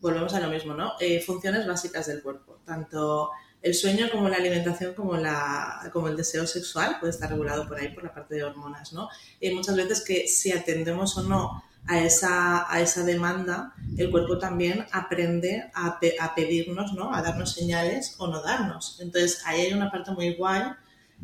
volvemos 0.00 0.32
a 0.34 0.40
lo 0.40 0.48
mismo, 0.48 0.72
¿no? 0.72 0.92
Eh, 1.00 1.20
funciones 1.20 1.66
básicas 1.66 2.06
del 2.06 2.22
cuerpo, 2.22 2.60
tanto 2.64 3.30
el 3.60 3.74
sueño 3.74 4.08
como 4.10 4.28
la 4.28 4.36
alimentación 4.36 4.94
como, 4.94 5.16
la, 5.16 5.90
como 5.92 6.06
el 6.06 6.16
deseo 6.16 6.46
sexual 6.46 6.98
puede 7.00 7.12
estar 7.12 7.28
regulado 7.28 7.66
por 7.66 7.80
ahí, 7.80 7.88
por 7.88 8.04
la 8.04 8.14
parte 8.14 8.36
de 8.36 8.44
hormonas, 8.44 8.92
¿no? 8.92 9.08
Y 9.40 9.50
muchas 9.50 9.74
veces 9.74 10.04
que 10.04 10.28
si 10.28 10.52
atendemos 10.52 11.18
o 11.18 11.22
no 11.24 11.64
a 11.86 11.98
esa, 12.04 12.72
a 12.72 12.80
esa 12.80 13.04
demanda, 13.04 13.74
el 13.96 14.10
cuerpo 14.10 14.38
también 14.38 14.86
aprende 14.92 15.70
a, 15.74 15.98
a 16.20 16.34
pedirnos, 16.34 16.92
¿no? 16.94 17.14
A 17.14 17.22
darnos 17.22 17.52
señales 17.52 18.14
o 18.18 18.28
no 18.28 18.42
darnos. 18.42 18.98
Entonces, 19.00 19.42
ahí 19.44 19.62
hay 19.62 19.72
una 19.72 19.90
parte 19.90 20.12
muy 20.12 20.34
guay 20.34 20.62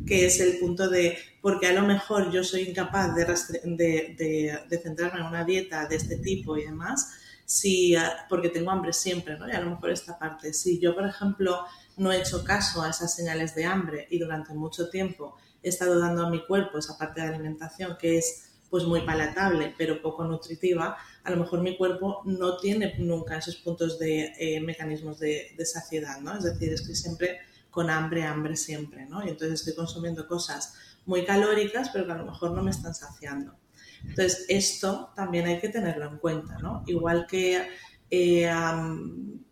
que 0.05 0.25
es 0.25 0.39
el 0.39 0.59
punto 0.59 0.89
de, 0.89 1.17
porque 1.41 1.67
a 1.67 1.73
lo 1.73 1.81
mejor 1.81 2.31
yo 2.31 2.43
soy 2.43 2.61
incapaz 2.61 3.15
de, 3.15 3.25
de, 3.25 4.59
de, 4.69 4.77
centrarme 4.77 5.19
en 5.19 5.25
una 5.25 5.43
dieta 5.43 5.87
de 5.87 5.95
este 5.95 6.17
tipo 6.17 6.57
y 6.57 6.63
demás, 6.63 7.13
si, 7.45 7.95
ah, 7.95 8.25
porque 8.29 8.49
tengo 8.49 8.71
hambre 8.71 8.93
siempre, 8.93 9.37
¿no? 9.37 9.47
Y 9.47 9.51
a 9.51 9.61
lo 9.61 9.71
mejor 9.71 9.89
esta 9.89 10.17
parte, 10.17 10.53
si 10.53 10.79
yo, 10.79 10.95
por 10.95 11.05
ejemplo, 11.05 11.65
no 11.97 12.11
he 12.11 12.19
hecho 12.19 12.43
caso 12.43 12.81
a 12.81 12.89
esas 12.89 13.13
señales 13.13 13.55
de 13.55 13.65
hambre 13.65 14.07
y 14.09 14.19
durante 14.19 14.53
mucho 14.53 14.89
tiempo 14.89 15.37
he 15.61 15.69
estado 15.69 15.99
dando 15.99 16.25
a 16.25 16.29
mi 16.29 16.45
cuerpo 16.45 16.77
esa 16.77 16.97
parte 16.97 17.21
de 17.21 17.27
alimentación 17.27 17.97
que 17.99 18.19
es 18.19 18.48
pues 18.69 18.83
muy 18.83 19.01
palatable 19.01 19.73
pero 19.77 20.01
poco 20.01 20.23
nutritiva, 20.23 20.97
a 21.23 21.31
lo 21.31 21.37
mejor 21.37 21.61
mi 21.61 21.77
cuerpo 21.77 22.21
no 22.25 22.57
tiene 22.57 22.95
nunca 22.97 23.37
esos 23.37 23.57
puntos 23.57 23.99
de 23.99 24.33
eh, 24.39 24.61
mecanismos 24.61 25.19
de, 25.19 25.55
saciedad, 25.65 26.19
¿no? 26.21 26.37
Es 26.37 26.43
decir, 26.43 26.71
es 26.73 26.87
que 26.87 26.95
siempre 26.95 27.39
con 27.69 27.89
hambre, 27.89 28.23
hambre 28.23 28.55
siempre, 28.55 29.05
¿no? 29.05 29.25
Y 29.25 29.29
entonces 29.29 29.59
estoy 29.59 29.75
consumiendo 29.75 30.27
cosas 30.27 30.73
muy 31.05 31.25
calóricas, 31.25 31.89
pero 31.89 32.05
que 32.05 32.11
a 32.11 32.17
lo 32.17 32.25
mejor 32.25 32.51
no 32.51 32.63
me 32.63 32.71
están 32.71 32.93
saciando. 32.93 33.55
Entonces, 34.03 34.45
esto 34.47 35.11
también 35.15 35.45
hay 35.45 35.59
que 35.59 35.69
tenerlo 35.69 36.05
en 36.07 36.17
cuenta, 36.17 36.57
¿no? 36.59 36.83
Igual 36.87 37.27
que, 37.27 37.67
eh, 38.09 38.51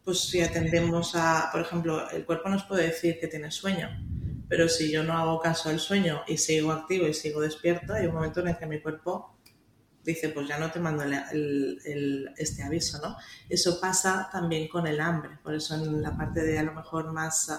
pues 0.03 0.19
si 0.21 0.41
atendemos 0.41 1.15
a, 1.15 1.49
por 1.51 1.62
ejemplo, 1.62 2.10
el 2.10 2.25
cuerpo 2.25 2.49
nos 2.49 2.63
puede 2.63 2.88
decir 2.88 3.19
que 3.19 3.27
tiene 3.27 3.51
sueño, 3.51 3.89
pero 4.47 4.69
si 4.69 4.91
yo 4.91 5.03
no 5.03 5.17
hago 5.17 5.39
caso 5.39 5.69
al 5.69 5.79
sueño 5.79 6.21
y 6.27 6.38
sigo 6.38 6.71
activo 6.71 7.07
y 7.07 7.13
sigo 7.13 7.41
despierto, 7.41 7.93
hay 7.93 8.07
un 8.07 8.13
momento 8.13 8.39
en 8.39 8.49
el 8.49 8.57
que 8.57 8.65
mi 8.65 8.81
cuerpo 8.81 9.38
dice, 10.03 10.29
pues 10.29 10.47
ya 10.47 10.57
no 10.57 10.71
te 10.71 10.79
mando 10.79 11.03
este 11.03 12.63
aviso, 12.63 12.99
¿no? 13.01 13.17
Eso 13.49 13.79
pasa 13.81 14.29
también 14.31 14.69
con 14.69 14.88
el 14.88 15.01
hambre, 15.01 15.38
por 15.43 15.53
eso 15.53 15.75
en 15.75 16.01
la 16.01 16.15
parte 16.15 16.43
de 16.43 16.57
a 16.57 16.63
lo 16.63 16.73
mejor 16.73 17.12
más 17.12 17.51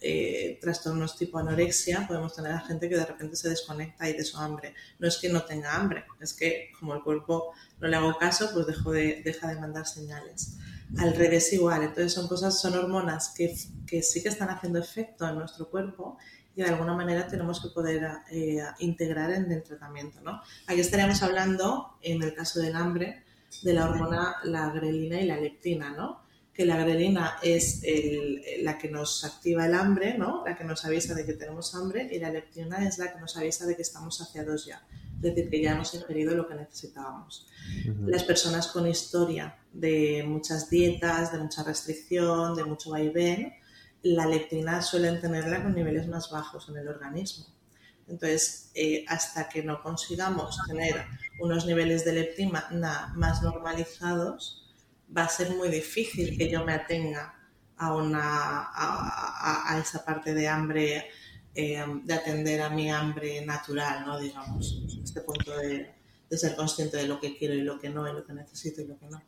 eh, 0.00 0.58
trastornos 0.62 1.18
tipo 1.18 1.38
anorexia, 1.38 2.06
podemos 2.08 2.34
tener 2.34 2.52
a 2.52 2.60
gente 2.60 2.88
que 2.88 2.96
de 2.96 3.04
repente 3.04 3.36
se 3.36 3.50
desconecta 3.50 4.08
y 4.08 4.14
de 4.14 4.24
su 4.24 4.38
hambre. 4.38 4.74
No 4.98 5.06
es 5.06 5.18
que 5.18 5.28
no 5.28 5.42
tenga 5.44 5.76
hambre, 5.76 6.06
es 6.20 6.32
que 6.32 6.70
como 6.78 6.94
el 6.94 7.02
cuerpo 7.02 7.52
no 7.80 7.86
le 7.86 7.96
hago 7.96 8.16
caso, 8.16 8.50
pues 8.54 8.66
dejo 8.66 8.92
de, 8.92 9.20
deja 9.22 9.48
de 9.48 9.60
mandar 9.60 9.86
señales. 9.86 10.56
Al 10.98 11.14
revés 11.14 11.52
igual, 11.52 11.82
entonces 11.82 12.12
son 12.12 12.26
cosas, 12.26 12.60
son 12.60 12.74
hormonas 12.74 13.32
que, 13.36 13.54
que 13.86 14.02
sí 14.02 14.22
que 14.22 14.28
están 14.28 14.50
haciendo 14.50 14.78
efecto 14.78 15.28
en 15.28 15.36
nuestro 15.36 15.70
cuerpo 15.70 16.18
y 16.54 16.62
de 16.62 16.68
alguna 16.68 16.94
manera 16.94 17.26
tenemos 17.26 17.60
que 17.60 17.68
poder 17.68 18.08
eh, 18.30 18.62
integrar 18.80 19.30
en 19.30 19.50
el 19.52 19.62
tratamiento. 19.62 20.20
¿no? 20.20 20.40
Aquí 20.66 20.80
estaríamos 20.80 21.22
hablando, 21.22 21.96
en 22.02 22.22
el 22.22 22.34
caso 22.34 22.60
del 22.60 22.76
hambre, 22.76 23.22
de 23.62 23.72
la 23.72 23.88
hormona, 23.88 24.36
la 24.44 24.70
grelina 24.70 25.20
y 25.20 25.26
la 25.26 25.36
leptina, 25.36 25.90
¿no? 25.90 26.22
que 26.52 26.66
la 26.66 26.76
grelina 26.76 27.36
es 27.42 27.82
la 28.62 28.76
que 28.76 28.90
nos 28.90 29.24
activa 29.24 29.66
el 29.66 29.74
hambre, 29.74 30.18
¿no? 30.18 30.44
la 30.44 30.56
que 30.56 30.64
nos 30.64 30.84
avisa 30.84 31.14
de 31.14 31.24
que 31.24 31.34
tenemos 31.34 31.74
hambre, 31.74 32.08
y 32.10 32.18
la 32.18 32.30
leptina 32.30 32.86
es 32.86 32.98
la 32.98 33.12
que 33.12 33.20
nos 33.20 33.36
avisa 33.36 33.66
de 33.66 33.76
que 33.76 33.82
estamos 33.82 34.16
saciados 34.16 34.66
ya, 34.66 34.82
decir, 35.20 35.50
que 35.50 35.62
ya 35.62 35.72
hemos 35.72 35.94
ingerido 35.94 36.34
lo 36.34 36.48
que 36.48 36.54
necesitábamos. 36.54 37.46
Las 38.06 38.24
personas 38.24 38.68
con 38.68 38.86
historia 38.86 39.58
de 39.72 40.24
muchas 40.26 40.70
dietas, 40.70 41.32
de 41.32 41.38
mucha 41.38 41.62
restricción, 41.62 42.54
de 42.54 42.64
mucho 42.64 42.90
vaivén, 42.90 43.54
la 44.02 44.26
leptina 44.26 44.82
suelen 44.82 45.20
tenerla 45.20 45.62
con 45.62 45.74
niveles 45.74 46.08
más 46.08 46.30
bajos 46.30 46.68
en 46.68 46.78
el 46.78 46.88
organismo. 46.88 47.46
Entonces, 48.08 48.70
eh, 48.74 49.04
hasta 49.06 49.48
que 49.48 49.62
no 49.62 49.82
consigamos 49.82 50.58
tener 50.66 51.04
unos 51.38 51.64
niveles 51.66 52.04
de 52.04 52.12
leptina 52.12 53.12
más 53.14 53.42
normalizados, 53.42 54.60
va 55.16 55.24
a 55.24 55.28
ser 55.28 55.50
muy 55.50 55.68
difícil 55.68 56.36
que 56.36 56.50
yo 56.50 56.64
me 56.64 56.72
atenga 56.72 57.34
a, 57.76 57.94
una, 57.94 58.68
a, 58.74 59.78
esa 59.80 60.04
parte 60.04 60.34
de 60.34 60.48
hambre, 60.48 61.08
eh, 61.54 61.84
de 62.04 62.14
atender 62.14 62.60
a 62.62 62.70
mi 62.70 62.90
hambre 62.90 63.44
natural, 63.44 64.04
¿no? 64.06 64.18
Digamos, 64.18 64.82
este 65.02 65.20
punto 65.20 65.56
de, 65.56 65.90
de 66.30 66.38
ser 66.38 66.56
consciente 66.56 66.96
de 66.96 67.08
lo 67.08 67.20
que 67.20 67.36
quiero 67.36 67.54
y 67.54 67.62
lo 67.62 67.78
que 67.78 67.90
no, 67.90 68.08
y 68.08 68.12
lo 68.12 68.24
que 68.24 68.32
necesito 68.32 68.80
y 68.82 68.86
lo 68.86 68.98
que 68.98 69.06
no. 69.06 69.20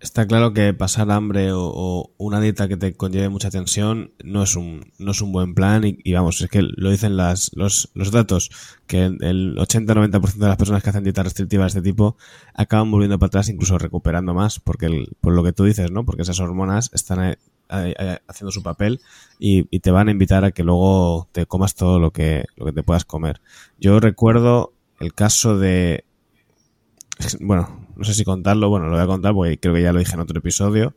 Está 0.00 0.28
claro 0.28 0.52
que 0.52 0.72
pasar 0.74 1.10
hambre 1.10 1.50
o, 1.52 2.12
una 2.18 2.40
dieta 2.40 2.68
que 2.68 2.76
te 2.76 2.94
conlleve 2.94 3.28
mucha 3.30 3.50
tensión 3.50 4.12
no 4.22 4.44
es 4.44 4.54
un, 4.54 4.92
no 4.98 5.10
es 5.10 5.20
un 5.20 5.32
buen 5.32 5.54
plan 5.56 5.82
y, 5.84 6.12
vamos, 6.12 6.40
es 6.40 6.48
que 6.48 6.62
lo 6.62 6.90
dicen 6.90 7.16
las, 7.16 7.50
los, 7.54 7.90
los 7.94 8.12
datos, 8.12 8.50
que 8.86 9.06
el 9.06 9.56
80-90% 9.56 10.34
de 10.34 10.46
las 10.46 10.56
personas 10.56 10.84
que 10.84 10.90
hacen 10.90 11.02
dietas 11.02 11.24
restrictivas 11.24 11.74
de 11.74 11.80
este 11.80 11.90
tipo 11.90 12.16
acaban 12.54 12.92
volviendo 12.92 13.18
para 13.18 13.26
atrás, 13.26 13.48
incluso 13.48 13.76
recuperando 13.76 14.34
más, 14.34 14.60
porque 14.60 15.06
por 15.20 15.34
lo 15.34 15.42
que 15.42 15.52
tú 15.52 15.64
dices, 15.64 15.90
¿no? 15.90 16.04
Porque 16.04 16.22
esas 16.22 16.38
hormonas 16.38 16.90
están 16.92 17.36
haciendo 17.68 18.50
su 18.50 18.62
papel 18.62 19.00
y, 19.38 19.64
te 19.80 19.90
van 19.90 20.08
a 20.08 20.10
invitar 20.10 20.44
a 20.44 20.50
que 20.50 20.64
luego 20.64 21.28
te 21.32 21.46
comas 21.46 21.74
todo 21.74 21.98
lo 21.98 22.10
que, 22.10 22.44
lo 22.56 22.66
que 22.66 22.72
te 22.72 22.82
puedas 22.82 23.04
comer. 23.04 23.40
Yo 23.78 24.00
recuerdo 24.00 24.72
el 25.00 25.14
caso 25.14 25.58
de, 25.58 26.04
bueno, 27.40 27.86
no 27.96 28.04
sé 28.04 28.14
si 28.14 28.24
contarlo, 28.24 28.68
bueno, 28.68 28.86
lo 28.86 28.92
voy 28.92 29.02
a 29.02 29.06
contar 29.06 29.34
porque 29.34 29.58
creo 29.58 29.74
que 29.74 29.82
ya 29.82 29.92
lo 29.92 29.98
dije 29.98 30.14
en 30.14 30.20
otro 30.20 30.38
episodio, 30.38 30.94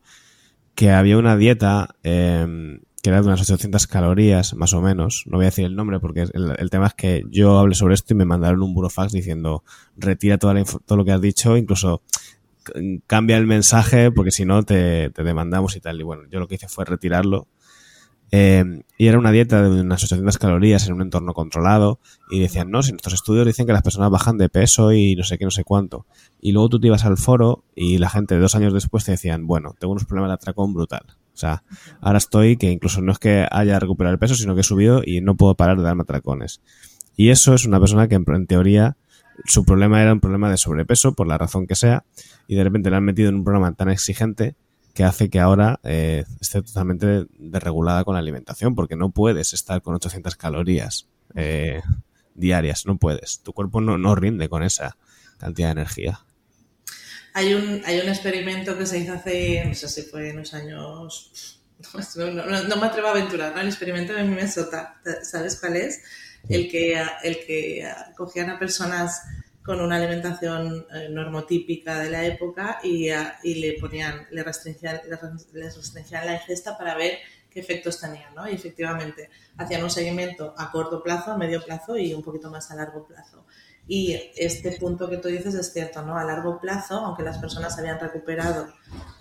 que 0.76 0.92
había 0.92 1.18
una 1.18 1.36
dieta 1.38 1.96
eh, 2.04 2.80
que 3.02 3.10
era 3.10 3.22
de 3.22 3.28
unas 3.28 3.42
800 3.42 3.88
calorías, 3.88 4.54
más 4.54 4.74
o 4.74 4.82
menos. 4.82 5.24
No 5.26 5.38
voy 5.38 5.46
a 5.46 5.50
decir 5.50 5.66
el 5.66 5.76
nombre 5.76 6.00
porque 6.00 6.22
el, 6.32 6.70
tema 6.70 6.88
es 6.88 6.94
que 6.94 7.24
yo 7.30 7.58
hablé 7.58 7.74
sobre 7.74 7.96
esto 7.96 8.14
y 8.14 8.18
me 8.18 8.26
mandaron 8.26 8.62
un 8.62 8.74
burofax 8.74 9.12
diciendo 9.12 9.64
retira 9.98 10.38
toda 10.38 10.64
todo 10.86 10.98
lo 10.98 11.06
que 11.06 11.12
has 11.12 11.22
dicho, 11.22 11.58
incluso 11.58 12.04
cambia 13.08 13.38
el 13.38 13.48
mensaje 13.48 14.12
porque 14.12 14.32
si 14.32 14.46
no 14.46 14.64
te, 14.64 15.10
te 15.10 15.24
demandamos 15.24 15.76
y 15.76 15.80
tal. 15.80 16.00
Y 16.00 16.04
bueno, 16.04 16.24
yo 16.30 16.40
lo 16.40 16.48
que 16.48 16.56
hice 16.56 16.68
fue 16.68 16.86
retirarlo 16.86 17.48
eh, 18.34 18.64
y 18.98 19.08
era 19.08 19.20
una 19.20 19.32
dieta 19.32 19.62
de 19.62 19.82
unas 19.82 20.04
800 20.04 20.38
calorías 20.38 20.88
en 20.88 20.94
un 20.94 21.02
entorno 21.02 21.34
controlado. 21.34 22.00
Y 22.30 22.40
decían, 22.40 22.72
no, 22.72 22.82
si 22.82 22.92
nuestros 22.92 23.14
estudios 23.14 23.46
dicen 23.46 23.66
que 23.66 23.74
las 23.74 23.82
personas 23.82 24.10
bajan 24.10 24.38
de 24.38 24.50
peso 24.50 24.94
y 24.94 25.16
no 25.16 25.24
sé 25.24 25.38
qué, 25.38 25.46
no 25.46 25.52
sé 25.52 25.64
cuánto. 25.64 26.06
Y 26.40 26.54
luego 26.54 26.70
tú 26.70 26.80
te 26.80 26.88
ibas 26.88 27.06
al 27.06 27.18
foro 27.18 27.66
y 27.76 27.98
la 27.98 28.10
gente 28.10 28.38
dos 28.38 28.56
años 28.56 28.74
después 28.74 29.04
te 29.04 29.12
decían, 29.12 29.48
bueno, 29.48 29.76
tengo 29.78 29.92
unos 29.92 30.06
problemas 30.06 30.30
de 30.30 30.36
atracón 30.36 30.74
brutal. 30.74 31.04
O 31.34 31.38
sea, 31.38 31.64
ahora 32.02 32.18
estoy 32.18 32.58
que 32.58 32.72
incluso 32.72 33.02
no 33.02 33.12
es 33.12 33.20
que 33.20 33.48
haya 33.50 33.80
recuperado 33.80 34.14
el 34.14 34.20
peso, 34.20 34.36
sino 34.36 34.56
que 34.56 34.62
he 34.62 34.66
subido 34.66 35.02
y 35.06 35.22
no 35.22 35.36
puedo 35.36 35.56
parar 35.56 35.78
de 35.78 35.84
darme 35.84 36.04
atracones. 36.04 36.62
Y 37.16 37.30
eso 37.30 37.54
es 37.54 37.66
una 37.66 37.80
persona 37.80 38.08
que 38.08 38.16
en, 38.16 38.48
teoría 38.48 38.98
su 39.46 39.66
problema 39.66 40.02
era 40.02 40.14
un 40.14 40.20
problema 40.20 40.50
de 40.50 40.58
sobrepeso, 40.58 41.14
por 41.14 41.28
la 41.28 41.38
razón 41.38 41.68
que 41.68 41.76
sea, 41.76 42.06
y 42.48 42.56
de 42.56 42.64
repente 42.64 42.90
le 42.90 42.98
han 42.98 43.04
metido 43.04 43.30
en 43.30 43.36
un 43.36 43.44
programa 43.44 43.74
tan 43.74 43.90
exigente 43.90 44.56
que 44.94 45.04
hace 45.04 45.30
que 45.30 45.40
ahora 45.40 45.80
eh, 45.84 46.26
esté 46.40 46.62
totalmente 46.62 47.26
desregulada 47.38 48.04
con 48.04 48.14
la 48.14 48.20
alimentación, 48.20 48.76
porque 48.76 48.96
no 48.96 49.12
puedes 49.12 49.54
estar 49.54 49.82
con 49.82 49.96
800 49.96 50.36
calorías 50.36 51.08
eh, 51.36 51.82
diarias, 52.36 52.86
no 52.86 52.98
puedes. 52.98 53.40
Tu 53.42 53.54
cuerpo 53.54 53.82
no, 53.82 53.98
no 53.98 54.16
rinde 54.16 54.50
con 54.50 54.64
esa 54.64 54.98
cantidad 55.38 55.70
de 55.70 55.74
energía. 55.74 56.20
Hay 57.34 57.54
un, 57.54 57.82
hay 57.86 58.00
un 58.00 58.10
experimento 58.10 58.78
que 58.78 58.86
se 58.86 59.00
hizo 59.00 59.14
hace, 59.14 59.64
no 59.66 59.74
sé 59.74 59.88
si 59.88 60.02
fue 60.04 60.30
en 60.30 60.38
los 60.38 60.54
años... 60.54 61.58
No, 62.14 62.76
me 62.76 62.86
atrevo 62.86 63.08
a 63.08 63.12
aventurar, 63.12 63.56
¿no? 63.56 63.62
El 63.62 63.68
experimento 63.68 64.14
de 64.14 64.24
Minnesota, 64.24 65.02
¿sabes 65.24 65.60
cuál 65.60 65.78
es? 65.78 66.00
El 66.48 66.70
que, 66.70 67.04
el 67.24 67.40
que 67.44 67.92
cogían 68.16 68.52
a 68.52 68.60
personas 68.60 69.24
con 69.72 69.80
una 69.80 69.96
alimentación 69.96 70.86
eh, 70.94 71.08
normotípica 71.10 72.00
de 72.00 72.10
la 72.10 72.26
época 72.26 72.82
y, 72.84 73.08
y, 73.42 73.56
le 73.56 73.80
ponían, 73.80 74.28
le 74.30 74.44
restringían, 74.44 75.00
les 75.54 75.78
restringían 75.78 76.26
la 76.26 76.34
ingesta 76.34 76.78
para 76.78 76.94
ver 76.96 77.20
qué 77.52 77.60
efectos 77.60 78.00
tenían, 78.00 78.34
¿no? 78.34 78.50
Y 78.50 78.54
efectivamente 78.54 79.30
hacían 79.58 79.84
un 79.84 79.90
seguimiento 79.90 80.56
a 80.58 80.72
corto 80.72 81.04
plazo, 81.04 81.32
a 81.32 81.38
medio 81.38 81.64
plazo 81.64 81.98
y 81.98 82.14
un 82.14 82.24
poquito 82.24 82.50
más 82.50 82.72
a 82.72 82.76
largo 82.76 83.06
plazo. 83.06 83.46
Y 83.88 84.32
este 84.38 84.74
punto 84.74 85.10
que 85.10 85.18
tú 85.18 85.28
dices 85.28 85.54
es 85.56 85.74
cierto, 85.74 86.02
¿no? 86.04 86.18
A 86.18 86.24
largo 86.24 86.60
plazo, 86.60 86.96
aunque 86.96 87.24
las 87.24 87.40
personas 87.40 87.78
habían 87.78 88.00
recuperado 88.00 88.72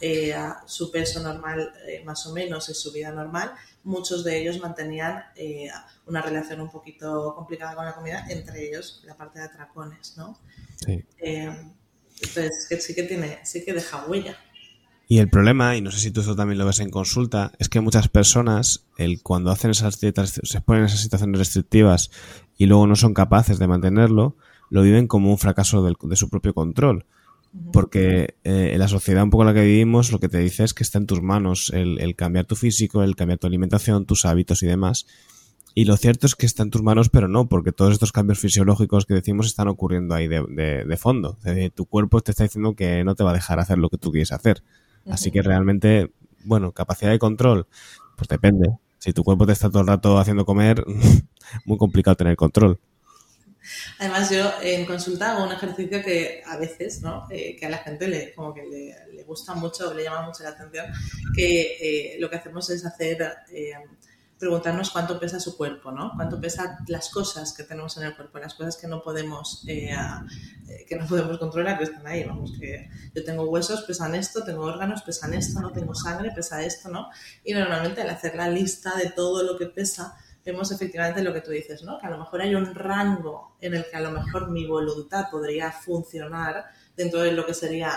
eh, 0.00 0.34
su 0.66 0.92
peso 0.92 1.20
normal 1.20 1.72
eh, 1.88 2.02
más 2.04 2.26
o 2.26 2.32
menos 2.32 2.68
en 2.68 2.74
su 2.74 2.92
vida 2.92 3.10
normal, 3.10 3.52
muchos 3.82 4.22
de 4.22 4.38
ellos 4.38 4.60
mantenían 4.60 5.24
eh, 5.34 5.70
una 6.06 6.22
relación 6.22 6.60
un 6.60 6.70
poquito 6.70 7.34
complicada 7.34 7.74
con 7.74 7.84
la 7.84 7.94
comida, 7.94 8.26
entre 8.28 8.68
ellos 8.68 9.02
la 9.04 9.16
parte 9.16 9.38
de 9.40 9.46
atracones, 9.46 10.16
¿no? 10.16 10.38
Sí. 10.76 11.04
entonces, 11.18 12.84
sí 12.84 12.94
que 12.94 13.02
tiene, 13.02 13.40
sí 13.44 13.64
que 13.64 13.72
deja 13.72 14.06
huella. 14.06 14.38
Y 15.10 15.18
el 15.18 15.28
problema, 15.28 15.76
y 15.76 15.80
no 15.80 15.90
sé 15.90 15.98
si 15.98 16.12
tú 16.12 16.20
eso 16.20 16.36
también 16.36 16.56
lo 16.56 16.66
ves 16.66 16.78
en 16.78 16.88
consulta, 16.88 17.50
es 17.58 17.68
que 17.68 17.80
muchas 17.80 18.06
personas, 18.06 18.86
el, 18.96 19.24
cuando 19.24 19.50
hacen 19.50 19.72
esas 19.72 19.98
dietas, 19.98 20.40
se 20.40 20.60
ponen 20.60 20.82
en 20.82 20.86
esas 20.86 21.00
situaciones 21.00 21.36
restrictivas 21.36 22.12
y 22.56 22.66
luego 22.66 22.86
no 22.86 22.94
son 22.94 23.12
capaces 23.12 23.58
de 23.58 23.66
mantenerlo, 23.66 24.36
lo 24.68 24.82
viven 24.82 25.08
como 25.08 25.32
un 25.32 25.38
fracaso 25.38 25.82
de 25.82 26.14
su 26.14 26.28
propio 26.28 26.54
control. 26.54 27.06
Porque 27.72 28.36
eh, 28.44 28.70
en 28.72 28.78
la 28.78 28.86
sociedad 28.86 29.24
un 29.24 29.30
poco 29.30 29.42
en 29.42 29.48
la 29.48 29.54
que 29.54 29.64
vivimos, 29.64 30.12
lo 30.12 30.20
que 30.20 30.28
te 30.28 30.38
dice 30.38 30.62
es 30.62 30.74
que 30.74 30.84
está 30.84 30.98
en 30.98 31.06
tus 31.06 31.20
manos 31.20 31.72
el, 31.74 32.14
cambiar 32.14 32.44
tu 32.44 32.54
físico, 32.54 33.02
el 33.02 33.16
cambiar 33.16 33.40
tu 33.40 33.48
alimentación, 33.48 34.06
tus 34.06 34.24
hábitos 34.24 34.62
y 34.62 34.68
demás. 34.68 35.08
Y 35.74 35.86
lo 35.86 35.96
cierto 35.96 36.28
es 36.28 36.36
que 36.36 36.46
está 36.46 36.62
en 36.62 36.70
tus 36.70 36.84
manos, 36.84 37.08
pero 37.08 37.26
no, 37.26 37.48
porque 37.48 37.72
todos 37.72 37.94
estos 37.94 38.12
cambios 38.12 38.38
fisiológicos 38.38 39.06
que 39.06 39.14
decimos 39.14 39.46
están 39.46 39.66
ocurriendo 39.66 40.14
ahí 40.14 40.28
de, 40.28 40.44
de, 40.86 40.96
fondo. 40.96 41.36
tu 41.74 41.86
cuerpo 41.86 42.20
te 42.20 42.30
está 42.30 42.44
diciendo 42.44 42.76
que 42.76 43.02
no 43.02 43.16
te 43.16 43.24
va 43.24 43.32
a 43.32 43.34
dejar 43.34 43.58
hacer 43.58 43.78
lo 43.78 43.88
que 43.88 43.98
tú 43.98 44.12
quieres 44.12 44.30
hacer. 44.30 44.62
Así 45.08 45.30
que 45.30 45.42
realmente, 45.42 46.12
bueno, 46.44 46.72
capacidad 46.72 47.10
de 47.10 47.18
control, 47.18 47.66
pues 48.16 48.28
depende. 48.28 48.68
Si 48.98 49.12
tu 49.12 49.24
cuerpo 49.24 49.46
te 49.46 49.52
está 49.52 49.70
todo 49.70 49.82
el 49.82 49.88
rato 49.88 50.18
haciendo 50.18 50.44
comer, 50.44 50.84
muy 51.64 51.78
complicado 51.78 52.16
tener 52.16 52.36
control. 52.36 52.78
Además, 53.98 54.30
yo 54.30 54.52
en 54.62 54.84
consulta 54.86 55.32
hago 55.32 55.44
un 55.44 55.52
ejercicio 55.52 56.02
que 56.02 56.42
a 56.46 56.56
veces, 56.56 57.02
¿no? 57.02 57.26
Eh, 57.30 57.56
que 57.56 57.66
a 57.66 57.70
la 57.70 57.78
gente 57.78 58.08
le, 58.08 58.32
como 58.34 58.54
que 58.54 58.62
le, 58.64 59.22
gusta 59.24 59.54
mucho, 59.54 59.94
le 59.94 60.04
llama 60.04 60.22
mucho 60.22 60.42
la 60.42 60.50
atención, 60.50 60.86
que 61.34 61.76
eh, 61.80 62.16
lo 62.18 62.28
que 62.28 62.36
hacemos 62.36 62.68
es 62.70 62.84
hacer, 62.84 63.22
eh, 63.52 63.72
preguntarnos 64.40 64.90
cuánto 64.90 65.20
pesa 65.20 65.38
su 65.38 65.54
cuerpo, 65.54 65.92
¿no? 65.92 66.12
Cuánto 66.16 66.40
pesa 66.40 66.78
las 66.88 67.10
cosas 67.10 67.52
que 67.52 67.62
tenemos 67.62 67.98
en 67.98 68.04
el 68.04 68.16
cuerpo, 68.16 68.38
las 68.38 68.54
cosas 68.54 68.78
que 68.78 68.88
no 68.88 69.02
podemos, 69.02 69.62
que 69.66 70.96
no 70.96 71.06
podemos 71.06 71.38
controlar, 71.38 71.76
que 71.76 71.84
están 71.84 72.06
ahí, 72.06 72.24
vamos, 72.24 72.52
que 72.58 72.88
yo 73.14 73.22
tengo 73.22 73.44
huesos, 73.44 73.82
pesan 73.82 74.14
esto, 74.14 74.42
tengo 74.42 74.62
órganos, 74.62 75.02
pesan 75.02 75.34
esto, 75.34 75.60
no 75.60 75.70
tengo 75.72 75.94
sangre, 75.94 76.32
pesa 76.34 76.64
esto, 76.64 76.88
¿no? 76.88 77.10
Y 77.44 77.52
normalmente 77.52 78.00
al 78.00 78.08
hacer 78.08 78.34
la 78.34 78.48
lista 78.48 78.96
de 78.96 79.10
todo 79.10 79.42
lo 79.42 79.58
que 79.58 79.66
pesa, 79.66 80.16
vemos 80.42 80.72
efectivamente 80.72 81.22
lo 81.22 81.34
que 81.34 81.42
tú 81.42 81.50
dices, 81.50 81.82
¿no? 81.82 81.98
Que 81.98 82.06
a 82.06 82.10
lo 82.10 82.16
mejor 82.16 82.40
hay 82.40 82.54
un 82.54 82.74
rango 82.74 83.56
en 83.60 83.74
el 83.74 83.84
que 83.90 83.96
a 83.98 84.00
lo 84.00 84.10
mejor 84.10 84.50
mi 84.50 84.66
voluntad 84.66 85.26
podría 85.30 85.70
funcionar 85.70 86.64
dentro 86.96 87.20
de 87.20 87.32
lo 87.32 87.44
que 87.44 87.52
sería 87.52 87.92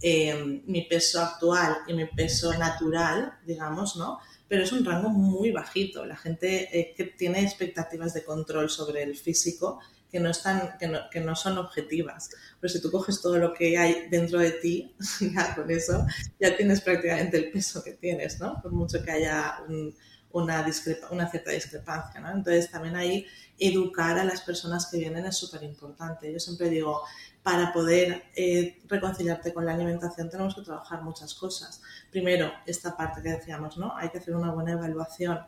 eh, 0.00 0.62
mi 0.64 0.82
peso 0.82 1.20
actual 1.20 1.78
y 1.88 1.92
mi 1.92 2.06
peso 2.06 2.56
natural, 2.56 3.36
digamos, 3.44 3.96
¿no? 3.96 4.20
Pero 4.48 4.62
es 4.62 4.72
un 4.72 4.84
rango 4.84 5.10
muy 5.10 5.50
bajito. 5.52 6.04
La 6.04 6.16
gente 6.16 6.78
eh, 6.78 6.94
que 6.96 7.04
tiene 7.04 7.42
expectativas 7.42 8.14
de 8.14 8.24
control 8.24 8.70
sobre 8.70 9.02
el 9.02 9.16
físico 9.16 9.80
que 10.10 10.20
no, 10.20 10.30
están, 10.30 10.78
que 10.78 10.88
no, 10.88 11.00
que 11.10 11.20
no 11.20 11.36
son 11.36 11.58
objetivas. 11.58 12.30
Pero 12.60 12.72
si 12.72 12.80
tú 12.80 12.90
coges 12.90 13.20
todo 13.20 13.38
lo 13.38 13.52
que 13.52 13.76
hay 13.76 14.08
dentro 14.08 14.38
de 14.38 14.52
ti, 14.52 14.94
ya 15.34 15.54
con 15.54 15.70
eso, 15.70 16.06
ya 16.40 16.56
tienes 16.56 16.80
prácticamente 16.80 17.36
el 17.36 17.50
peso 17.50 17.84
que 17.84 17.92
tienes, 17.92 18.40
¿no? 18.40 18.60
Por 18.62 18.72
mucho 18.72 19.02
que 19.02 19.10
haya 19.10 19.58
un, 19.68 19.94
una, 20.32 20.66
una 21.10 21.30
cierta 21.30 21.50
discrepancia. 21.50 22.20
¿no? 22.20 22.30
Entonces, 22.30 22.70
también 22.70 22.96
ahí 22.96 23.26
educar 23.58 24.18
a 24.18 24.24
las 24.24 24.40
personas 24.42 24.86
que 24.90 24.98
vienen 24.98 25.26
es 25.26 25.36
súper 25.36 25.62
importante. 25.62 26.32
Yo 26.32 26.38
siempre 26.38 26.70
digo, 26.70 27.02
para 27.42 27.72
poder 27.72 28.24
eh, 28.34 28.78
reconciliarte 28.88 29.54
con 29.54 29.64
la 29.64 29.74
alimentación 29.74 30.28
tenemos 30.28 30.54
que 30.54 30.62
trabajar 30.62 31.02
muchas 31.02 31.34
cosas. 31.34 31.80
Primero, 32.10 32.52
esta 32.66 32.96
parte 32.96 33.22
que 33.22 33.30
decíamos, 33.30 33.78
¿no? 33.78 33.96
Hay 33.96 34.10
que 34.10 34.18
hacer 34.18 34.36
una 34.36 34.52
buena 34.52 34.72
evaluación. 34.72 35.40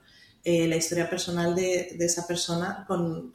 Eh, 0.43 0.67
la 0.67 0.77
historia 0.77 1.11
personal 1.11 1.55
de, 1.55 1.97
esa 2.01 2.27
persona 2.27 2.85
con, 2.89 3.33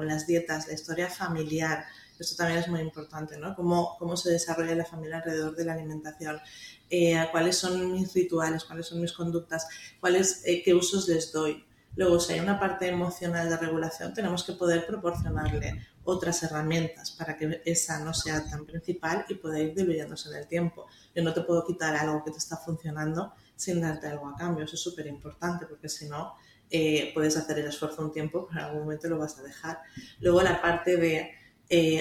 las 0.00 0.26
dietas, 0.26 0.68
la 0.68 0.74
historia 0.74 1.10
familiar. 1.10 1.84
Esto 2.18 2.36
también 2.36 2.60
es 2.60 2.68
muy 2.68 2.80
importante, 2.80 3.36
¿no? 3.36 3.54
Cómo, 3.54 4.16
se 4.16 4.30
desarrolla 4.30 4.74
la 4.74 4.84
familia 4.84 5.18
alrededor 5.18 5.54
de 5.54 5.64
la 5.64 5.74
alimentación. 5.74 6.40
Eh, 6.88 7.22
cuáles 7.30 7.56
son 7.56 7.92
mis 7.92 8.12
rituales, 8.14 8.64
cuáles 8.64 8.86
son 8.86 9.00
mis 9.00 9.12
conductas, 9.12 9.66
cuáles, 10.00 10.42
qué 10.64 10.74
usos 10.74 11.08
les 11.08 11.32
doy. 11.32 11.64
Luego, 11.96 12.20
si 12.20 12.34
hay 12.34 12.40
una 12.40 12.58
parte 12.58 12.88
emocional 12.88 13.48
de 13.48 13.56
regulación, 13.56 14.14
tenemos 14.14 14.44
que 14.44 14.52
poder 14.52 14.86
proporcionarle 14.86 15.86
otras 16.04 16.42
herramientas 16.42 17.10
para 17.10 17.36
que 17.36 17.62
esa 17.64 17.98
no 18.00 18.14
sea 18.14 18.44
tan 18.48 18.64
principal 18.64 19.24
y 19.28 19.34
pueda 19.34 19.58
ir 19.58 19.74
diluyéndose 19.74 20.28
en 20.30 20.36
el 20.36 20.46
tiempo. 20.46 20.86
Yo 21.14 21.22
no 21.22 21.34
te 21.34 21.42
puedo 21.42 21.66
quitar 21.66 21.96
algo 21.96 22.24
que 22.24 22.30
te 22.30 22.38
está 22.38 22.56
funcionando 22.56 23.32
sin 23.56 23.80
darte 23.80 24.06
algo 24.06 24.28
a 24.28 24.36
cambio. 24.36 24.64
Eso 24.64 24.76
es 24.76 24.82
súper 24.82 25.06
importante 25.06 25.66
porque 25.66 25.88
si 25.88 26.08
no, 26.08 26.34
eh, 26.70 27.10
puedes 27.12 27.36
hacer 27.36 27.58
el 27.58 27.66
esfuerzo 27.66 28.02
un 28.02 28.12
tiempo, 28.12 28.46
pero 28.46 28.60
en 28.60 28.66
algún 28.66 28.82
momento 28.82 29.08
lo 29.08 29.18
vas 29.18 29.38
a 29.38 29.42
dejar. 29.42 29.80
Luego 30.20 30.42
la 30.42 30.62
parte 30.62 30.96
de 30.96 31.36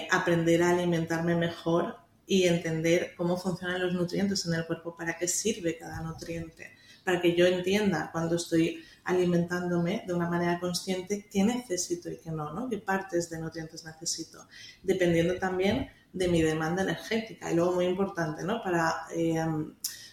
aprender 0.10 0.64
a 0.64 0.72
alimentarme 0.72 1.36
mejor 1.36 1.96
y 2.30 2.48
entender 2.48 3.14
cómo 3.18 3.38
funcionan 3.38 3.82
los 3.82 3.94
nutrientes 3.94 4.46
en 4.46 4.54
el 4.54 4.66
cuerpo, 4.68 4.96
para 4.96 5.18
qué 5.18 5.28
sirve 5.28 5.78
cada 5.78 6.02
nutriente, 6.02 6.72
para 7.04 7.20
que 7.20 7.36
yo 7.36 7.48
entienda 7.48 8.10
cuando 8.12 8.36
estoy 8.36 8.84
alimentándome 9.10 10.04
de 10.06 10.14
una 10.14 10.30
manera 10.30 10.60
consciente 10.60 11.28
qué 11.32 11.44
necesito 11.44 12.10
y 12.10 12.18
qué 12.18 12.32
no, 12.32 12.54
¿no? 12.54 12.70
qué 12.70 12.78
partes 12.78 13.30
de 13.30 13.40
nutrientes 13.40 13.84
necesito, 13.84 14.48
dependiendo 14.84 15.36
también 15.36 15.90
de 16.14 16.28
mi 16.28 16.42
demanda 16.42 16.84
energética. 16.84 17.52
Y 17.52 17.56
luego 17.56 17.74
muy 17.74 17.86
importante, 17.86 18.44
¿no? 18.44 18.62
Para, 18.64 18.94
eh, 19.16 19.44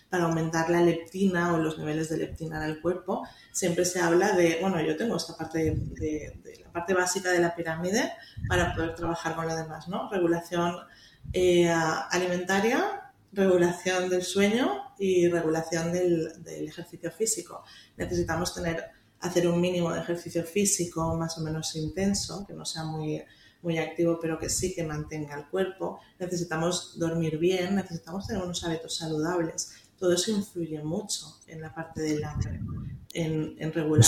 para 0.08 0.24
aumentar 0.24 0.70
la 0.70 0.80
leptina 0.80 1.52
o 1.52 1.58
los 1.58 1.78
niveles 1.78 2.08
de 2.08 2.18
leptina 2.18 2.64
en 2.64 2.70
el 2.70 2.80
cuerpo, 2.80 3.26
siempre 3.52 3.84
se 3.84 4.00
habla 4.00 4.32
de, 4.32 4.58
bueno, 4.60 4.80
yo 4.80 4.96
tengo 4.96 5.16
esta 5.16 5.36
parte 5.36 5.74
de, 5.76 6.60
la 6.64 6.72
parte 6.72 6.94
básica 6.94 7.30
de 7.30 7.40
la 7.40 7.54
pirámide 7.54 8.12
para 8.48 8.74
poder 8.74 8.94
trabajar 8.94 9.34
con 9.34 9.46
lo 9.46 9.56
demás, 9.56 9.88
¿no? 9.88 10.10
Regulación 10.10 10.76
eh, 11.32 11.68
alimentaria, 11.68 13.12
regulación 13.32 14.08
del 14.08 14.22
sueño 14.22 14.85
y 14.98 15.28
regulación 15.28 15.92
del, 15.92 16.32
ejercicio 16.46 17.10
físico. 17.10 17.62
Necesitamos 17.96 18.54
tener, 18.54 18.84
hacer 19.20 19.48
un 19.48 19.60
mínimo 19.60 19.92
de 19.92 20.00
ejercicio 20.00 20.44
físico 20.44 21.16
más 21.16 21.36
o 21.38 21.42
menos 21.42 21.74
intenso, 21.76 22.46
que 22.46 22.54
no 22.54 22.64
sea 22.64 22.84
muy, 22.84 23.22
muy 23.62 23.78
activo, 23.78 24.18
pero 24.20 24.38
que 24.38 24.48
sí 24.48 24.74
que 24.74 24.84
mantenga 24.84 25.34
el 25.36 25.46
cuerpo. 25.46 26.00
Necesitamos 26.18 26.98
dormir 26.98 27.38
bien, 27.38 27.76
necesitamos 27.76 28.26
tener 28.26 28.42
unos 28.42 28.62
hábitos 28.64 28.96
saludables. 28.96 29.72
Todo 29.98 30.12
eso 30.12 30.30
influye 30.30 30.82
mucho 30.82 31.38
en 31.46 31.60
la 31.62 31.74
parte 31.74 32.02
del 32.02 32.22
hambre, 32.24 32.60
en, 33.14 33.56
en 33.58 33.72
regular. 33.72 34.04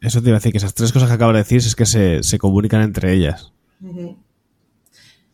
Eso, 0.00 0.20
te 0.20 0.28
iba 0.28 0.36
a 0.36 0.38
decir, 0.38 0.52
que 0.52 0.58
esas 0.58 0.74
tres 0.74 0.92
cosas 0.92 1.08
que 1.08 1.14
acabo 1.14 1.32
de 1.32 1.38
decir 1.38 1.58
es 1.58 1.74
que 1.74 1.86
se, 1.86 2.22
se 2.22 2.38
comunican 2.38 2.82
entre 2.82 3.14
ellas. 3.14 3.52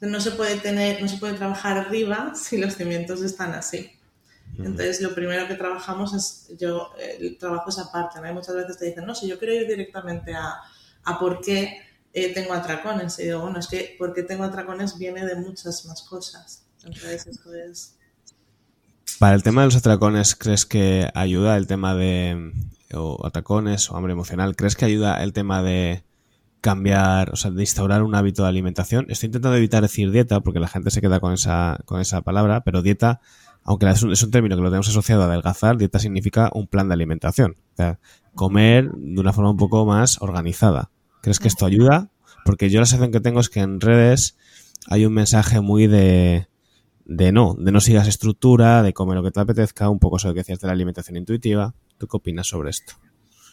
No 0.00 0.20
se 0.20 0.30
puede 0.30 0.56
tener, 0.56 1.02
no 1.02 1.08
se 1.08 1.18
puede 1.18 1.34
trabajar 1.34 1.76
arriba 1.76 2.32
si 2.36 2.58
los 2.58 2.76
cimientos 2.76 3.22
están 3.22 3.52
así. 3.52 3.90
Entonces, 4.58 5.00
lo 5.00 5.14
primero 5.14 5.48
que 5.48 5.54
trabajamos 5.54 6.12
es, 6.12 6.58
yo 6.58 6.92
el 6.98 7.38
trabajo 7.38 7.70
esa 7.70 7.90
parte, 7.90 8.20
¿no? 8.20 8.34
muchas 8.34 8.54
veces 8.54 8.78
te 8.78 8.86
dicen, 8.86 9.06
no, 9.06 9.14
si 9.14 9.26
yo 9.26 9.38
quiero 9.38 9.54
ir 9.54 9.66
directamente 9.66 10.34
a, 10.34 10.60
a 11.04 11.18
por 11.18 11.40
qué 11.40 11.78
eh, 12.12 12.34
tengo 12.34 12.52
atracones. 12.52 13.18
Y 13.18 13.24
digo, 13.24 13.40
bueno, 13.40 13.58
es 13.58 13.68
que 13.68 13.96
por 13.98 14.12
qué 14.12 14.22
tengo 14.22 14.44
atracones 14.44 14.98
viene 14.98 15.24
de 15.24 15.36
muchas 15.36 15.86
más 15.86 16.02
cosas. 16.02 16.66
Entonces, 16.82 17.26
eso 17.26 17.54
es... 17.54 17.96
Para 19.18 19.34
el 19.34 19.42
tema 19.42 19.62
de 19.62 19.68
los 19.68 19.76
atracones, 19.76 20.34
¿crees 20.34 20.66
que 20.66 21.10
ayuda 21.14 21.56
el 21.56 21.66
tema 21.66 21.94
de 21.94 22.52
o 22.92 23.24
atracones 23.24 23.90
o 23.90 23.96
hambre 23.96 24.12
emocional? 24.12 24.56
¿Crees 24.56 24.76
que 24.76 24.84
ayuda 24.84 25.22
el 25.22 25.32
tema 25.32 25.62
de 25.62 26.04
cambiar, 26.60 27.30
o 27.30 27.36
sea, 27.36 27.50
de 27.50 27.62
instaurar 27.62 28.02
un 28.02 28.14
hábito 28.14 28.42
de 28.42 28.48
alimentación. 28.48 29.06
Estoy 29.08 29.28
intentando 29.28 29.56
evitar 29.56 29.82
decir 29.82 30.10
dieta 30.10 30.40
porque 30.40 30.60
la 30.60 30.68
gente 30.68 30.90
se 30.90 31.00
queda 31.00 31.20
con 31.20 31.32
esa, 31.32 31.78
con 31.86 32.00
esa 32.00 32.20
palabra, 32.22 32.62
pero 32.62 32.82
dieta, 32.82 33.20
aunque 33.64 33.88
es 33.88 34.02
un, 34.02 34.30
término 34.30 34.56
que 34.56 34.62
lo 34.62 34.68
tenemos 34.68 34.88
asociado 34.88 35.22
a 35.22 35.26
adelgazar, 35.26 35.76
dieta 35.76 35.98
significa 35.98 36.50
un 36.54 36.66
plan 36.66 36.88
de 36.88 36.94
alimentación. 36.94 37.56
O 37.72 37.76
sea, 37.76 38.00
comer 38.34 38.90
de 38.92 39.20
una 39.20 39.32
forma 39.32 39.50
un 39.50 39.56
poco 39.56 39.84
más 39.84 40.20
organizada. 40.22 40.90
¿Crees 41.22 41.38
que 41.38 41.48
esto 41.48 41.66
ayuda? 41.66 42.10
Porque 42.44 42.70
yo 42.70 42.80
la 42.80 42.86
sensación 42.86 43.12
que 43.12 43.20
tengo 43.20 43.40
es 43.40 43.48
que 43.48 43.60
en 43.60 43.80
redes 43.80 44.36
hay 44.88 45.04
un 45.04 45.12
mensaje 45.12 45.60
muy 45.60 45.86
de, 45.86 46.48
de 47.04 47.32
no, 47.32 47.54
de 47.58 47.72
no 47.72 47.80
sigas 47.80 48.08
estructura, 48.08 48.82
de 48.82 48.94
comer 48.94 49.16
lo 49.16 49.22
que 49.22 49.30
te 49.30 49.40
apetezca, 49.40 49.90
un 49.90 49.98
poco 49.98 50.16
eso 50.16 50.32
que 50.32 50.40
decías 50.40 50.60
de 50.60 50.66
la 50.66 50.72
alimentación 50.72 51.16
intuitiva. 51.16 51.74
¿Tú 51.98 52.06
qué 52.06 52.16
opinas 52.16 52.46
sobre 52.46 52.70
esto? 52.70 52.94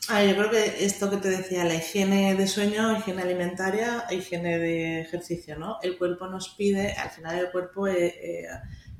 Ah, 0.10 0.24
yo 0.24 0.38
creo 0.38 0.50
que 0.50 0.86
esto 0.86 1.10
que 1.10 1.18
te 1.18 1.30
decía, 1.30 1.66
la 1.66 1.76
higiene 1.76 2.34
de 2.36 2.48
sueño, 2.48 2.98
higiene 2.98 3.24
alimentaria, 3.24 4.06
higiene 4.10 4.58
de 4.58 5.02
ejercicio, 5.02 5.60
¿no? 5.60 5.80
El 5.82 5.98
cuerpo 5.98 6.28
nos 6.28 6.50
pide, 6.50 6.94
al 6.94 7.10
final 7.10 7.38
el 7.38 7.52
cuerpo 7.52 7.88
eh, 7.88 8.06
eh, 8.08 8.48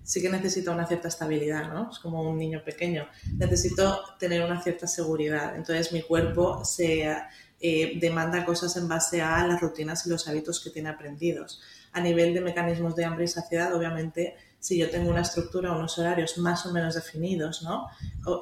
sí 0.08 0.22
que 0.22 0.30
necesita 0.30 0.72
una 0.72 0.88
cierta 0.88 1.10
estabilidad, 1.10 1.68
¿no? 1.68 1.92
Es 1.92 2.00
como 2.00 2.22
un 2.22 2.38
niño 2.38 2.64
pequeño. 2.64 3.06
Necesito 3.38 4.00
tener 4.18 4.42
una 4.42 4.62
cierta 4.64 4.88
seguridad. 4.88 5.58
Entonces 5.58 5.92
mi 5.92 6.02
cuerpo 6.02 6.64
se 6.64 7.14
eh, 7.60 7.98
demanda 8.00 8.46
cosas 8.46 8.78
en 8.78 8.88
base 8.88 9.22
a 9.22 9.46
las 9.46 9.60
rutinas 9.60 10.08
y 10.08 10.10
los 10.10 10.26
hábitos 10.30 10.62
que 10.64 10.70
tiene 10.70 10.88
aprendidos. 10.88 11.62
A 11.92 12.00
nivel 12.00 12.34
de 12.34 12.40
mecanismos 12.40 12.96
de 12.96 13.04
hambre 13.04 13.26
y 13.26 13.28
saciedad, 13.28 13.76
obviamente, 13.76 14.38
si 14.62 14.78
yo 14.78 14.90
tengo 14.90 15.10
una 15.10 15.22
estructura, 15.22 15.74
unos 15.74 16.00
horarios 16.00 16.38
más 16.38 16.66
o 16.66 16.72
menos 16.72 16.96
definidos, 16.96 17.62
¿no? 17.64 17.90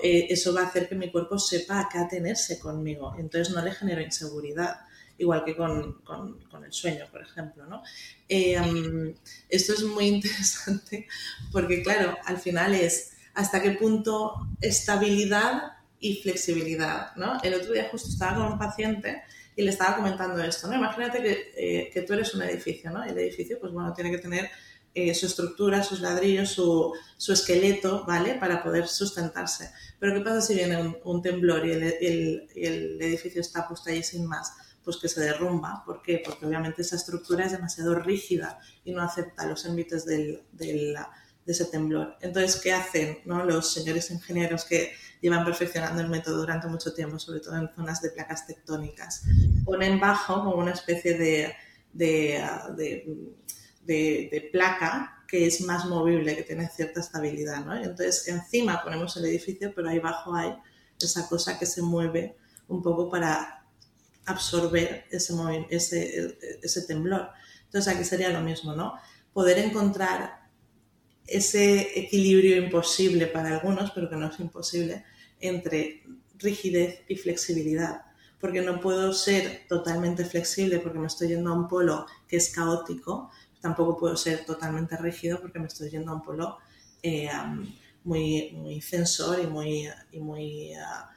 Eh, 0.03 0.27
eso 0.29 0.53
va 0.53 0.61
a 0.61 0.67
hacer 0.67 0.87
que 0.87 0.93
mi 0.93 1.11
cuerpo 1.11 1.39
sepa 1.39 1.79
a 1.79 1.89
qué 1.91 1.97
atenerse 1.97 2.59
conmigo. 2.59 3.15
Entonces 3.17 3.55
no 3.55 3.63
le 3.63 3.71
genero 3.71 4.01
inseguridad 4.01 4.81
igual 5.17 5.43
que 5.45 5.55
con, 5.55 6.01
el 6.65 6.73
sueño, 6.73 7.05
por 7.11 7.21
ejemplo. 7.21 7.65
¿no? 7.65 7.83
Eh, 8.27 9.15
esto 9.49 9.73
es 9.73 9.83
muy 9.83 10.07
interesante 10.15 11.07
porque, 11.51 11.81
claro, 11.83 12.17
al 12.25 12.37
final 12.37 12.73
es 12.75 13.13
hasta 13.33 13.61
qué 13.61 13.71
punto 13.71 14.47
estabilidad 14.61 15.73
y 15.99 16.21
flexibilidad. 16.21 17.15
¿no? 17.15 17.39
El 17.43 17.53
otro 17.55 17.73
día 17.73 17.89
justo 17.89 18.09
estaba 18.09 18.35
con 18.35 18.53
un 18.53 18.59
paciente 18.59 19.23
y 19.55 19.63
le 19.63 19.71
estaba 19.71 19.97
comentando 19.97 20.41
esto. 20.43 20.67
¿no? 20.67 20.75
Imagínate 20.75 21.21
que, 21.21 21.51
eh, 21.55 21.89
que 21.93 22.01
tú 22.01 22.13
eres 22.13 22.33
un 22.33 22.41
edificio, 22.43 22.91
¿no? 22.91 23.03
El 23.03 23.17
edificio, 23.17 23.57
pues 23.59 23.71
bueno, 23.71 23.93
tiene 23.93 24.11
que 24.11 24.17
tener 24.17 24.49
eh, 24.97 25.13
su 25.13 25.25
estructura, 25.25 25.83
sus 25.83 25.99
ladrillos, 25.99 26.49
su, 26.49 26.93
su, 27.17 27.33
esqueleto, 27.33 28.05
¿vale? 28.05 28.35
Para 28.35 28.63
poder 28.63 28.87
sustentarse. 28.87 29.69
Pero 29.99 30.13
¿qué 30.13 30.21
pasa 30.21 30.41
si 30.41 30.55
viene 30.55 30.95
un, 31.03 31.21
temblor 31.21 31.65
y 31.65 31.71
el, 31.71 31.83
el, 31.83 32.47
el, 32.55 33.01
edificio 33.01 33.41
está 33.41 33.67
puesto 33.67 33.89
ahí 33.89 34.03
sin 34.03 34.25
más? 34.25 34.53
Pues 34.85 34.97
que 34.97 35.09
se 35.09 35.19
derrumba. 35.21 35.83
¿Por 35.83 36.01
qué? 36.03 36.21
Porque 36.23 36.45
obviamente 36.45 36.83
esa 36.83 36.95
estructura 36.95 37.45
es 37.45 37.51
demasiado 37.51 37.95
rígida 37.95 38.59
y 38.83 38.93
no 38.93 39.01
acepta 39.01 39.47
los 39.47 39.65
envites 39.65 40.05
del, 40.05 40.43
de 40.53 40.95
ese 41.45 41.65
temblor. 41.65 42.15
Entonces, 42.21 42.61
¿qué 42.61 42.71
hacen 42.71 43.17
los 43.25 43.73
señores 43.73 44.11
ingenieros 44.11 44.63
que 44.63 44.93
llevan 45.21 45.43
perfeccionando 45.43 46.01
el 46.01 46.09
método 46.09 46.37
durante 46.37 46.67
mucho 46.67 46.93
tiempo, 46.93 47.17
sobre 47.17 47.39
todo 47.39 47.57
en 47.57 47.69
zonas 47.75 48.01
de 48.01 48.11
placas 48.11 48.45
tectónicas? 48.45 49.23
Ponen 49.65 49.99
bajo 49.99 50.43
como 50.43 50.57
una 50.57 50.71
especie 50.71 51.17
de, 51.17 51.53
de, 53.83 54.49
placa 54.51 55.23
que 55.27 55.47
es 55.47 55.61
más 55.61 55.85
movible, 55.85 56.35
que 56.35 56.43
tiene 56.43 56.69
cierta 56.69 56.99
estabilidad. 56.99 57.65
Entonces, 57.81 58.27
encima 58.27 58.83
ponemos 58.83 59.17
el 59.17 59.25
edificio, 59.25 59.73
pero 59.75 59.89
ahí 59.89 59.97
abajo 59.97 60.35
hay 60.35 60.55
esa 61.01 61.27
cosa 61.27 61.57
que 61.57 61.65
se 61.65 61.81
mueve 61.81 62.37
un 62.67 62.81
poco 62.81 63.09
para 63.09 63.64
absorber 64.25 65.05
ese, 65.11 66.81
temblor. 66.87 67.29
Entonces 67.65 67.93
aquí 67.93 68.03
sería 68.03 68.29
lo 68.29 68.41
mismo, 68.41 68.75
¿no? 68.75 68.93
Poder 69.33 69.59
encontrar 69.59 70.49
ese 71.27 71.99
equilibrio 71.99 72.57
imposible 72.57 73.27
para 73.27 73.55
algunos, 73.55 73.91
pero 73.91 74.09
que 74.09 74.15
no 74.15 74.27
es 74.27 74.39
imposible, 74.39 75.03
entre 75.39 76.03
rigidez 76.37 77.01
y 77.07 77.15
flexibilidad. 77.15 78.01
Porque 78.39 78.61
no 78.61 78.79
puedo 78.79 79.13
ser 79.13 79.65
totalmente 79.67 80.25
flexible 80.25 80.79
porque 80.79 80.99
me 80.99 81.07
estoy 81.07 81.29
yendo 81.29 81.51
a 81.51 81.55
un 81.55 81.67
polo 81.67 82.05
que 82.27 82.37
es 82.37 82.49
caótico, 82.49 83.31
tampoco 83.59 83.97
puedo 83.97 84.15
ser 84.15 84.45
totalmente 84.45 84.95
rígido 84.97 85.41
porque 85.41 85.59
me 85.59 85.67
estoy 85.67 85.89
yendo 85.89 86.11
a 86.11 86.15
un 86.15 86.23
polo 86.23 86.57
eh, 87.01 87.29
muy, 88.03 88.51
muy 88.53 88.81
sensor 88.81 89.39
y 89.39 89.47
muy, 89.47 89.89
muy 90.13 90.73
ah, 90.73 91.09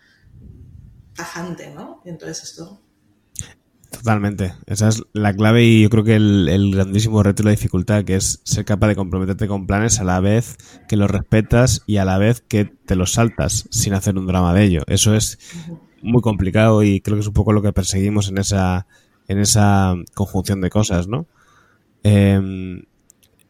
tajante, 1.15 1.71
¿no? 1.71 2.01
entonces 2.07 2.45
esto 2.45 2.81
Totalmente. 3.91 4.55
Esa 4.66 4.89
es 4.89 5.03
la 5.12 5.34
clave 5.34 5.64
y 5.64 5.82
yo 5.82 5.91
creo 5.91 6.05
que 6.05 6.16
el, 6.16 6.70
grandísimo 6.72 7.22
reto 7.22 7.43
y 7.43 7.47
la 7.47 7.51
dificultad, 7.53 8.05
que 8.05 8.16
es 8.16 8.41
ser 8.45 8.64
capaz 8.64 8.89
de 8.89 8.97
comprometerte 8.97 9.49
con 9.49 9.66
planes 9.66 9.99
a 9.99 10.05
la 10.05 10.20
vez 10.20 10.57
que 10.89 10.97
los 10.97 11.11
respetas 11.11 11.82
y 11.86 11.97
a 11.97 12.05
la 12.05 12.18
vez 12.18 12.43
que 12.47 12.66
te 12.66 12.97
los 12.97 13.12
saltas 13.12 13.66
sin 13.70 13.95
hacer 13.95 14.18
un 14.18 14.26
drama 14.26 14.53
de 14.53 14.64
ello. 14.64 14.82
Eso 14.89 15.14
es 15.14 15.39
muy 16.03 16.20
complicado 16.20 16.82
y 16.82 17.01
creo 17.01 17.16
que 17.16 17.22
es 17.22 17.26
un 17.28 17.34
poco 17.34 17.53
lo 17.53 17.62
que 17.62 17.72
perseguimos 17.72 18.28
en 18.28 18.39
esa, 18.39 18.86
en 19.26 19.39
esa 19.39 19.95
conjunción 20.14 20.61
de 20.61 20.70
cosas, 20.70 21.09
¿no? 21.09 21.26
Em, 22.03 22.82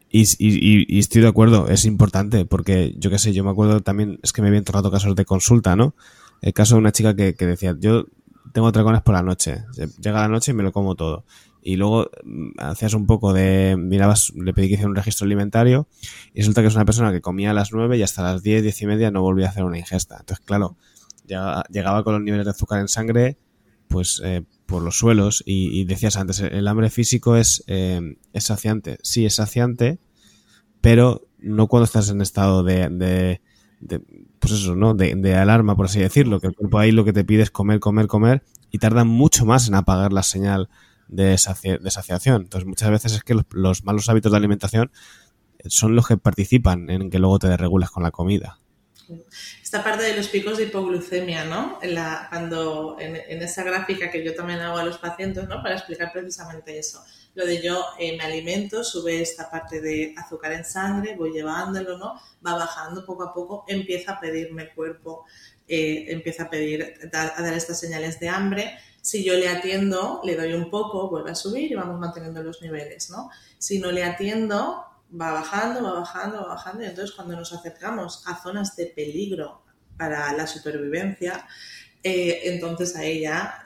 y, 0.09 0.97
estoy 0.99 1.21
de 1.21 1.27
acuerdo, 1.27 1.67
es 1.67 1.85
importante, 1.85 2.45
porque 2.45 2.95
yo 2.97 3.11
qué 3.11 3.19
sé, 3.19 3.33
yo 3.33 3.43
me 3.43 3.51
acuerdo 3.51 3.81
también, 3.81 4.19
es 4.23 4.33
que 4.33 4.41
me 4.41 4.47
había 4.47 4.59
entornado 4.59 4.89
casos 4.89 5.15
de 5.15 5.25
consulta, 5.25 5.75
¿no? 5.75 5.95
El 6.41 6.53
caso 6.53 6.75
de 6.75 6.79
una 6.79 6.91
chica 6.91 7.15
que, 7.15 7.35
que 7.35 7.45
decía, 7.45 7.75
yo 7.79 8.05
tengo 8.53 8.71
dragones 8.71 9.01
por 9.01 9.15
la 9.15 9.23
noche. 9.23 9.65
Llega 10.01 10.21
la 10.21 10.27
noche 10.27 10.51
y 10.51 10.53
me 10.53 10.63
lo 10.63 10.71
como 10.71 10.95
todo. 10.95 11.25
Y 11.61 11.75
luego 11.75 12.09
mm, 12.23 12.51
hacías 12.57 12.93
un 12.93 13.05
poco 13.05 13.33
de. 13.33 13.75
Mirabas, 13.77 14.31
le 14.35 14.53
pedí 14.53 14.67
que 14.67 14.73
hiciera 14.73 14.89
un 14.89 14.95
registro 14.95 15.25
alimentario. 15.25 15.87
Y 16.33 16.39
resulta 16.39 16.61
que 16.61 16.67
es 16.67 16.75
una 16.75 16.85
persona 16.85 17.11
que 17.11 17.21
comía 17.21 17.51
a 17.51 17.53
las 17.53 17.71
9 17.71 17.97
y 17.97 18.03
hasta 18.03 18.23
las 18.23 18.41
10, 18.41 18.63
10 18.63 18.81
y 18.81 18.85
media 18.85 19.11
no 19.11 19.21
volvía 19.21 19.47
a 19.47 19.49
hacer 19.49 19.63
una 19.63 19.77
ingesta. 19.77 20.17
Entonces, 20.19 20.45
claro, 20.45 20.77
llegaba 21.27 22.03
con 22.03 22.13
los 22.13 22.23
niveles 22.23 22.45
de 22.45 22.51
azúcar 22.51 22.79
en 22.79 22.87
sangre, 22.87 23.37
pues 23.87 24.21
eh, 24.23 24.43
por 24.65 24.81
los 24.81 24.97
suelos. 24.97 25.43
Y, 25.45 25.83
decías 25.85 26.17
antes, 26.17 26.39
el 26.39 26.67
hambre 26.67 26.89
físico 26.89 27.35
es, 27.35 27.63
eh, 27.67 28.17
es 28.33 28.43
saciante. 28.45 28.97
Sí, 29.03 29.25
es 29.25 29.35
saciante, 29.35 29.99
pero 30.81 31.27
no 31.39 31.67
cuando 31.67 31.85
estás 31.85 32.09
en 32.09 32.21
estado 32.21 32.63
de 32.63 33.41
pues 34.39 34.53
eso, 34.53 34.75
¿no? 34.75 34.93
De, 34.93 35.35
alarma, 35.35 35.75
por 35.75 35.85
así 35.85 35.99
decirlo, 35.99 36.39
que 36.39 36.47
el 36.47 36.55
cuerpo 36.55 36.79
ahí 36.79 36.91
lo 36.91 37.05
que 37.05 37.13
te 37.13 37.23
pide 37.23 37.43
es 37.43 37.51
comer, 37.51 37.79
comer, 37.79 38.07
comer 38.07 38.43
y 38.71 38.79
tarda 38.79 39.03
mucho 39.03 39.45
más 39.45 39.67
en 39.67 39.75
apagar 39.75 40.13
la 40.13 40.23
señal 40.23 40.69
de, 41.07 41.37
saciación. 41.37 42.43
Entonces 42.43 42.67
muchas 42.67 42.89
veces 42.89 43.13
es 43.13 43.23
que 43.23 43.35
los, 43.51 43.83
malos 43.83 44.09
hábitos 44.09 44.31
de 44.31 44.37
alimentación 44.37 44.91
son 45.65 45.95
los 45.95 46.07
que 46.07 46.17
participan 46.17 46.89
en 46.89 47.09
que 47.09 47.19
luego 47.19 47.39
te 47.39 47.47
desregules 47.47 47.89
con 47.89 48.03
la 48.03 48.11
comida. 48.11 48.59
Esta 49.61 49.83
parte 49.83 50.03
de 50.03 50.15
los 50.15 50.27
picos 50.27 50.57
de 50.57 50.65
hipoglucemia, 50.65 51.45
¿no? 51.45 51.79
En 51.81 51.97
cuando 52.29 52.97
en, 52.99 53.15
en, 53.15 53.41
esa 53.41 53.63
gráfica 53.63 54.11
que 54.11 54.23
yo 54.23 54.35
también 54.35 54.59
hago 54.59 54.77
a 54.77 54.83
los 54.83 54.99
pacientes, 54.99 55.47
¿no? 55.47 55.63
Para 55.63 55.75
explicar 55.75 56.11
precisamente 56.13 56.77
eso 56.77 57.03
lo 57.39 57.45
de 57.45 57.61
yo 57.61 57.85
eh, 57.97 58.17
me 58.17 58.23
alimento, 58.25 58.83
sube 58.83 59.21
esta 59.21 59.49
parte 59.49 59.79
de 59.79 60.13
azúcar 60.17 60.51
en 60.51 60.65
sangre, 60.65 61.15
voy 61.15 61.31
llevándolo, 61.31 61.97
¿no? 61.97 62.19
Va 62.45 62.55
bajando 62.55 63.05
poco 63.05 63.23
a 63.23 63.33
poco, 63.33 63.63
empieza 63.69 64.11
a 64.11 64.19
pedirme 64.19 64.63
el 64.63 64.73
cuerpo, 64.73 65.25
eh, 65.65 66.07
empieza 66.09 66.43
a 66.43 66.49
pedir, 66.49 66.99
a 67.13 67.41
dar 67.41 67.53
estas 67.53 67.79
señales 67.79 68.19
de 68.19 68.27
hambre. 68.27 68.77
Si 69.01 69.23
yo 69.23 69.35
le 69.35 69.47
atiendo, 69.47 70.19
le 70.25 70.35
doy 70.35 70.51
un 70.51 70.69
poco, 70.69 71.09
vuelve 71.09 71.31
a 71.31 71.35
subir 71.35 71.71
y 71.71 71.75
vamos 71.75 71.97
manteniendo 71.97 72.43
los 72.43 72.61
niveles, 72.61 73.09
¿no? 73.09 73.29
Si 73.57 73.79
no 73.79 73.89
le 73.89 74.03
atiendo, 74.03 74.83
va 75.09 75.31
bajando, 75.31 75.81
va 75.81 75.93
bajando, 75.93 76.41
va 76.41 76.47
bajando 76.55 76.83
y 76.83 76.87
entonces 76.87 77.15
cuando 77.15 77.37
nos 77.37 77.53
acercamos 77.53 78.21
a 78.27 78.43
zonas 78.43 78.75
de 78.75 78.87
peligro 78.87 79.61
para 79.97 80.33
la 80.33 80.45
supervivencia, 80.45 81.47
eh, 82.03 82.41
entonces 82.43 82.97
ahí 82.97 83.21
ya 83.21 83.63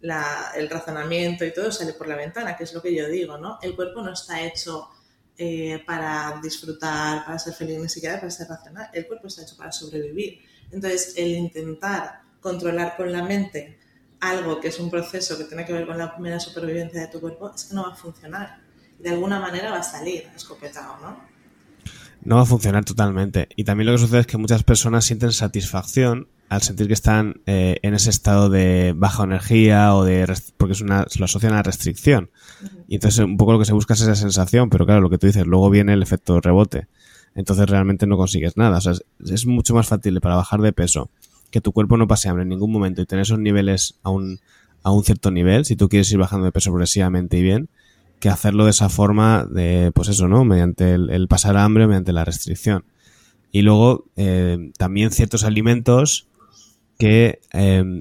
el 0.00 0.70
razonamiento 0.70 1.44
y 1.44 1.52
todo 1.52 1.72
sale 1.72 1.92
por 1.92 2.08
la 2.08 2.16
ventana, 2.16 2.56
que 2.56 2.64
es 2.64 2.72
lo 2.72 2.80
que 2.80 2.94
yo 2.94 3.08
digo, 3.08 3.38
¿no? 3.38 3.58
El 3.60 3.74
cuerpo 3.74 4.02
no 4.02 4.12
está 4.12 4.42
hecho 4.42 4.88
eh, 5.36 5.82
para 5.86 6.40
disfrutar, 6.42 7.24
para 7.24 7.38
ser 7.38 7.54
feliz, 7.54 7.78
ni 7.78 7.88
siquiera 7.88 8.16
para 8.16 8.30
ser 8.30 8.48
racional. 8.48 8.90
El 8.92 9.06
cuerpo 9.06 9.26
está 9.26 9.42
hecho 9.42 9.56
para 9.56 9.72
sobrevivir. 9.72 10.40
Entonces, 10.70 11.14
el 11.16 11.28
intentar 11.28 12.22
controlar 12.40 12.96
con 12.96 13.10
la 13.12 13.22
mente 13.22 13.78
algo 14.20 14.60
que 14.60 14.68
es 14.68 14.78
un 14.80 14.90
proceso 14.90 15.38
que 15.38 15.44
tiene 15.44 15.64
que 15.64 15.72
ver 15.72 15.86
con 15.86 15.96
la 15.96 16.12
primera 16.12 16.40
supervivencia 16.40 17.02
de 17.02 17.08
tu 17.08 17.20
cuerpo, 17.20 17.52
es 17.54 17.64
que 17.64 17.74
no 17.74 17.84
va 17.84 17.92
a 17.92 17.96
funcionar. 17.96 18.60
De 18.98 19.10
alguna 19.10 19.38
manera 19.38 19.70
va 19.70 19.78
a 19.78 19.82
salir 19.82 20.28
escopetado, 20.34 20.98
¿no? 21.00 21.20
No 22.22 22.36
va 22.36 22.42
a 22.42 22.46
funcionar 22.46 22.84
totalmente. 22.84 23.48
Y 23.54 23.64
también 23.64 23.86
lo 23.86 23.92
que 23.92 23.98
sucede 23.98 24.20
es 24.20 24.26
que 24.26 24.38
muchas 24.38 24.64
personas 24.64 25.04
sienten 25.04 25.32
satisfacción 25.32 26.28
al 26.48 26.62
sentir 26.62 26.86
que 26.86 26.94
están 26.94 27.42
eh, 27.46 27.76
en 27.82 27.94
ese 27.94 28.10
estado 28.10 28.48
de 28.48 28.94
baja 28.96 29.24
energía 29.24 29.94
o 29.94 30.04
de 30.04 30.26
porque 30.56 30.72
es 30.72 30.80
una 30.80 31.04
lo 31.18 31.24
asocian 31.24 31.52
a 31.52 31.62
restricción. 31.62 32.30
Y 32.88 32.94
entonces 32.96 33.20
un 33.24 33.36
poco 33.36 33.52
lo 33.52 33.58
que 33.58 33.66
se 33.66 33.74
busca 33.74 33.94
es 33.94 34.00
esa 34.00 34.14
sensación 34.14 34.70
pero 34.70 34.86
claro 34.86 35.00
lo 35.00 35.10
que 35.10 35.18
tú 35.18 35.26
dices 35.26 35.46
luego 35.46 35.68
viene 35.70 35.92
el 35.92 36.02
efecto 36.02 36.40
rebote. 36.40 36.86
Entonces 37.34 37.68
realmente 37.68 38.06
no 38.06 38.16
consigues 38.16 38.56
nada. 38.56 38.78
O 38.78 38.80
sea 38.80 38.92
es, 38.92 39.46
mucho 39.46 39.74
más 39.74 39.86
fácil 39.86 40.20
para 40.20 40.36
bajar 40.36 40.60
de 40.60 40.72
peso 40.72 41.10
que 41.50 41.60
tu 41.60 41.72
cuerpo 41.72 41.96
no 41.96 42.06
pase 42.06 42.28
hambre 42.28 42.42
en 42.42 42.48
ningún 42.48 42.72
momento 42.72 43.02
y 43.02 43.06
tener 43.06 43.22
esos 43.22 43.38
niveles 43.38 43.98
a 44.02 44.10
un 44.10 44.40
a 44.82 44.92
un 44.92 45.04
cierto 45.04 45.30
nivel 45.30 45.64
si 45.64 45.76
tú 45.76 45.88
quieres 45.88 46.10
ir 46.12 46.18
bajando 46.18 46.46
de 46.46 46.52
peso 46.52 46.70
progresivamente 46.70 47.36
y 47.36 47.42
bien 47.42 47.68
que 48.20 48.30
hacerlo 48.30 48.64
de 48.64 48.70
esa 48.70 48.88
forma 48.88 49.44
de 49.44 49.92
pues 49.94 50.08
eso 50.08 50.28
no 50.28 50.44
mediante 50.44 50.94
el, 50.94 51.10
el 51.10 51.28
pasar 51.28 51.56
hambre 51.58 51.86
mediante 51.86 52.12
la 52.12 52.24
restricción. 52.24 52.84
Y 53.50 53.62
luego 53.62 54.06
eh, 54.16 54.72
también 54.76 55.10
ciertos 55.10 55.44
alimentos 55.44 56.27
que 56.98 57.40
em, 57.52 58.00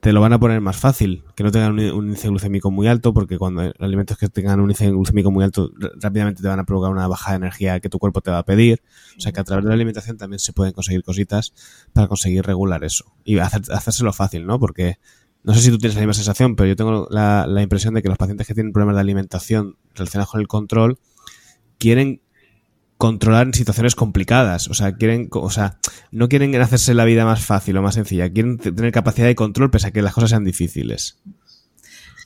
te 0.00 0.12
lo 0.12 0.20
van 0.20 0.32
a 0.32 0.38
poner 0.38 0.60
más 0.60 0.76
fácil, 0.76 1.24
que 1.34 1.42
no 1.42 1.50
tengan 1.50 1.72
un, 1.72 2.06
índice 2.06 2.28
glucémico 2.28 2.70
muy 2.70 2.86
alto, 2.86 3.12
porque 3.12 3.36
cuando 3.36 3.64
los 3.64 3.74
alimentos 3.80 4.16
que 4.16 4.28
tengan 4.28 4.60
un 4.60 4.66
índice 4.66 4.88
glucémico 4.90 5.30
muy 5.30 5.44
alto 5.44 5.72
rápidamente 6.00 6.40
te 6.40 6.48
van 6.48 6.60
a 6.60 6.64
provocar 6.64 6.92
una 6.92 7.08
baja 7.08 7.32
de 7.32 7.38
energía 7.38 7.80
que 7.80 7.88
tu 7.88 7.98
cuerpo 7.98 8.20
te 8.20 8.30
va 8.30 8.38
a 8.38 8.44
pedir. 8.44 8.80
O 9.18 9.20
sea 9.20 9.32
que 9.32 9.40
a 9.40 9.44
través 9.44 9.64
de 9.64 9.68
la 9.68 9.74
alimentación 9.74 10.16
también 10.16 10.38
se 10.38 10.52
pueden 10.52 10.72
conseguir 10.72 11.02
cositas 11.02 11.52
para 11.92 12.06
conseguir 12.06 12.44
regular 12.46 12.84
eso. 12.84 13.12
Y 13.24 13.38
hacer, 13.38 13.62
hacérselo 13.72 14.12
fácil, 14.12 14.46
¿no? 14.46 14.60
Porque 14.60 14.98
no 15.42 15.54
sé 15.54 15.60
si 15.60 15.70
tú 15.70 15.78
tienes 15.78 15.96
la 15.96 16.02
misma 16.02 16.14
sensación, 16.14 16.54
pero 16.54 16.68
yo 16.68 16.76
tengo 16.76 17.08
la, 17.10 17.46
la 17.48 17.62
impresión 17.62 17.94
de 17.94 18.02
que 18.02 18.08
los 18.08 18.18
pacientes 18.18 18.46
que 18.46 18.54
tienen 18.54 18.72
problemas 18.72 18.94
de 18.94 19.00
alimentación 19.00 19.76
relacionados 19.94 20.30
con 20.30 20.40
el 20.40 20.46
control 20.46 20.98
quieren 21.78 22.21
controlar 23.02 23.48
en 23.48 23.54
situaciones 23.54 23.96
complicadas. 23.96 24.68
O 24.68 24.74
sea, 24.74 24.94
quieren, 24.94 25.26
o 25.32 25.50
sea, 25.50 25.76
no 26.12 26.28
quieren 26.28 26.54
hacerse 26.54 26.94
la 26.94 27.04
vida 27.04 27.24
más 27.24 27.44
fácil 27.44 27.76
o 27.76 27.82
más 27.82 27.96
sencilla. 27.96 28.30
Quieren 28.30 28.58
tener 28.58 28.92
capacidad 28.92 29.26
de 29.26 29.34
control 29.34 29.72
pese 29.72 29.88
a 29.88 29.90
que 29.90 30.02
las 30.02 30.14
cosas 30.14 30.30
sean 30.30 30.44
difíciles. 30.44 31.18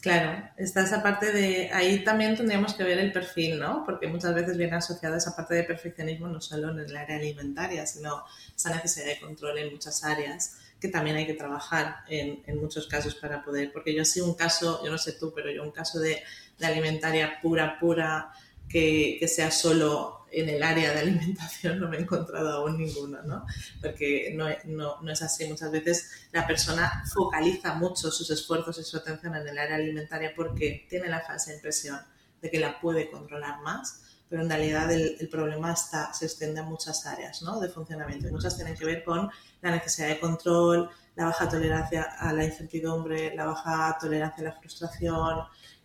Claro, 0.03 0.39
está 0.59 0.85
esa 0.85 1.03
parte 1.03 1.33
de. 1.33 1.71
Ahí 1.73 2.05
también 2.05 2.37
tendríamos 2.37 2.75
que 2.75 2.85
ver 2.85 2.99
el 2.99 3.11
perfil, 3.11 3.59
¿no? 3.59 3.85
Porque 3.87 4.07
muchas 4.07 4.35
veces 4.35 4.59
viene 4.59 4.77
asociada 4.77 5.17
esa 5.17 5.35
parte 5.35 5.55
de 5.55 5.65
perfeccionismo 5.65 6.29
no 6.29 6.43
solo 6.43 6.71
en 6.71 6.81
el 6.81 6.95
área 6.95 7.17
alimentaria, 7.17 7.87
sino 7.87 8.25
esa 8.55 8.75
necesidad 8.75 9.07
de 9.07 9.19
control 9.19 9.57
en 9.57 9.73
muchas 9.73 10.05
áreas 10.05 10.59
que 10.79 10.89
también 10.89 11.17
hay 11.17 11.27
que 11.27 11.33
trabajar 11.33 12.05
en, 12.07 12.43
muchos 12.61 12.87
casos 12.87 13.15
para 13.15 13.43
poder. 13.43 13.73
Porque 13.73 13.95
yo 13.95 14.05
sí 14.05 14.21
un 14.21 14.35
caso, 14.35 14.85
yo 14.85 14.91
no 14.91 14.99
sé 14.99 15.13
tú, 15.13 15.33
pero 15.35 15.51
yo 15.51 15.63
un 15.63 15.73
caso 15.73 16.01
de, 16.01 16.23
de 16.59 16.67
alimentaria 16.67 17.41
pura, 17.41 17.79
pura, 17.81 18.31
que, 18.69 19.17
que 19.19 19.27
sea 19.27 19.51
solo 19.51 20.26
en 20.37 20.51
el 20.51 20.63
área 20.63 20.93
de 20.93 21.01
alimentación 21.01 21.81
no 21.81 21.89
me 21.89 21.97
he 21.97 22.01
encontrado 22.01 22.53
aún 22.53 22.77
ninguno, 22.77 23.23
¿no? 23.23 23.47
Porque 23.81 24.33
no, 24.35 24.47
no, 24.67 25.01
no, 25.01 25.13
es 25.13 25.23
así. 25.23 25.47
Muchas 25.47 25.73
veces 25.73 26.11
la 26.31 26.47
persona 26.47 27.03
focaliza 27.13 27.75
mucho 27.75 28.11
sus 28.11 28.31
esfuerzos 28.31 28.79
y 28.79 28.85
su 28.85 28.99
atención 28.99 29.35
en 29.35 29.49
el 29.49 29.59
área 29.59 29.77
alimentaria 29.77 30.35
porque 30.37 30.87
tiene 30.91 31.09
la 31.09 31.21
falsa 31.21 31.55
impresión 31.55 31.99
de 32.43 32.51
que 32.51 32.61
la 32.61 32.79
puede 32.79 33.11
controlar 33.11 33.63
más, 33.63 34.03
pero 34.29 34.43
en 34.43 34.51
realidad 34.51 34.93
el, 34.93 35.17
el 35.19 35.29
problema 35.31 35.73
está, 35.73 36.13
se 36.13 36.27
extiende 36.27 36.61
a 36.61 36.65
muchas 36.65 37.07
áreas 37.07 37.41
¿no? 37.41 37.59
de 37.59 37.71
funcionamiento. 37.71 38.29
muchas 38.29 38.57
tienen 38.57 38.77
que 38.77 38.85
ver 38.85 39.05
con 39.05 39.31
la 39.63 39.71
necesidad 39.71 40.09
de 40.09 40.21
control, 40.21 40.91
la 41.15 41.25
baja 41.25 41.49
tolerancia 41.49 42.03
a 42.19 42.31
la 42.35 42.45
incertidumbre, 42.45 43.35
la 43.35 43.47
baja 43.47 43.97
tolerancia 43.99 44.47
a 44.47 44.51
la 44.53 44.61
frustración, 44.61 45.39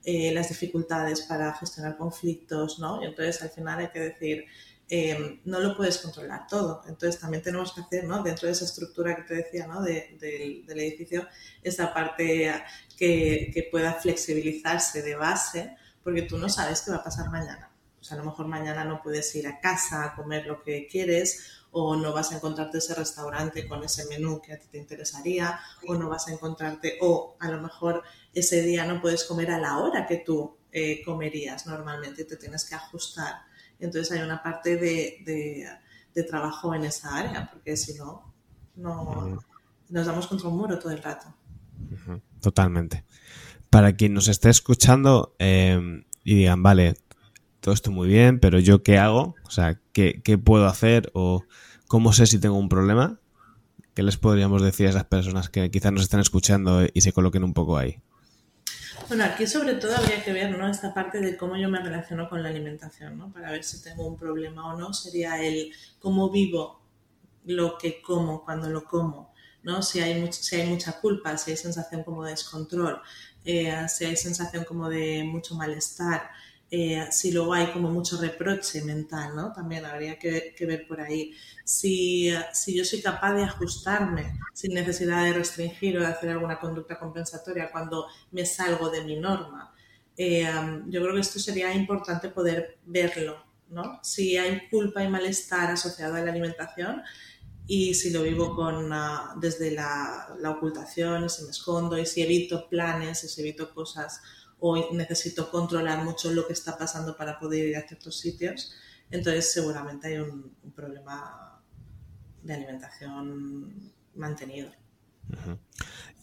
eh, 0.03 0.31
las 0.33 0.49
dificultades 0.49 1.21
para 1.21 1.53
gestionar 1.53 1.97
conflictos, 1.97 2.79
¿no? 2.79 3.01
Y 3.01 3.05
entonces 3.05 3.41
al 3.43 3.49
final 3.49 3.79
hay 3.79 3.89
que 3.89 3.99
decir, 3.99 4.45
eh, 4.89 5.39
no 5.45 5.59
lo 5.59 5.77
puedes 5.77 5.99
controlar 5.99 6.47
todo. 6.47 6.81
Entonces 6.87 7.21
también 7.21 7.43
tenemos 7.43 7.71
que 7.73 7.81
hacer, 7.81 8.03
¿no? 8.03 8.21
Dentro 8.23 8.47
de 8.47 8.53
esa 8.53 8.65
estructura 8.65 9.15
que 9.15 9.21
te 9.21 9.35
decía, 9.35 9.67
¿no? 9.67 9.81
De, 9.81 10.17
de, 10.19 10.63
del 10.65 10.79
edificio, 10.79 11.27
esa 11.63 11.93
parte 11.93 12.51
que, 12.97 13.51
que, 13.53 13.67
pueda 13.71 13.93
flexibilizarse 13.93 15.01
de 15.01 15.15
base, 15.15 15.77
porque 16.03 16.23
tú 16.23 16.37
no 16.37 16.49
sabes 16.49 16.81
qué 16.81 16.91
va 16.91 16.97
a 16.97 17.03
pasar 17.03 17.29
mañana. 17.29 17.71
O 17.99 18.03
sea, 18.03 18.17
a 18.17 18.19
lo 18.19 18.25
mejor 18.25 18.47
mañana 18.47 18.83
no 18.83 19.01
puedes 19.01 19.33
ir 19.35 19.47
a 19.47 19.59
casa 19.59 20.03
a 20.03 20.15
comer 20.15 20.45
lo 20.47 20.61
que 20.63 20.87
quieres 20.87 21.60
o 21.71 21.95
no 21.95 22.13
vas 22.13 22.31
a 22.31 22.35
encontrarte 22.35 22.79
ese 22.79 22.93
restaurante 22.93 23.67
con 23.67 23.83
ese 23.83 24.05
menú 24.07 24.41
que 24.41 24.53
a 24.53 24.59
ti 24.59 24.67
te 24.69 24.77
interesaría, 24.77 25.59
o 25.87 25.95
no 25.95 26.09
vas 26.09 26.27
a 26.27 26.33
encontrarte, 26.33 26.97
o 27.01 27.37
a 27.39 27.49
lo 27.49 27.61
mejor 27.61 28.03
ese 28.33 28.61
día 28.61 28.85
no 28.85 29.01
puedes 29.01 29.23
comer 29.23 29.51
a 29.51 29.59
la 29.59 29.77
hora 29.77 30.05
que 30.05 30.17
tú 30.17 30.57
eh, 30.71 31.01
comerías 31.03 31.65
normalmente, 31.65 32.25
te 32.25 32.35
tienes 32.35 32.65
que 32.65 32.75
ajustar. 32.75 33.35
Entonces 33.79 34.11
hay 34.11 34.23
una 34.23 34.43
parte 34.43 34.75
de, 34.75 35.23
de, 35.25 35.67
de 36.13 36.23
trabajo 36.23 36.75
en 36.75 36.85
esa 36.85 37.15
área, 37.15 37.49
porque 37.51 37.75
si 37.77 37.93
no, 37.95 38.33
no 38.75 39.41
nos 39.89 40.05
damos 40.05 40.27
contra 40.27 40.49
un 40.49 40.57
muro 40.57 40.77
todo 40.77 40.91
el 40.91 41.01
rato. 41.01 41.33
Totalmente. 42.41 43.03
Para 43.69 43.95
quien 43.95 44.13
nos 44.13 44.27
esté 44.27 44.49
escuchando 44.49 45.35
eh, 45.39 46.03
y 46.23 46.35
digan, 46.35 46.61
vale, 46.61 46.95
todo 47.61 47.73
esto 47.73 47.91
muy 47.91 48.09
bien, 48.09 48.39
pero 48.39 48.59
yo 48.59 48.83
qué 48.83 48.97
hago, 48.97 49.35
o 49.45 49.51
sea, 49.51 49.79
qué, 49.93 50.21
qué 50.23 50.37
puedo 50.37 50.65
hacer 50.65 51.09
o 51.13 51.45
cómo 51.87 52.11
sé 52.11 52.27
si 52.27 52.39
tengo 52.39 52.57
un 52.57 52.69
problema, 52.69 53.19
¿qué 53.93 54.03
les 54.03 54.17
podríamos 54.17 54.61
decir 54.61 54.87
a 54.87 54.89
esas 54.89 55.05
personas 55.05 55.49
que 55.49 55.71
quizás 55.71 55.91
nos 55.93 56.03
están 56.03 56.19
escuchando 56.19 56.85
y 56.91 57.01
se 57.01 57.13
coloquen 57.13 57.43
un 57.43 57.53
poco 57.53 57.77
ahí? 57.77 58.01
Bueno, 59.07 59.25
aquí 59.25 59.45
sobre 59.45 59.75
todo 59.75 59.95
habría 59.95 60.23
que 60.23 60.31
ver 60.31 60.57
¿no? 60.57 60.67
esta 60.69 60.93
parte 60.93 61.19
de 61.19 61.35
cómo 61.35 61.57
yo 61.57 61.69
me 61.69 61.81
relaciono 61.81 62.29
con 62.29 62.41
la 62.43 62.49
alimentación, 62.49 63.17
¿no? 63.17 63.31
para 63.31 63.51
ver 63.51 63.63
si 63.63 63.83
tengo 63.83 64.07
un 64.07 64.15
problema 64.15 64.73
o 64.73 64.79
no. 64.79 64.93
Sería 64.93 65.43
el 65.43 65.71
cómo 65.99 66.29
vivo 66.29 66.81
lo 67.43 67.77
que 67.77 68.01
como 68.01 68.45
cuando 68.45 68.69
lo 68.69 68.85
como, 68.85 69.33
¿no? 69.63 69.81
si, 69.81 69.99
hay 69.99 70.21
much 70.21 70.33
si 70.33 70.55
hay 70.55 70.69
mucha 70.69 70.99
culpa, 71.01 71.37
si 71.37 71.51
hay 71.51 71.57
sensación 71.57 72.03
como 72.03 72.23
de 72.23 72.31
descontrol, 72.31 73.01
eh, 73.43 73.85
si 73.89 74.05
hay 74.05 74.15
sensación 74.15 74.63
como 74.63 74.87
de 74.87 75.23
mucho 75.23 75.55
malestar, 75.55 76.29
eh, 76.73 77.05
si 77.11 77.33
luego 77.33 77.53
hay 77.53 77.67
como 77.73 77.89
mucho 77.91 78.17
reproche 78.17 78.81
mental, 78.81 79.35
¿no? 79.35 79.51
También 79.51 79.85
habría 79.85 80.17
que, 80.17 80.55
que 80.57 80.65
ver 80.65 80.87
por 80.87 81.01
ahí. 81.01 81.33
Si, 81.65 82.31
si, 82.53 82.77
yo 82.77 82.85
soy 82.85 83.01
capaz 83.01 83.33
de 83.33 83.43
ajustarme 83.43 84.39
sin 84.53 84.73
necesidad 84.73 85.25
de 85.25 85.33
restringir 85.33 85.97
o 85.97 85.99
de 85.99 86.07
hacer 86.07 86.29
alguna 86.29 86.61
conducta 86.61 86.97
compensatoria 86.97 87.69
cuando 87.71 88.07
me 88.31 88.45
salgo 88.45 88.89
de 88.89 89.03
mi 89.03 89.17
norma. 89.19 89.73
Eh, 90.15 90.47
yo 90.87 91.01
creo 91.01 91.13
que 91.13 91.19
esto 91.19 91.39
sería 91.39 91.73
importante 91.73 92.29
poder 92.29 92.77
verlo, 92.85 93.43
¿no? 93.69 93.99
Si 94.01 94.37
hay 94.37 94.69
culpa 94.69 95.03
y 95.03 95.09
malestar 95.09 95.71
asociado 95.71 96.15
a 96.15 96.21
la 96.21 96.31
alimentación 96.31 97.01
y 97.67 97.93
si 97.95 98.11
lo 98.11 98.23
vivo 98.23 98.55
con, 98.55 98.91
uh, 98.93 99.39
desde 99.39 99.71
la, 99.71 100.35
la 100.39 100.51
ocultación, 100.51 101.29
si 101.29 101.43
me 101.43 101.51
escondo 101.51 101.97
y 101.97 102.05
si 102.05 102.21
evito 102.21 102.69
planes 102.69 103.19
si 103.19 103.41
evito 103.41 103.73
cosas 103.73 104.21
o 104.63 104.93
necesito 104.93 105.49
controlar 105.49 106.05
mucho 106.05 106.31
lo 106.31 106.45
que 106.45 106.53
está 106.53 106.77
pasando 106.77 107.17
para 107.17 107.39
poder 107.39 107.69
ir 107.69 107.75
a 107.75 107.87
ciertos 107.87 108.19
sitios, 108.19 108.71
entonces 109.09 109.51
seguramente 109.51 110.07
hay 110.07 110.17
un, 110.19 110.53
problema 110.75 111.59
de 112.43 112.53
alimentación 112.53 113.91
mantenido. 114.15 114.71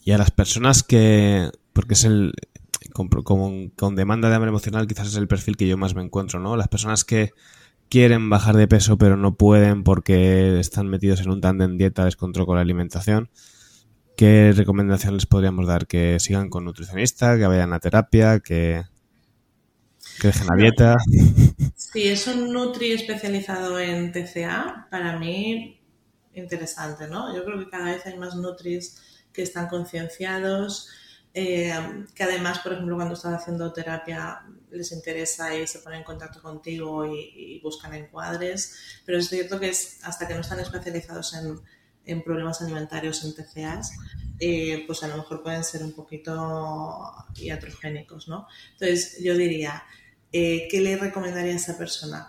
Y 0.05 0.11
a 0.11 0.17
las 0.17 0.31
personas 0.31 0.83
que, 0.83 1.51
porque 1.73 1.95
es 1.95 2.05
el, 2.05 2.33
con, 2.93 3.09
con, 3.69 3.95
demanda 3.95 4.29
de 4.29 4.35
hambre 4.35 4.49
emocional 4.49 4.87
quizás 4.87 5.07
es 5.07 5.15
el 5.15 5.27
perfil 5.27 5.57
que 5.57 5.67
yo 5.67 5.77
más 5.77 5.93
me 5.93 6.01
encuentro, 6.01 6.39
¿no? 6.39 6.55
Las 6.55 6.69
personas 6.69 7.03
que 7.03 7.33
quieren 7.89 8.29
bajar 8.29 8.55
de 8.55 8.67
peso 8.69 8.97
pero 8.97 9.17
no 9.17 9.35
pueden 9.35 9.83
porque 9.83 10.59
están 10.59 10.87
metidos 10.87 11.19
en 11.19 11.29
un 11.29 11.41
tándem 11.41 11.77
dieta 11.77 12.05
descontrol 12.05 12.45
con 12.45 12.55
la 12.55 12.61
alimentación. 12.61 13.29
¿Qué 14.19 14.51
recomendaciones 14.53 15.21
les 15.21 15.25
podríamos 15.27 15.65
dar? 15.65 15.87
¿Que 15.87 16.19
sigan 16.19 16.49
con 16.49 16.65
nutricionista, 16.65 17.37
que 17.37 17.47
vayan 17.47 17.71
a 17.71 17.79
terapia, 17.79 18.41
que, 18.41 18.83
que 20.19 20.27
dejen 20.27 20.47
la 20.47 20.57
dieta? 20.57 20.97
Si 21.77 22.05
es 22.05 22.27
un 22.27 22.51
nutri 22.51 22.91
especializado 22.91 23.79
en 23.79 24.11
TCA, 24.11 24.87
para 24.91 25.17
mí 25.17 25.79
interesante, 26.33 27.07
¿no? 27.07 27.33
Yo 27.33 27.45
creo 27.45 27.59
que 27.59 27.69
cada 27.69 27.93
vez 27.93 28.05
hay 28.05 28.17
más 28.17 28.35
nutris 28.35 29.23
que 29.31 29.43
están 29.43 29.69
concienciados, 29.69 30.89
eh, 31.33 31.73
que 32.13 32.23
además, 32.23 32.59
por 32.59 32.73
ejemplo, 32.73 32.97
cuando 32.97 33.13
están 33.13 33.35
haciendo 33.35 33.71
terapia 33.71 34.41
les 34.69 34.91
interesa 34.91 35.55
y 35.55 35.65
se 35.65 35.79
ponen 35.79 35.99
en 35.99 36.05
contacto 36.05 36.41
contigo 36.41 37.05
y, 37.05 37.31
y 37.33 37.61
buscan 37.61 37.93
encuadres, 37.93 39.01
pero 39.05 39.17
es 39.17 39.29
cierto 39.29 39.61
que 39.61 39.69
es, 39.69 39.99
hasta 40.03 40.27
que 40.27 40.33
no 40.33 40.41
están 40.41 40.59
especializados 40.59 41.33
en 41.35 41.57
en 42.09 42.23
problemas 42.23 42.61
alimentarios 42.61 43.23
en 43.23 43.33
TCAs, 43.33 43.91
eh, 44.39 44.83
pues 44.87 45.03
a 45.03 45.07
lo 45.07 45.17
mejor 45.17 45.43
pueden 45.43 45.63
ser 45.63 45.83
un 45.83 45.93
poquito 45.93 47.11
iatrogénicos, 47.35 48.27
¿no? 48.27 48.47
Entonces 48.73 49.17
yo 49.21 49.35
diría, 49.35 49.83
eh, 50.31 50.67
¿qué 50.69 50.81
le 50.81 50.97
recomendaría 50.97 51.53
a 51.53 51.57
esa 51.57 51.77
persona? 51.77 52.27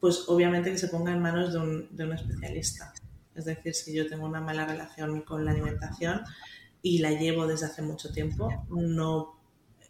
Pues 0.00 0.24
obviamente 0.28 0.70
que 0.70 0.78
se 0.78 0.88
ponga 0.88 1.12
en 1.12 1.20
manos 1.20 1.52
de 1.52 1.58
un, 1.58 1.96
de 1.96 2.04
un 2.04 2.12
especialista. 2.12 2.92
Es 3.34 3.44
decir, 3.44 3.74
si 3.74 3.94
yo 3.94 4.08
tengo 4.08 4.26
una 4.26 4.40
mala 4.40 4.66
relación 4.66 5.22
con 5.22 5.44
la 5.44 5.50
alimentación 5.50 6.22
y 6.80 6.98
la 6.98 7.10
llevo 7.10 7.46
desde 7.46 7.66
hace 7.66 7.82
mucho 7.82 8.10
tiempo, 8.12 8.48
no, 8.70 9.38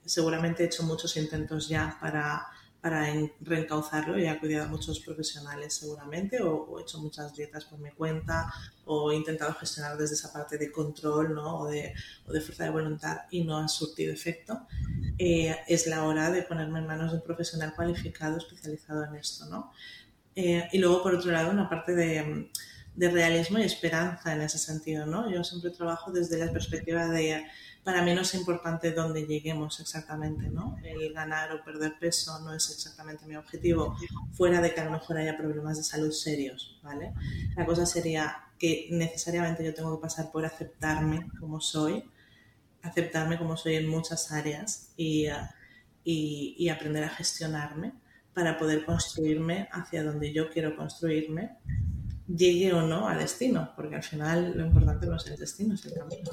seguramente 0.05 0.63
he 0.63 0.67
hecho 0.67 0.83
muchos 0.83 1.17
intentos 1.17 1.69
ya 1.69 1.97
para 2.01 2.47
para 2.87 3.05
reencauzarlo 3.41 4.17
he 4.17 4.29
acudido 4.29 4.63
a 4.63 4.69
muchos 4.69 5.01
profesionales 5.01 5.75
seguramente 5.75 6.41
o, 6.41 6.55
o, 6.55 6.79
he 6.79 6.83
hecho 6.83 7.01
muchas 7.01 7.35
dietas 7.35 7.65
por 7.65 7.81
mi 7.81 7.91
cuenta 7.91 8.47
o 8.85 9.11
he 9.11 9.17
intentado 9.17 9.53
gestionar 9.55 9.99
desde 9.99 10.15
esa 10.15 10.33
parte 10.33 10.57
de 10.57 10.71
control 10.71 11.35
¿no? 11.35 11.63
o, 11.63 11.67
de, 11.67 11.93
o 12.29 12.33
de 12.33 12.41
fuerza 12.41 12.63
de 12.63 12.71
voluntad 12.71 13.23
y 13.33 13.43
no 13.43 13.59
ha 13.59 13.67
surtido 13.67 14.13
efecto, 14.13 14.69
eh, 15.19 15.57
es 15.67 15.89
la 15.89 16.05
hora 16.05 16.31
de 16.31 16.43
ponerme 16.43 16.79
en 16.79 16.87
manos 16.87 17.11
de 17.11 17.19
un 17.19 17.25
profesional 17.25 17.75
cualificado 17.75 18.39
especializado 18.39 19.03
en 19.03 19.17
esto. 19.17 19.47
¿no? 19.47 19.73
Eh, 20.37 20.69
y 20.71 20.79
luego, 20.79 21.03
por 21.03 21.17
otro 21.17 21.33
lado, 21.33 21.51
una 21.51 21.69
parte 21.69 21.93
de, 21.93 22.53
de 22.95 23.11
realismo 23.11 23.59
y 23.59 23.63
esperanza 23.63 24.33
en 24.33 24.43
ese 24.43 24.59
sentido. 24.59 25.07
¿no? 25.07 25.29
Yo 25.29 25.43
siempre 25.43 25.71
trabajo 25.73 26.13
desde 26.13 26.39
la 26.39 26.53
perspectiva 26.53 27.09
de 27.09 27.45
para 27.87 28.03
mí 28.03 28.13
no 28.13 28.23
es 28.23 28.35
importante 28.35 28.91
dónde 28.91 29.27
lleguemos 29.27 29.79
exactamente, 29.79 30.49
¿no? 30.49 30.77
El 30.83 31.13
ganar 31.13 31.53
o 31.53 31.63
perder 31.65 31.97
peso 32.01 32.37
no 32.41 32.53
es 32.53 32.69
exactamente 32.69 33.27
mi 33.27 33.37
objetivo, 33.37 33.97
fuera 34.33 34.61
de 34.61 34.75
que 34.75 34.81
a 34.81 34.87
lo 34.87 34.91
mejor 34.91 35.19
haya 35.19 35.37
problemas 35.37 35.77
de 35.77 35.85
salud 35.85 36.11
serios, 36.11 36.81
¿vale? 36.83 37.13
La 37.55 37.65
cosa 37.65 37.87
sería 37.87 38.39
que 38.59 38.89
necesariamente 38.91 39.65
yo 39.65 39.73
tengo 39.73 39.97
que 39.97 40.03
pasar 40.03 40.33
por 40.33 40.45
aceptarme 40.45 41.29
como 41.39 41.61
soy, 41.61 42.03
aceptarme 42.83 43.39
como 43.39 43.57
soy 43.57 43.77
en 43.77 43.89
muchas 43.89 44.33
áreas 44.33 44.89
y, 44.97 45.29
y, 46.03 46.57
y 46.59 46.69
aprender 46.71 47.05
a 47.05 47.09
gestionarme 47.11 47.93
para 48.35 48.59
poder 48.59 48.85
construirme 48.85 49.69
hacia 49.71 50.03
donde 50.03 50.33
yo 50.33 50.51
quiero 50.51 50.75
construirme, 50.75 51.57
llegue 52.27 52.73
o 52.73 52.83
no 52.83 53.07
al 53.07 53.21
destino, 53.21 53.71
porque 53.77 53.95
al 53.95 54.03
final 54.03 54.55
lo 54.57 54.67
importante 54.67 55.07
no 55.07 55.15
es 55.15 55.27
el 55.29 55.37
destino, 55.37 55.75
es 55.75 55.87
el 55.87 55.95
camino. 55.95 56.33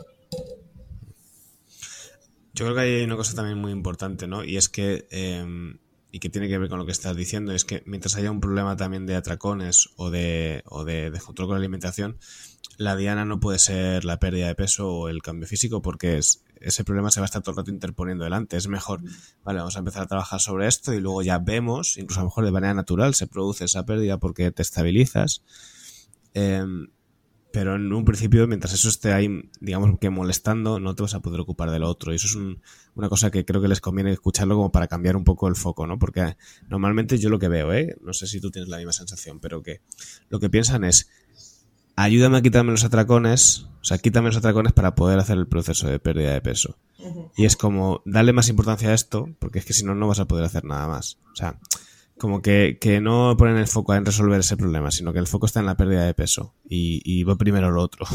Yo 2.54 2.66
creo 2.66 2.76
que 2.76 2.82
hay 2.82 3.04
una 3.04 3.16
cosa 3.16 3.36
también 3.36 3.58
muy 3.58 3.72
importante, 3.72 4.28
¿no? 4.28 4.44
Y 4.44 4.58
es 4.58 4.70
que 4.70 5.08
eh, 5.12 5.76
y 6.14 6.20
que 6.20 6.30
tiene 6.30 6.48
que 6.48 6.60
ver 6.60 6.70
con 6.70 6.78
lo 6.78 6.86
que 6.86 6.92
estás 6.92 7.16
diciendo, 7.16 7.54
es 7.54 7.66
que 7.66 7.82
mientras 7.88 8.16
haya 8.16 8.30
un 8.30 8.40
problema 8.40 8.78
también 8.78 9.08
de 9.08 9.16
atracones 9.16 9.90
o 9.96 10.12
de, 10.12 10.62
o 10.68 10.84
de 10.84 11.10
descontrol 11.10 11.48
con 11.48 11.56
la 11.56 11.60
alimentación, 11.60 12.20
la 12.78 12.96
diana 12.96 13.26
no 13.26 13.40
puede 13.40 13.58
ser 13.58 14.06
la 14.06 14.20
pérdida 14.20 14.46
de 14.46 14.54
peso 14.54 14.88
o 14.94 15.10
el 15.10 15.24
cambio 15.24 15.48
físico 15.48 15.82
porque 15.82 16.20
es, 16.20 16.44
ese 16.58 16.84
problema 16.84 17.10
se 17.10 17.20
va 17.20 17.24
a 17.24 17.26
estar 17.26 17.42
todo 17.42 17.54
el 17.54 17.58
rato 17.58 17.72
interponiendo 17.72 18.26
delante. 18.26 18.58
Es 18.58 18.68
mejor, 18.68 19.02
vale, 19.44 19.58
vamos 19.58 19.76
a 19.76 19.80
empezar 19.80 20.04
a 20.04 20.08
trabajar 20.08 20.40
sobre 20.40 20.68
esto 20.68 20.94
y 20.94 21.02
luego 21.02 21.24
ya 21.24 21.40
vemos, 21.40 21.98
incluso 21.98 22.20
a 22.20 22.24
lo 22.24 22.30
mejor 22.30 22.46
de 22.46 22.52
manera 22.52 22.76
natural 22.76 23.16
se 23.16 23.26
produce 23.26 23.66
esa 23.66 23.84
pérdida 23.84 24.20
porque 24.20 24.52
te 24.52 24.62
estabilizas. 24.62 25.42
Em, 26.36 26.90
pero 27.54 27.76
en 27.76 27.94
un 27.94 28.04
principio, 28.04 28.48
mientras 28.48 28.74
eso 28.74 28.90
esté 28.90 29.14
ahí, 29.14 29.30
digamos 29.62 30.00
que 30.00 30.10
molestando, 30.10 30.80
no 30.80 30.96
te 30.96 31.04
vas 31.04 31.14
a 31.14 31.20
poder 31.20 31.40
ocupar 31.40 31.70
de 31.70 31.78
lo 31.78 31.88
otro. 31.88 32.12
Y 32.12 32.16
eso 32.16 32.26
es 32.26 32.36
una 32.96 33.10
cosa 33.10 33.30
que 33.30 33.46
creo 33.46 33.62
que 33.62 33.68
les 33.68 33.80
conviene 33.80 34.12
escucharlo 34.12 34.56
como 34.56 34.72
para 34.72 34.88
cambiar 34.88 35.16
un 35.16 35.24
poco 35.24 35.48
el 35.48 35.56
foco, 35.56 35.86
¿no? 35.86 36.00
Porque 36.00 36.36
normalmente 36.68 37.20
yo 37.20 37.30
lo 37.30 37.38
que 37.38 37.50
veo, 37.50 37.72
¿eh? 37.72 37.96
No 38.02 38.12
sé 38.12 38.26
si 38.26 38.42
tú 38.42 38.50
tienes 38.50 38.70
la 38.70 38.78
misma 38.78 38.92
sensación, 38.92 39.40
pero 39.40 39.62
que 39.62 39.82
lo 40.30 40.40
que 40.40 40.50
piensan 40.50 40.84
es, 40.84 41.12
ayúdame 41.96 42.40
a 42.40 42.42
quitarme 42.42 42.72
los 42.72 42.86
atracones, 42.86 43.68
o 43.82 43.84
sea, 43.84 44.00
quítame 44.00 44.30
los 44.30 44.38
atracones 44.38 44.74
para 44.74 44.96
poder 44.96 45.20
hacer 45.20 45.38
el 45.38 45.46
proceso 45.46 45.88
de 45.88 46.00
pérdida 46.00 46.34
de 46.34 46.42
peso. 46.42 46.80
Y 47.38 47.46
es 47.46 47.56
como, 47.56 48.02
dale 48.04 48.34
más 48.34 48.50
importancia 48.50 48.90
a 48.90 48.96
esto, 48.96 49.30
porque 49.38 49.60
es 49.60 49.66
que 49.66 49.74
si 49.74 49.86
no, 49.86 49.94
no 49.94 50.08
vas 50.08 50.20
a 50.20 50.26
poder 50.26 50.46
hacer 50.46 50.66
nada 50.66 50.88
más. 50.88 51.20
O 51.32 51.36
sea, 51.36 51.60
como 52.18 52.42
que, 52.42 52.78
que, 52.80 53.02
no 53.02 53.36
ponen 53.38 53.58
el 53.58 53.68
foco 53.68 53.94
en 53.96 54.06
resolver 54.06 54.40
ese 54.40 54.58
problema, 54.58 54.92
sino 54.92 55.14
que 55.14 55.20
el 55.20 55.28
foco 55.28 55.46
está 55.46 55.60
en 55.60 55.66
la 55.66 55.78
pérdida 55.78 56.06
de 56.06 56.14
peso 56.14 56.54
y, 56.68 57.02
y 57.04 57.24
va 57.24 57.36
primero 57.36 57.72
lo 57.72 57.82
otro. 57.82 58.06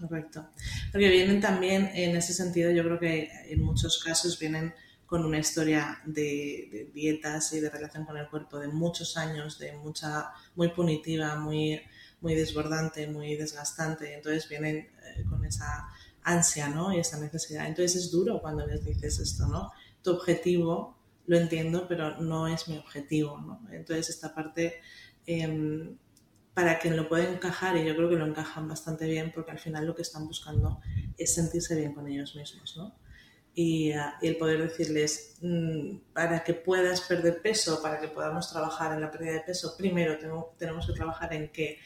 Correcto. 0.00 0.48
Porque 0.92 1.08
vienen 1.08 1.40
también, 1.40 1.90
en 1.92 2.16
ese 2.16 2.32
sentido, 2.32 2.70
yo 2.70 2.84
creo 2.84 2.98
que 2.98 3.30
en 3.48 3.62
muchos 3.62 4.02
casos 4.02 4.38
vienen 4.38 4.72
con 5.08 5.24
una 5.24 5.38
historia 5.38 6.02
de, 6.04 6.90
dietas 6.92 7.52
y 7.54 7.60
de 7.60 7.70
relación 7.70 8.04
con 8.04 8.18
el 8.18 8.28
cuerpo 8.28 8.58
de 8.58 8.68
muchos 8.68 9.16
años, 9.16 9.58
de 9.58 9.72
mucha, 9.72 10.32
muy 10.54 10.68
punitiva, 10.68 11.34
muy, 11.36 11.80
muy 12.20 12.34
desbordante, 12.34 13.06
muy 13.08 13.34
desgastante. 13.34 14.14
Entonces 14.14 14.48
vienen 14.48 14.76
eh, 14.76 15.24
con 15.28 15.44
esa 15.46 15.88
ansia, 16.22 16.68
¿no? 16.68 16.92
Y 16.92 17.00
esa 17.00 17.18
necesidad. 17.18 17.66
Entonces 17.66 18.04
es 18.04 18.10
duro 18.10 18.40
cuando 18.42 18.66
les 18.66 18.84
dices 18.84 19.18
esto, 19.18 19.46
¿no? 19.46 19.72
Tu 20.02 20.10
objetivo 20.10 20.97
lo 21.28 21.36
entiendo, 21.36 21.86
pero 21.86 22.18
no 22.20 22.48
es 22.48 22.68
mi 22.68 22.78
objetivo, 22.78 23.38
¿no? 23.38 23.60
Entonces 23.70 24.08
esta 24.08 24.34
parte, 24.34 24.80
eh, 25.26 25.94
para 26.54 26.78
quien 26.78 26.96
lo 26.96 27.06
puede 27.06 27.30
encajar, 27.30 27.76
y 27.76 27.84
yo 27.84 27.94
creo 27.94 28.08
que 28.08 28.16
lo 28.16 28.26
encajan 28.26 28.66
bastante 28.66 29.06
bien, 29.06 29.30
porque 29.32 29.52
al 29.52 29.58
final 29.58 29.86
lo 29.86 29.94
que 29.94 30.02
están 30.02 30.26
buscando 30.26 30.80
es 31.18 31.34
sentirse 31.34 31.76
bien 31.76 31.92
con 31.92 32.08
ellos 32.08 32.34
mismos, 32.34 32.76
¿no? 32.78 32.98
Y, 33.54 33.92
uh, 33.92 34.12
y 34.22 34.28
el 34.28 34.36
poder 34.38 34.62
decirles, 34.62 35.36
mmm, 35.42 35.98
para 36.14 36.42
que 36.44 36.54
puedas 36.54 37.02
perder 37.02 37.42
peso, 37.42 37.82
para 37.82 38.00
que 38.00 38.08
podamos 38.08 38.50
trabajar 38.50 38.94
en 38.94 39.02
la 39.02 39.10
pérdida 39.10 39.32
de 39.34 39.40
peso, 39.40 39.76
primero 39.76 40.18
tengo, 40.18 40.54
tenemos 40.58 40.86
que 40.86 40.94
trabajar 40.94 41.34
en 41.34 41.50
que 41.50 41.78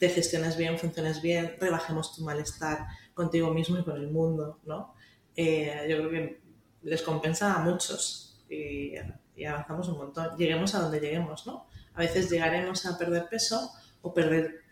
te 0.00 0.08
gestiones 0.08 0.56
bien, 0.56 0.76
funciones 0.76 1.22
bien, 1.22 1.54
rebajemos 1.60 2.16
tu 2.16 2.24
malestar 2.24 2.86
contigo 3.14 3.54
mismo 3.54 3.78
y 3.78 3.84
con 3.84 3.96
el 3.96 4.10
mundo, 4.10 4.58
¿no? 4.64 4.94
Eh, 5.36 5.86
yo 5.88 5.98
creo 5.98 6.10
que 6.10 6.40
les 6.82 7.02
compensa 7.02 7.54
a 7.54 7.60
muchos 7.60 8.31
y, 8.52 8.94
y, 9.36 9.44
avanzamos 9.44 9.88
un 9.88 9.98
montón. 9.98 10.36
Lleguemos 10.36 10.74
a 10.74 10.80
donde 10.80 11.00
lleguemos, 11.00 11.46
¿no? 11.46 11.66
A 11.94 12.00
veces 12.00 12.30
llegaremos 12.30 12.84
a 12.86 12.98
perder 12.98 13.28
peso 13.28 13.70
o 14.02 14.12
perder 14.12 14.62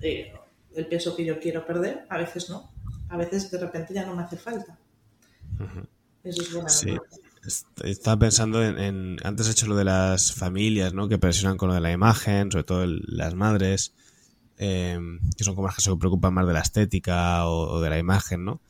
eh, 0.00 0.32
el 0.74 0.86
peso 0.86 1.14
que 1.16 1.24
yo 1.24 1.38
quiero 1.38 1.66
perder, 1.66 2.06
a 2.08 2.18
veces 2.18 2.50
no. 2.50 2.70
A 3.08 3.16
veces 3.16 3.50
de 3.50 3.58
repente 3.58 3.94
ya 3.94 4.04
no 4.04 4.14
me 4.14 4.22
hace 4.22 4.36
falta. 4.36 4.78
Uh 5.58 5.62
-huh. 5.62 5.86
Eso 6.24 6.42
es 6.42 6.52
buena. 6.52 6.68
Sí. 6.68 6.96
Estaba 7.82 8.18
pensando 8.18 8.62
en, 8.62 8.78
en, 8.78 9.16
Antes 9.24 9.48
he 9.48 9.52
hecho 9.52 9.66
lo 9.66 9.76
de 9.76 9.84
las 9.84 10.32
familias, 10.34 10.92
¿no? 10.92 11.08
Que 11.08 11.18
presionan 11.18 11.56
con 11.56 11.68
lo 11.68 11.74
de 11.74 11.80
la 11.80 11.92
imagen, 11.92 12.52
sobre 12.52 12.64
todo 12.64 12.82
el, 12.82 13.02
las 13.06 13.34
madres, 13.34 13.94
eh, 14.58 14.98
que 15.36 15.44
son 15.44 15.54
como 15.54 15.68
las 15.68 15.76
que 15.76 15.82
se 15.82 15.96
preocupan 15.96 16.34
más 16.34 16.46
de 16.46 16.52
la 16.52 16.60
estética 16.60 17.46
o, 17.46 17.76
o 17.76 17.80
de 17.80 17.88
la 17.88 17.98
imagen, 17.98 18.44
¿no? 18.44 18.60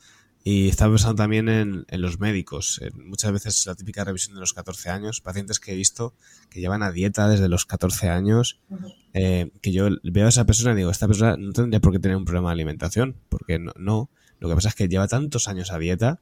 Y 0.43 0.69
estaba 0.69 0.93
pensando 0.93 1.15
también 1.15 1.49
en, 1.49 1.85
en 1.89 2.01
los 2.01 2.19
médicos. 2.19 2.79
En 2.81 3.07
muchas 3.07 3.31
veces 3.31 3.65
la 3.65 3.75
típica 3.75 4.03
revisión 4.03 4.35
de 4.35 4.39
los 4.39 4.53
14 4.53 4.89
años, 4.89 5.21
pacientes 5.21 5.59
que 5.59 5.73
he 5.73 5.75
visto 5.75 6.13
que 6.49 6.61
llevan 6.61 6.81
a 6.81 6.91
dieta 6.91 7.27
desde 7.27 7.49
los 7.49 7.65
14 7.65 8.09
años, 8.09 8.59
eh, 9.13 9.51
que 9.61 9.71
yo 9.71 9.89
veo 10.03 10.25
a 10.25 10.29
esa 10.29 10.45
persona 10.45 10.73
y 10.73 10.77
digo, 10.77 10.91
esta 10.91 11.07
persona 11.07 11.35
no 11.37 11.51
tendría 11.51 11.79
por 11.79 11.91
qué 11.91 11.99
tener 11.99 12.17
un 12.17 12.25
problema 12.25 12.49
de 12.49 12.53
alimentación, 12.53 13.17
porque 13.29 13.59
no, 13.59 13.73
no. 13.77 14.09
Lo 14.39 14.47
que 14.47 14.55
pasa 14.55 14.69
es 14.69 14.75
que 14.75 14.87
lleva 14.87 15.07
tantos 15.07 15.47
años 15.47 15.71
a 15.71 15.77
dieta 15.77 16.21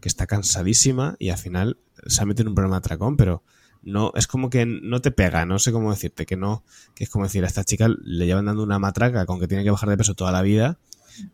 que 0.00 0.08
está 0.08 0.26
cansadísima 0.26 1.16
y 1.18 1.28
al 1.28 1.38
final 1.38 1.78
se 2.06 2.22
ha 2.22 2.26
metido 2.26 2.44
en 2.44 2.48
un 2.48 2.54
problema 2.54 2.76
de 2.76 2.78
atracón, 2.78 3.16
pero 3.16 3.42
no, 3.82 4.12
es 4.16 4.26
como 4.26 4.50
que 4.50 4.66
no 4.66 5.00
te 5.00 5.10
pega, 5.10 5.44
no 5.44 5.58
sé 5.58 5.72
cómo 5.72 5.90
decirte, 5.90 6.26
que 6.26 6.36
no, 6.36 6.64
que 6.94 7.04
es 7.04 7.10
como 7.10 7.24
decir, 7.24 7.44
a 7.44 7.46
esta 7.46 7.64
chica 7.64 7.88
le 7.88 8.26
llevan 8.26 8.46
dando 8.46 8.62
una 8.62 8.78
matraca 8.78 9.26
con 9.26 9.38
que 9.38 9.48
tiene 9.48 9.64
que 9.64 9.70
bajar 9.70 9.88
de 9.88 9.96
peso 9.96 10.14
toda 10.14 10.32
la 10.32 10.42
vida 10.42 10.78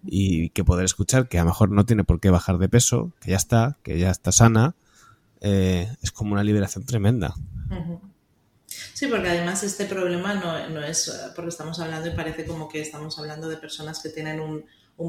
y 0.04 0.50
que 0.50 0.64
poder 0.64 0.84
escuchar 0.84 1.28
que 1.28 1.38
a 1.38 1.42
lo 1.42 1.50
mejor 1.50 1.70
no 1.70 1.86
tiene 1.86 2.04
por 2.04 2.20
qué 2.20 2.30
bajar 2.30 2.58
de 2.58 2.68
peso, 2.68 3.12
que 3.20 3.30
ya 3.30 3.36
está, 3.36 3.78
que 3.82 3.98
ya 3.98 4.10
está 4.10 4.32
sana, 4.32 4.74
eh, 5.40 5.94
es 6.02 6.10
como 6.10 6.32
una 6.32 6.44
liberación 6.44 6.84
tremenda. 6.84 7.34
Sí, 8.94 9.06
porque 9.06 9.28
además 9.28 9.62
este 9.62 9.86
problema 9.86 10.34
no, 10.34 10.68
no, 10.70 10.82
es 10.82 11.12
porque 11.34 11.50
estamos 11.50 11.78
hablando 11.80 12.08
y 12.08 12.12
parece 12.12 12.46
como 12.46 12.68
que 12.68 12.80
estamos 12.80 13.18
hablando 13.18 13.48
de 13.48 13.56
personas 13.56 14.02
que 14.02 14.08
tienen 14.08 14.40
un, 14.40 14.64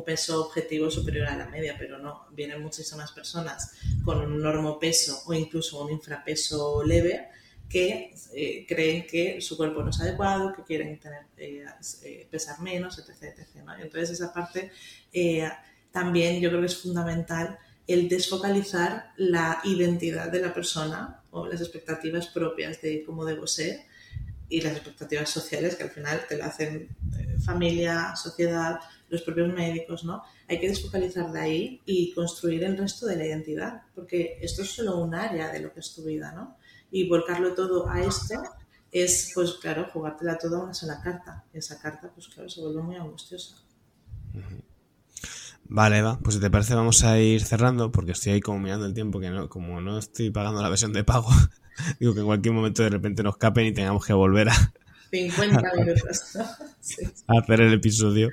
peso 0.05 0.43
objetivo 0.43 0.89
superior 0.89 1.27
a 1.27 1.37
la 1.37 1.47
media, 1.47 1.75
pero 1.77 1.99
no, 1.99 2.25
vienen 2.31 2.61
muchísimas 2.61 3.11
personas 3.11 3.73
con 4.03 4.19
un 4.19 4.41
normopeso 4.41 5.21
o 5.27 5.33
incluso 5.33 5.83
un 5.83 5.91
infrapeso 5.91 6.83
leve 6.83 7.29
que 7.69 8.13
eh, 8.33 8.65
creen 8.67 9.07
que 9.07 9.41
su 9.41 9.57
cuerpo 9.57 9.83
no 9.83 9.89
es 9.89 9.99
adecuado, 9.99 10.53
que 10.53 10.63
quieren 10.63 10.99
tener, 10.99 11.23
eh, 11.37 11.65
eh, 12.03 12.27
pesar 12.29 12.59
menos, 12.61 12.99
etc. 12.99 13.23
etc 13.23 13.55
¿no? 13.65 13.75
Entonces 13.75 14.11
esa 14.11 14.33
parte 14.33 14.71
eh, 15.11 15.49
también 15.91 16.41
yo 16.41 16.49
creo 16.49 16.61
que 16.61 16.67
es 16.67 16.77
fundamental 16.77 17.57
el 17.87 18.09
desfocalizar 18.09 19.13
la 19.17 19.61
identidad 19.63 20.31
de 20.31 20.41
la 20.41 20.53
persona 20.53 21.21
o 21.31 21.45
las 21.47 21.61
expectativas 21.61 22.27
propias 22.27 22.81
de 22.81 23.03
cómo 23.05 23.25
debo 23.25 23.47
ser 23.47 23.85
y 24.49 24.61
las 24.61 24.73
expectativas 24.73 25.29
sociales 25.29 25.75
que 25.75 25.83
al 25.83 25.89
final 25.89 26.21
te 26.27 26.37
lo 26.37 26.45
hacen 26.45 26.89
eh, 27.17 27.37
familia, 27.43 28.15
sociedad, 28.15 28.79
los 29.09 29.21
propios 29.21 29.53
médicos, 29.53 30.03
¿no? 30.03 30.23
Hay 30.47 30.59
que 30.59 30.69
desfocalizar 30.69 31.31
de 31.31 31.39
ahí 31.39 31.81
y 31.85 32.11
construir 32.13 32.63
el 32.63 32.77
resto 32.77 33.05
de 33.05 33.15
la 33.15 33.25
identidad, 33.25 33.83
porque 33.93 34.37
esto 34.41 34.63
es 34.63 34.69
solo 34.69 34.97
un 34.97 35.15
área 35.15 35.51
de 35.51 35.59
lo 35.59 35.73
que 35.73 35.79
es 35.79 35.93
tu 35.93 36.03
vida, 36.03 36.31
¿no? 36.31 36.57
Y 36.91 37.07
volcarlo 37.07 37.53
todo 37.53 37.89
a 37.89 38.01
esto 38.01 38.35
es, 38.91 39.31
pues 39.33 39.53
claro, 39.55 39.87
jugártela 39.91 40.37
toda 40.37 40.59
a 40.59 40.63
una 40.63 40.73
sola 40.73 41.01
carta. 41.01 41.43
Y 41.53 41.57
esa 41.57 41.79
carta, 41.79 42.09
pues 42.13 42.27
claro, 42.29 42.49
se 42.49 42.61
vuelve 42.61 42.81
muy 42.81 42.95
angustiosa. 42.95 43.55
Vale, 45.67 45.97
Eva, 45.97 46.19
pues 46.23 46.35
si 46.35 46.41
te 46.41 46.49
parece 46.49 46.75
vamos 46.75 47.03
a 47.03 47.19
ir 47.19 47.43
cerrando 47.43 47.91
porque 47.91 48.11
estoy 48.11 48.33
ahí 48.33 48.41
como 48.41 48.59
mirando 48.59 48.85
el 48.85 48.93
tiempo 48.93 49.19
que 49.19 49.29
no, 49.29 49.49
como 49.49 49.81
no 49.81 49.97
estoy 49.97 50.29
pagando 50.29 50.61
la 50.61 50.69
versión 50.69 50.93
de 50.93 51.03
pago, 51.03 51.29
digo 51.99 52.13
que 52.13 52.19
en 52.19 52.25
cualquier 52.25 52.53
momento 52.53 52.83
de 52.83 52.89
repente 52.89 53.23
nos 53.23 53.37
capen 53.37 53.65
y 53.65 53.73
tengamos 53.73 54.05
que 54.05 54.13
volver 54.13 54.49
a 54.49 54.73
50 55.11 55.61
minutos. 55.77 56.37
sí. 56.79 57.05
a 57.27 57.39
hacer 57.39 57.61
el 57.61 57.73
episodio. 57.73 58.29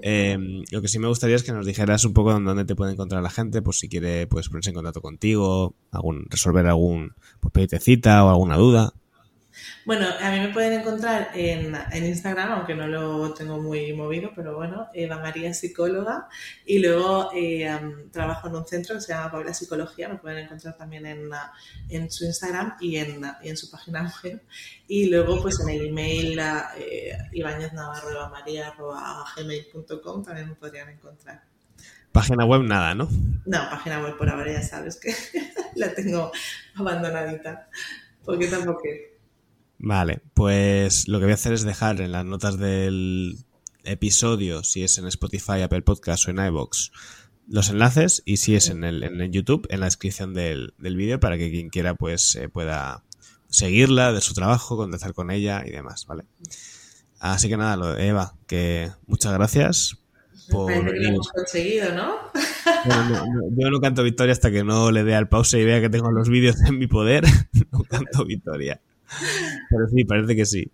Eh, 0.00 0.38
lo 0.70 0.80
que 0.80 0.88
sí 0.88 0.98
me 0.98 1.08
gustaría 1.08 1.36
es 1.36 1.42
que 1.42 1.52
nos 1.52 1.66
dijeras 1.66 2.04
un 2.04 2.14
poco 2.14 2.32
dónde 2.32 2.64
te 2.64 2.74
puede 2.74 2.92
encontrar 2.92 3.22
la 3.22 3.28
gente, 3.28 3.60
pues 3.60 3.78
si 3.78 3.88
quiere 3.88 4.26
pues 4.26 4.48
ponerse 4.48 4.70
en 4.70 4.74
contacto 4.74 5.02
contigo, 5.02 5.74
algún, 5.90 6.26
resolver 6.30 6.66
algún, 6.66 7.14
pues 7.42 7.52
pedirte 7.52 7.80
cita 7.80 8.24
o 8.24 8.30
alguna 8.30 8.56
duda. 8.56 8.94
Bueno, 9.84 10.06
a 10.20 10.30
mí 10.30 10.38
me 10.38 10.52
pueden 10.52 10.80
encontrar 10.80 11.30
en, 11.34 11.74
en, 11.74 12.06
Instagram, 12.06 12.52
aunque 12.52 12.74
no 12.74 12.86
lo 12.86 13.34
tengo 13.34 13.60
muy 13.60 13.92
movido, 13.92 14.30
pero 14.34 14.54
bueno, 14.54 14.88
Eva 14.94 15.18
María 15.18 15.52
Psicóloga. 15.52 16.28
Y 16.64 16.78
luego 16.78 17.30
eh, 17.34 17.68
trabajo 18.12 18.48
en 18.48 18.56
un 18.56 18.66
centro 18.66 18.94
que 18.94 19.00
se 19.00 19.12
llama 19.12 19.32
Paula 19.32 19.52
Psicología, 19.52 20.08
me 20.08 20.18
pueden 20.18 20.44
encontrar 20.44 20.76
también 20.76 21.04
en, 21.06 21.30
en 21.88 22.10
su 22.10 22.24
Instagram 22.24 22.76
y 22.80 22.96
en, 22.96 23.22
y 23.42 23.48
en, 23.48 23.56
su 23.56 23.70
página 23.70 24.12
web. 24.24 24.40
Y 24.86 25.10
luego, 25.10 25.42
pues 25.42 25.58
en 25.60 25.68
el 25.68 25.86
email 25.86 26.40
eh, 26.78 27.18
también 30.24 30.48
me 30.48 30.54
podrían 30.54 30.90
encontrar. 30.90 31.51
Página 32.12 32.44
web 32.44 32.62
nada, 32.62 32.94
¿no? 32.94 33.08
No, 33.46 33.58
página 33.70 34.00
web 34.02 34.16
por 34.16 34.28
ahora 34.28 34.52
ya 34.52 34.62
sabes 34.62 35.00
que 35.00 35.14
la 35.76 35.94
tengo 35.94 36.30
abandonadita. 36.76 37.68
Porque 38.24 38.46
tampoco 38.46 38.82
Vale, 39.84 40.20
pues 40.34 41.08
lo 41.08 41.18
que 41.18 41.24
voy 41.24 41.32
a 41.32 41.34
hacer 41.34 41.52
es 41.52 41.64
dejar 41.64 42.00
en 42.00 42.12
las 42.12 42.24
notas 42.24 42.56
del 42.56 43.36
episodio, 43.82 44.62
si 44.62 44.84
es 44.84 44.96
en 44.98 45.08
Spotify, 45.08 45.62
Apple 45.62 45.82
Podcast 45.82 46.28
o 46.28 46.30
en 46.30 46.38
iVoox, 46.38 46.90
los 47.48 47.68
enlaces 47.68 48.22
y 48.24 48.36
si 48.36 48.54
es 48.54 48.68
en 48.68 48.84
el, 48.84 49.02
en 49.02 49.20
el 49.20 49.32
YouTube, 49.32 49.66
en 49.70 49.80
la 49.80 49.86
descripción 49.86 50.34
del, 50.34 50.74
del 50.78 50.94
vídeo 50.94 51.18
para 51.18 51.36
que 51.36 51.50
quien 51.50 51.68
quiera 51.68 51.96
pues 51.96 52.36
eh, 52.36 52.48
pueda 52.48 53.02
seguirla, 53.48 54.12
de 54.12 54.20
su 54.20 54.34
trabajo, 54.34 54.76
contactar 54.76 55.14
con 55.14 55.32
ella 55.32 55.64
y 55.66 55.70
demás, 55.70 56.06
¿vale? 56.06 56.26
Así 57.18 57.48
que 57.48 57.56
nada, 57.56 57.76
lo 57.76 57.92
de 57.92 58.06
Eva, 58.06 58.36
que 58.46 58.92
muchas 59.06 59.32
gracias 59.32 60.01
por 60.50 60.66
Parece 60.66 60.80
que 60.84 60.86
lo 60.86 60.92
venir. 60.92 61.08
hemos 61.14 61.28
conseguido, 61.30 61.94
¿no? 61.94 62.16
Bueno, 62.84 63.08
no, 63.08 63.26
no, 63.26 63.42
yo 63.56 63.70
no 63.70 63.80
canto 63.80 64.02
victoria 64.02 64.32
hasta 64.32 64.50
que 64.50 64.64
no 64.64 64.90
le 64.90 65.04
dé 65.04 65.14
al 65.14 65.28
pause 65.28 65.54
y 65.60 65.64
vea 65.64 65.80
que 65.80 65.88
tengo 65.90 66.10
los 66.10 66.28
vídeos 66.28 66.60
en 66.62 66.78
mi 66.78 66.86
poder. 66.86 67.24
No 67.72 67.84
canto 67.84 68.24
victoria. 68.26 68.80
Pero 69.70 69.88
sí, 69.88 70.04
parece 70.04 70.36
que 70.36 70.44
sí. 70.46 70.70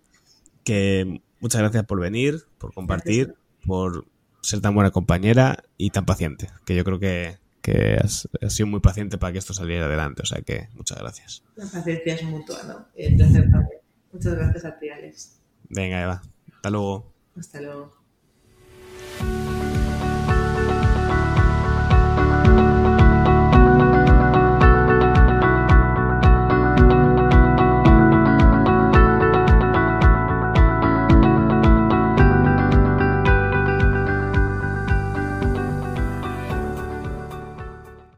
Que 0.63 1.21
muchas 1.39 1.61
gracias 1.61 1.85
por 1.85 1.99
venir, 1.99 2.43
por 2.57 2.73
compartir, 2.73 3.35
por 3.65 4.05
ser 4.41 4.59
tan 4.61 4.75
buena 4.75 4.91
compañera 4.91 5.63
y 5.77 5.91
tan 5.91 6.05
paciente. 6.05 6.49
Que 6.65 6.75
yo 6.75 6.83
creo 6.83 6.99
que, 6.99 7.37
que 7.61 7.97
has, 8.03 8.27
has 8.41 8.53
sido 8.53 8.67
muy 8.67 8.79
paciente 8.81 9.17
para 9.17 9.31
que 9.31 9.39
esto 9.39 9.53
saliera 9.53 9.85
adelante. 9.85 10.23
O 10.23 10.25
sea 10.25 10.41
que 10.41 10.67
muchas 10.75 10.99
gracias. 10.99 11.43
La 11.55 11.65
paciencia 11.65 12.15
es 12.15 12.23
mutua, 12.23 12.63
¿no? 12.67 12.87
Y 12.97 13.05
el 13.05 13.15
placer 13.15 13.43
también. 13.51 13.79
Muchas 14.11 14.35
gracias 14.35 14.65
a 14.65 14.77
ti, 14.79 14.89
Alex. 14.89 15.39
Venga, 15.69 16.01
Eva. 16.03 16.21
Hasta 16.53 16.69
luego. 16.69 17.13
Hasta 17.37 17.61
luego. 17.61 17.98